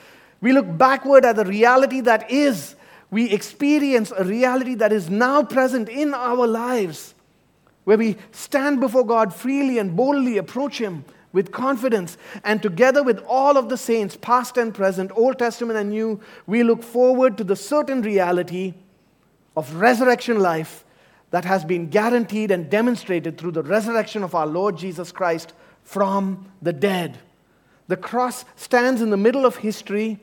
We 0.41 0.53
look 0.53 0.79
backward 0.79 1.25
at 1.25 1.37
the 1.37 1.45
reality 1.45 2.01
that 2.03 2.31
is. 2.31 2.75
We 3.11 3.31
experience 3.31 4.13
a 4.17 4.25
reality 4.25 4.75
that 4.77 4.93
is 4.93 5.11
now 5.11 5.43
present 5.43 5.89
in 5.89 6.15
our 6.15 6.47
lives, 6.47 7.15
where 7.85 7.99
we 7.99 8.17
stand 8.33 8.81
before 8.81 9.05
God 9.05 9.35
freely 9.35 9.79
and 9.79 9.97
boldly 9.97 10.37
approach 10.39 10.79
Him 10.79 11.05
with 11.33 11.53
confidence. 11.53 12.17
And 12.45 12.63
together 12.63 13.03
with 13.03 13.23
all 13.27 13.57
of 13.57 13.69
the 13.69 13.77
saints, 13.77 14.17
past 14.17 14.57
and 14.57 14.75
present, 14.75 15.13
Old 15.15 15.39
Testament 15.39 15.79
and 15.79 15.91
New, 15.91 16.21
we 16.47 16.63
look 16.63 16.83
forward 16.83 17.39
to 17.39 17.45
the 17.45 17.57
certain 17.57 18.03
reality 18.03 18.75
of 19.57 19.75
resurrection 19.75 20.39
life 20.39 20.85
that 21.31 21.45
has 21.45 21.65
been 21.65 21.89
guaranteed 21.89 22.51
and 22.51 22.69
demonstrated 22.69 23.39
through 23.39 23.53
the 23.53 23.63
resurrection 23.63 24.23
of 24.23 24.35
our 24.35 24.47
Lord 24.47 24.77
Jesus 24.77 25.13
Christ 25.13 25.53
from 25.85 26.51
the 26.61 26.73
dead. 26.73 27.19
The 27.89 27.97
cross 27.97 28.45
stands 28.57 29.01
in 29.01 29.11
the 29.11 29.17
middle 29.17 29.47
of 29.47 29.57
history, 29.57 30.19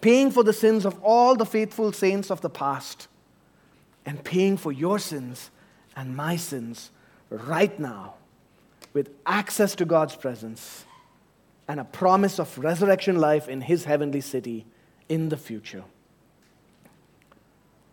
paying 0.00 0.30
for 0.30 0.42
the 0.42 0.52
sins 0.52 0.84
of 0.84 1.00
all 1.02 1.36
the 1.36 1.46
faithful 1.46 1.92
saints 1.92 2.30
of 2.30 2.40
the 2.40 2.50
past, 2.50 3.08
and 4.04 4.22
paying 4.24 4.56
for 4.56 4.72
your 4.72 4.98
sins 4.98 5.50
and 6.00 6.16
my 6.16 6.34
sins 6.34 6.90
right 7.28 7.78
now 7.78 8.14
with 8.94 9.10
access 9.26 9.74
to 9.74 9.84
God's 9.84 10.16
presence 10.16 10.86
and 11.68 11.78
a 11.78 11.84
promise 11.84 12.40
of 12.40 12.56
resurrection 12.58 13.16
life 13.16 13.48
in 13.48 13.60
his 13.60 13.84
heavenly 13.84 14.22
city 14.22 14.64
in 15.10 15.28
the 15.28 15.36
future. 15.36 15.84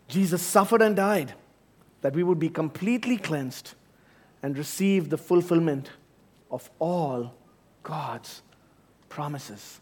Jesus 0.08 0.42
suffered 0.42 0.82
and 0.82 0.96
died 0.96 1.34
that 2.02 2.16
we 2.16 2.24
would 2.24 2.40
be 2.40 2.48
completely 2.48 3.18
cleansed 3.18 3.74
and 4.42 4.58
receive 4.58 5.10
the 5.10 5.18
fulfillment 5.18 5.92
of 6.50 6.70
all 6.80 7.34
God's 7.84 8.42
promises. 9.10 9.82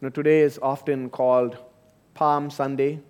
Now, 0.00 0.08
today 0.08 0.40
is 0.40 0.58
often 0.62 1.10
called 1.10 1.58
Palm 2.14 2.48
Sunday. 2.50 3.00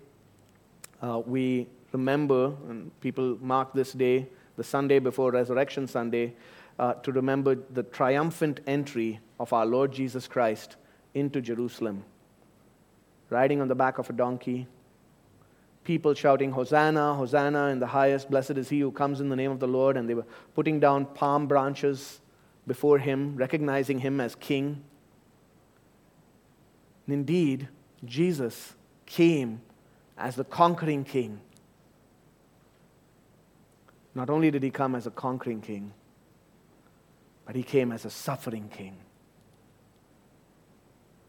Uh, 1.01 1.21
we 1.25 1.67
remember, 1.93 2.53
and 2.67 2.91
people 2.99 3.37
mark 3.39 3.73
this 3.73 3.93
day 3.93 4.27
the 4.57 4.63
Sunday 4.63 4.99
before 4.99 5.31
Resurrection 5.31 5.87
Sunday, 5.87 6.33
uh, 6.79 6.93
to 6.95 7.11
remember 7.11 7.55
the 7.55 7.83
triumphant 7.83 8.59
entry 8.67 9.19
of 9.39 9.53
our 9.53 9.65
Lord 9.65 9.91
Jesus 9.91 10.27
Christ 10.27 10.75
into 11.13 11.39
Jerusalem. 11.39 12.03
Riding 13.29 13.61
on 13.61 13.67
the 13.67 13.75
back 13.75 13.99
of 13.99 14.09
a 14.09 14.13
donkey, 14.13 14.67
people 15.83 16.13
shouting, 16.13 16.51
Hosanna, 16.51 17.15
Hosanna 17.15 17.67
in 17.67 17.79
the 17.79 17.87
highest, 17.87 18.29
blessed 18.29 18.51
is 18.51 18.69
he 18.69 18.79
who 18.79 18.91
comes 18.91 19.21
in 19.21 19.29
the 19.29 19.35
name 19.35 19.51
of 19.51 19.59
the 19.59 19.67
Lord. 19.67 19.97
And 19.97 20.09
they 20.09 20.13
were 20.13 20.25
putting 20.55 20.79
down 20.79 21.05
palm 21.05 21.47
branches 21.47 22.21
before 22.65 22.99
him, 22.99 23.35
recognizing 23.35 23.99
him 23.99 24.19
as 24.19 24.35
king. 24.35 24.83
And 27.05 27.13
indeed, 27.13 27.67
Jesus 28.05 28.73
came 29.05 29.61
as 30.17 30.35
the 30.35 30.43
conquering 30.43 31.03
king 31.03 31.41
not 34.15 34.29
only 34.29 34.51
did 34.51 34.63
he 34.63 34.69
come 34.69 34.95
as 34.95 35.07
a 35.07 35.11
conquering 35.11 35.61
king, 35.61 35.93
but 37.45 37.55
he 37.55 37.63
came 37.63 37.91
as 37.91 38.05
a 38.05 38.09
suffering 38.09 38.69
king. 38.69 38.95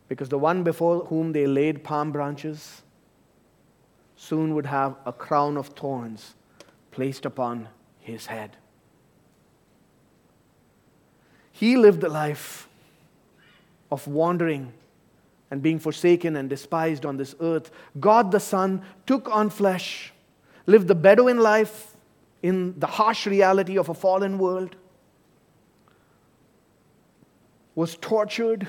Because 0.09 0.29
the 0.29 0.39
one 0.39 0.63
before 0.63 1.07
whom 1.07 1.33
they 1.33 1.47
laid 1.47 1.83
palm 1.83 2.13
branches 2.13 2.83
soon 4.17 4.55
would 4.55 4.67
have 4.67 4.97
a 5.07 5.13
crown 5.13 5.57
of 5.57 5.69
thorns 5.69 6.35
placed 6.91 7.25
upon 7.25 7.69
his 8.01 8.27
head. 8.27 8.57
He 11.51 11.77
lived 11.77 12.05
a 12.05 12.09
life 12.09 12.69
of 13.91 14.07
wandering 14.07 14.73
and 15.51 15.63
being 15.63 15.79
forsaken 15.79 16.37
and 16.37 16.51
despised 16.51 17.07
on 17.07 17.17
this 17.17 17.35
earth. 17.41 17.71
God 17.99 18.31
the 18.31 18.41
Son 18.41 18.83
took 19.07 19.29
on 19.31 19.51
flesh, 19.51 20.13
lived 20.67 20.89
the 20.89 20.95
Bedouin 20.95 21.39
life 21.39 21.94
in 22.45 22.79
the 22.79 22.87
harsh 22.87 23.27
reality 23.27 23.79
of 23.79 23.89
a 23.89 23.95
fallen 23.95 24.37
world, 24.37 24.77
was 27.75 27.97
tortured, 27.97 28.69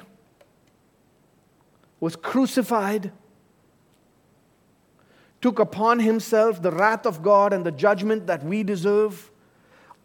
was 1.99 2.15
crucified, 2.15 3.11
took 5.41 5.59
upon 5.59 5.99
himself 5.99 6.61
the 6.61 6.71
wrath 6.71 7.05
of 7.05 7.21
God 7.21 7.51
and 7.51 7.65
the 7.65 7.71
judgment 7.71 8.27
that 8.27 8.45
we 8.45 8.63
deserve, 8.63 9.29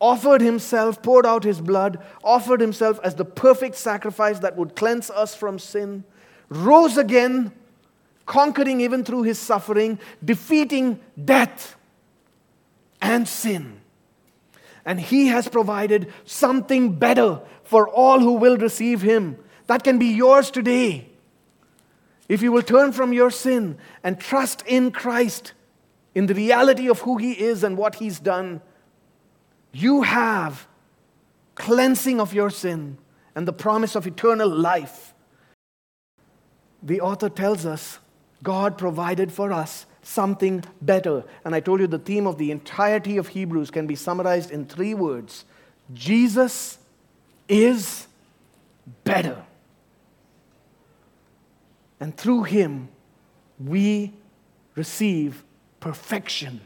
offered 0.00 0.40
himself, 0.40 1.00
poured 1.00 1.24
out 1.24 1.44
his 1.44 1.60
blood, 1.60 2.04
offered 2.24 2.60
himself 2.60 2.98
as 3.04 3.14
the 3.14 3.24
perfect 3.24 3.76
sacrifice 3.76 4.40
that 4.40 4.56
would 4.56 4.74
cleanse 4.74 5.10
us 5.10 5.36
from 5.36 5.60
sin, 5.60 6.02
rose 6.48 6.96
again, 6.96 7.52
conquering 8.26 8.80
even 8.80 9.04
through 9.04 9.22
his 9.22 9.38
suffering, 9.38 9.96
defeating 10.24 10.98
death 11.24 11.76
and 13.00 13.26
sin. 13.28 13.80
And 14.84 15.00
He 15.00 15.28
has 15.28 15.48
provided 15.48 16.12
something 16.24 16.94
better 16.94 17.40
for 17.64 17.88
all 17.88 18.20
who 18.20 18.34
will 18.34 18.56
receive 18.56 19.02
Him. 19.02 19.36
That 19.66 19.84
can 19.84 19.98
be 19.98 20.06
yours 20.06 20.50
today. 20.50 21.08
If 22.28 22.42
you 22.42 22.52
will 22.52 22.62
turn 22.62 22.92
from 22.92 23.12
your 23.12 23.30
sin 23.30 23.76
and 24.04 24.18
trust 24.18 24.62
in 24.66 24.90
Christ, 24.92 25.52
in 26.14 26.26
the 26.26 26.34
reality 26.34 26.88
of 26.88 27.00
who 27.00 27.18
He 27.18 27.32
is 27.32 27.62
and 27.62 27.76
what 27.76 27.96
He's 27.96 28.20
done, 28.20 28.60
you 29.72 30.02
have 30.02 30.66
cleansing 31.54 32.20
of 32.20 32.32
your 32.32 32.50
sin 32.50 32.98
and 33.34 33.46
the 33.46 33.52
promise 33.52 33.94
of 33.94 34.06
eternal 34.06 34.48
life. 34.48 35.14
The 36.82 37.00
author 37.00 37.28
tells 37.28 37.66
us 37.66 37.98
God 38.42 38.78
provided 38.78 39.32
for 39.32 39.52
us 39.52 39.86
something 40.02 40.64
better. 40.80 41.24
And 41.44 41.54
I 41.54 41.60
told 41.60 41.80
you 41.80 41.86
the 41.86 41.98
theme 41.98 42.26
of 42.26 42.38
the 42.38 42.50
entirety 42.50 43.16
of 43.16 43.28
Hebrews 43.28 43.70
can 43.70 43.86
be 43.86 43.94
summarized 43.94 44.50
in 44.50 44.66
three 44.66 44.94
words 44.94 45.44
Jesus 45.92 46.78
is 47.48 48.06
better. 49.04 49.44
And 51.98 52.16
through 52.16 52.44
him, 52.44 52.88
we 53.58 54.14
receive 54.74 55.44
perfection. 55.80 56.60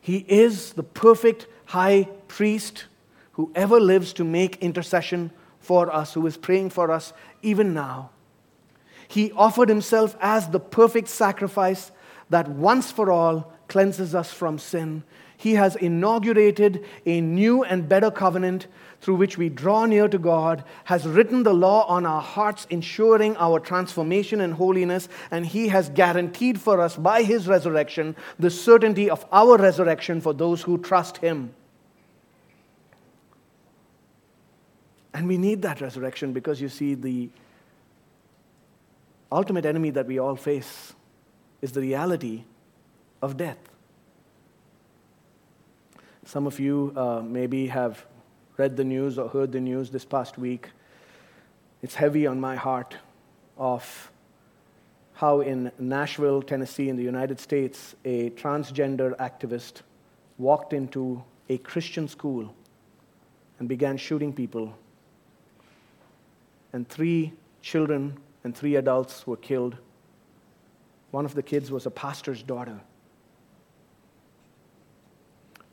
He 0.00 0.18
is 0.28 0.74
the 0.74 0.82
perfect 0.82 1.46
high 1.66 2.08
priest 2.28 2.84
who 3.32 3.50
ever 3.54 3.80
lives 3.80 4.12
to 4.12 4.24
make 4.24 4.56
intercession 4.56 5.32
for 5.58 5.92
us, 5.92 6.14
who 6.14 6.26
is 6.26 6.36
praying 6.36 6.70
for 6.70 6.90
us 6.90 7.12
even 7.42 7.74
now. 7.74 8.10
He 9.14 9.30
offered 9.30 9.68
himself 9.68 10.16
as 10.20 10.48
the 10.48 10.58
perfect 10.58 11.06
sacrifice 11.06 11.92
that 12.30 12.48
once 12.48 12.90
for 12.90 13.12
all 13.12 13.52
cleanses 13.68 14.12
us 14.12 14.32
from 14.32 14.58
sin. 14.58 15.04
He 15.36 15.54
has 15.54 15.76
inaugurated 15.76 16.84
a 17.06 17.20
new 17.20 17.62
and 17.62 17.88
better 17.88 18.10
covenant 18.10 18.66
through 19.00 19.14
which 19.14 19.38
we 19.38 19.48
draw 19.48 19.86
near 19.86 20.08
to 20.08 20.18
God, 20.18 20.64
has 20.86 21.06
written 21.06 21.44
the 21.44 21.54
law 21.54 21.86
on 21.86 22.04
our 22.04 22.20
hearts, 22.20 22.66
ensuring 22.70 23.36
our 23.36 23.60
transformation 23.60 24.40
and 24.40 24.54
holiness, 24.54 25.08
and 25.30 25.46
He 25.46 25.68
has 25.68 25.90
guaranteed 25.90 26.60
for 26.60 26.80
us 26.80 26.96
by 26.96 27.22
His 27.22 27.46
resurrection 27.46 28.16
the 28.40 28.50
certainty 28.50 29.08
of 29.08 29.24
our 29.30 29.56
resurrection 29.56 30.20
for 30.20 30.32
those 30.32 30.62
who 30.62 30.76
trust 30.76 31.18
Him. 31.18 31.54
And 35.12 35.28
we 35.28 35.38
need 35.38 35.62
that 35.62 35.80
resurrection 35.80 36.32
because 36.32 36.60
you 36.60 36.68
see, 36.68 36.94
the 36.94 37.30
ultimate 39.34 39.66
enemy 39.66 39.90
that 39.90 40.06
we 40.06 40.18
all 40.18 40.36
face 40.36 40.94
is 41.60 41.72
the 41.72 41.80
reality 41.80 42.44
of 43.20 43.36
death. 43.36 43.58
Some 46.24 46.46
of 46.46 46.60
you 46.60 46.92
uh, 46.96 47.20
maybe 47.20 47.66
have 47.66 48.06
read 48.56 48.76
the 48.76 48.84
news 48.84 49.18
or 49.18 49.28
heard 49.28 49.50
the 49.52 49.60
news 49.60 49.90
this 49.90 50.04
past 50.04 50.38
week. 50.38 50.70
It's 51.82 51.96
heavy 51.96 52.26
on 52.26 52.40
my 52.40 52.54
heart 52.54 52.96
of 53.58 54.10
how 55.14 55.40
in 55.40 55.70
Nashville, 55.78 56.42
Tennessee, 56.42 56.88
in 56.88 56.96
the 56.96 57.02
United 57.02 57.40
States, 57.40 57.94
a 58.04 58.30
transgender 58.30 59.16
activist 59.16 59.82
walked 60.38 60.72
into 60.72 61.22
a 61.48 61.58
Christian 61.58 62.08
school 62.08 62.54
and 63.58 63.68
began 63.68 63.96
shooting 63.96 64.32
people. 64.32 64.76
And 66.72 66.88
three 66.88 67.32
children 67.62 68.18
and 68.44 68.54
three 68.54 68.76
adults 68.76 69.26
were 69.26 69.36
killed. 69.38 69.76
One 71.10 71.24
of 71.24 71.34
the 71.34 71.42
kids 71.42 71.70
was 71.70 71.86
a 71.86 71.90
pastor's 71.90 72.42
daughter. 72.42 72.80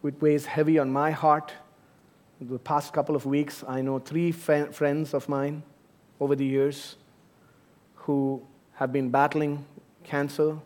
It 0.03 0.19
weighs 0.19 0.45
heavy 0.45 0.79
on 0.79 0.91
my 0.91 1.11
heart. 1.11 1.53
The 2.39 2.57
past 2.57 2.91
couple 2.91 3.15
of 3.15 3.25
weeks, 3.25 3.63
I 3.67 3.81
know 3.81 3.99
three 3.99 4.31
friends 4.31 5.13
of 5.13 5.29
mine 5.29 5.61
over 6.19 6.35
the 6.35 6.45
years 6.45 6.95
who 7.93 8.41
have 8.73 8.91
been 8.91 9.11
battling 9.11 9.63
cancer. 10.03 10.57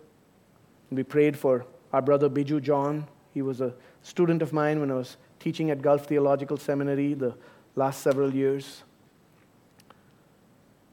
We 0.90 1.04
prayed 1.04 1.38
for 1.38 1.66
our 1.92 2.02
brother 2.02 2.30
Biju 2.30 2.62
John. 2.62 3.08
He 3.34 3.42
was 3.42 3.60
a 3.60 3.74
student 4.04 4.42
of 4.42 4.54
mine 4.54 4.80
when 4.80 4.90
I 4.90 4.94
was 4.94 5.18
teaching 5.40 5.70
at 5.70 5.82
Gulf 5.82 6.06
Theological 6.06 6.56
Seminary 6.56 7.14
the 7.14 7.36
last 7.76 8.02
several 8.02 8.34
years. 8.34 8.85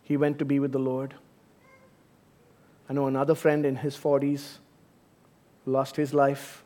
He 0.02 0.16
went 0.16 0.38
to 0.38 0.44
be 0.44 0.58
with 0.58 0.72
the 0.72 0.78
Lord. 0.78 1.14
I 2.88 2.92
know 2.92 3.06
another 3.06 3.34
friend 3.34 3.64
in 3.64 3.76
his 3.76 3.96
40s 3.96 4.58
lost 5.64 5.96
his 5.96 6.12
life 6.12 6.64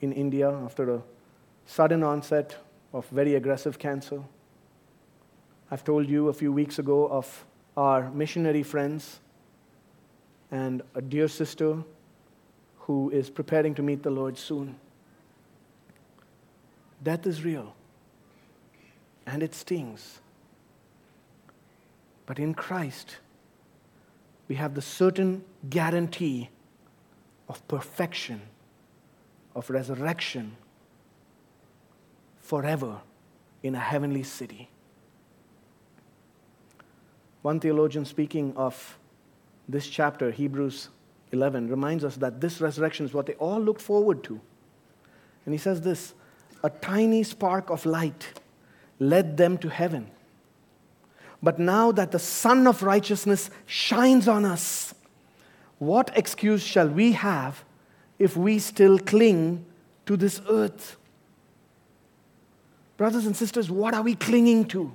in 0.00 0.12
India 0.12 0.50
after 0.50 0.94
a 0.94 1.02
sudden 1.64 2.02
onset 2.02 2.56
of 2.92 3.06
very 3.08 3.34
aggressive 3.34 3.78
cancer. 3.78 4.22
I've 5.70 5.84
told 5.84 6.08
you 6.08 6.28
a 6.28 6.32
few 6.32 6.52
weeks 6.52 6.78
ago 6.78 7.08
of 7.08 7.44
our 7.76 8.10
missionary 8.10 8.62
friends 8.62 9.20
and 10.50 10.82
a 10.94 11.02
dear 11.02 11.28
sister 11.28 11.82
who 12.80 13.10
is 13.10 13.28
preparing 13.28 13.74
to 13.74 13.82
meet 13.82 14.02
the 14.02 14.10
Lord 14.10 14.38
soon. 14.38 14.76
Death 17.02 17.26
is 17.26 17.44
real 17.44 17.74
and 19.26 19.42
it 19.42 19.54
stings. 19.54 20.20
But 22.26 22.38
in 22.38 22.54
Christ, 22.54 23.16
we 24.48 24.56
have 24.56 24.74
the 24.74 24.82
certain 24.82 25.44
guarantee 25.70 26.50
of 27.48 27.66
perfection, 27.68 28.42
of 29.54 29.70
resurrection 29.70 30.56
forever 32.40 33.00
in 33.62 33.74
a 33.74 33.80
heavenly 33.80 34.22
city. 34.22 34.68
One 37.42 37.60
theologian 37.60 38.04
speaking 38.04 38.52
of 38.56 38.98
this 39.68 39.86
chapter, 39.86 40.30
Hebrews 40.30 40.88
11, 41.32 41.68
reminds 41.68 42.04
us 42.04 42.16
that 42.16 42.40
this 42.40 42.60
resurrection 42.60 43.06
is 43.06 43.14
what 43.14 43.26
they 43.26 43.34
all 43.34 43.60
look 43.60 43.80
forward 43.80 44.24
to. 44.24 44.40
And 45.44 45.54
he 45.54 45.58
says 45.58 45.80
this 45.80 46.14
a 46.64 46.70
tiny 46.70 47.22
spark 47.22 47.70
of 47.70 47.86
light 47.86 48.40
led 48.98 49.36
them 49.36 49.58
to 49.58 49.68
heaven. 49.68 50.10
But 51.42 51.58
now 51.58 51.92
that 51.92 52.12
the 52.12 52.18
Sun 52.18 52.66
of 52.66 52.82
Righteousness 52.82 53.50
shines 53.66 54.26
on 54.26 54.44
us, 54.44 54.94
what 55.78 56.10
excuse 56.16 56.62
shall 56.62 56.88
we 56.88 57.12
have 57.12 57.64
if 58.18 58.36
we 58.36 58.58
still 58.58 58.98
cling 58.98 59.64
to 60.06 60.16
this 60.16 60.40
earth? 60.48 60.96
Brothers 62.96 63.26
and 63.26 63.36
sisters, 63.36 63.70
what 63.70 63.92
are 63.92 64.02
we 64.02 64.14
clinging 64.14 64.64
to? 64.68 64.92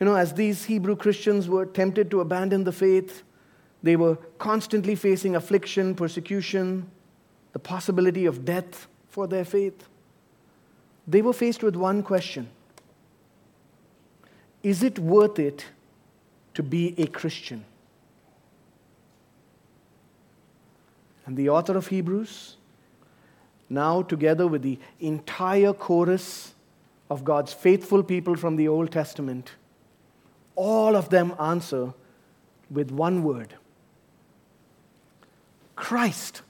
You 0.00 0.06
know, 0.06 0.14
as 0.14 0.32
these 0.32 0.64
Hebrew 0.64 0.96
Christians 0.96 1.48
were 1.48 1.66
tempted 1.66 2.10
to 2.10 2.20
abandon 2.20 2.64
the 2.64 2.72
faith, 2.72 3.22
they 3.82 3.96
were 3.96 4.16
constantly 4.38 4.94
facing 4.94 5.36
affliction, 5.36 5.94
persecution, 5.94 6.90
the 7.52 7.58
possibility 7.58 8.24
of 8.24 8.44
death 8.44 8.86
for 9.08 9.26
their 9.26 9.44
faith. 9.44 9.88
They 11.06 11.22
were 11.22 11.32
faced 11.32 11.62
with 11.62 11.76
one 11.76 12.02
question 12.02 12.48
Is 14.62 14.82
it 14.82 14.98
worth 14.98 15.38
it 15.38 15.66
to 16.54 16.62
be 16.62 16.94
a 16.98 17.06
Christian? 17.06 17.64
And 21.26 21.36
the 21.36 21.48
author 21.48 21.76
of 21.76 21.88
Hebrews 21.88 22.56
now 23.70 24.02
together 24.02 24.46
with 24.46 24.62
the 24.62 24.78
entire 25.00 25.72
chorus 25.72 26.54
of 27.10 27.24
God's 27.24 27.52
faithful 27.52 28.02
people 28.02 28.36
from 28.36 28.56
the 28.56 28.68
Old 28.68 28.90
Testament, 28.90 29.52
all 30.56 30.96
of 30.96 31.10
them 31.10 31.34
answer 31.38 31.92
with 32.70 32.90
one 32.90 33.22
word 33.22 33.54
Christ. 35.76 36.42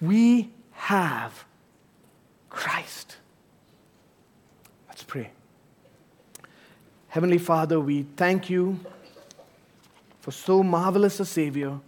We 0.00 0.50
have 0.72 1.44
Christ. 2.50 3.16
Let's 4.88 5.02
pray. 5.02 5.30
Heavenly 7.14 7.38
Father, 7.38 7.78
we 7.78 8.02
thank 8.16 8.50
you 8.50 8.80
for 10.18 10.32
so 10.32 10.64
marvelous 10.64 11.20
a 11.20 11.24
Savior, 11.24 11.78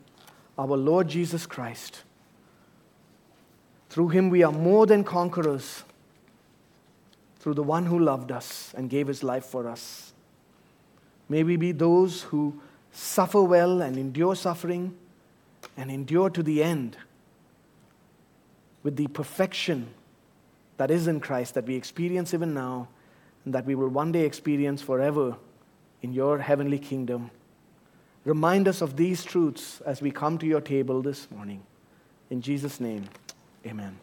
our 0.57 0.77
Lord 0.77 1.09
Jesus 1.09 1.47
Christ. 1.47 2.05
Through 3.89 4.11
him 4.11 4.31
we 4.31 4.45
are 4.45 4.53
more 4.53 4.87
than 4.87 5.03
conquerors, 5.03 5.83
through 7.41 7.55
the 7.55 7.65
one 7.65 7.87
who 7.87 7.99
loved 7.99 8.31
us 8.31 8.73
and 8.77 8.89
gave 8.89 9.09
his 9.09 9.25
life 9.25 9.45
for 9.47 9.67
us. 9.67 10.13
May 11.29 11.43
we 11.43 11.57
be 11.57 11.73
those 11.73 12.23
who 12.23 12.61
suffer 12.93 13.43
well 13.43 13.83
and 13.83 13.97
endure 13.97 14.37
suffering 14.37 14.95
and 15.77 15.91
endure 15.91 16.31
to 16.31 16.43
the 16.45 16.63
end 16.63 16.99
with 18.85 18.95
the 18.95 19.09
perfection 19.09 19.89
that 20.77 20.93
is 20.93 21.09
in 21.09 21.19
Christ 21.19 21.55
that 21.55 21.67
we 21.67 21.75
experience 21.75 22.33
even 22.33 22.55
now 22.55 22.87
that 23.55 23.65
we 23.65 23.75
will 23.75 23.89
one 23.89 24.13
day 24.13 24.25
experience 24.25 24.83
forever 24.83 25.37
in 26.03 26.13
your 26.13 26.39
heavenly 26.39 26.79
kingdom. 26.79 27.31
Remind 28.25 28.67
us 28.67 28.83
of 28.83 28.97
these 28.97 29.25
truths 29.25 29.81
as 29.83 30.03
we 30.03 30.11
come 30.11 30.37
to 30.39 30.47
your 30.47 30.61
table 30.61 31.01
this 31.03 31.31
morning. 31.31 31.63
In 32.29 32.41
Jesus' 32.43 32.81
name. 32.81 33.05
Amen. 33.65 33.99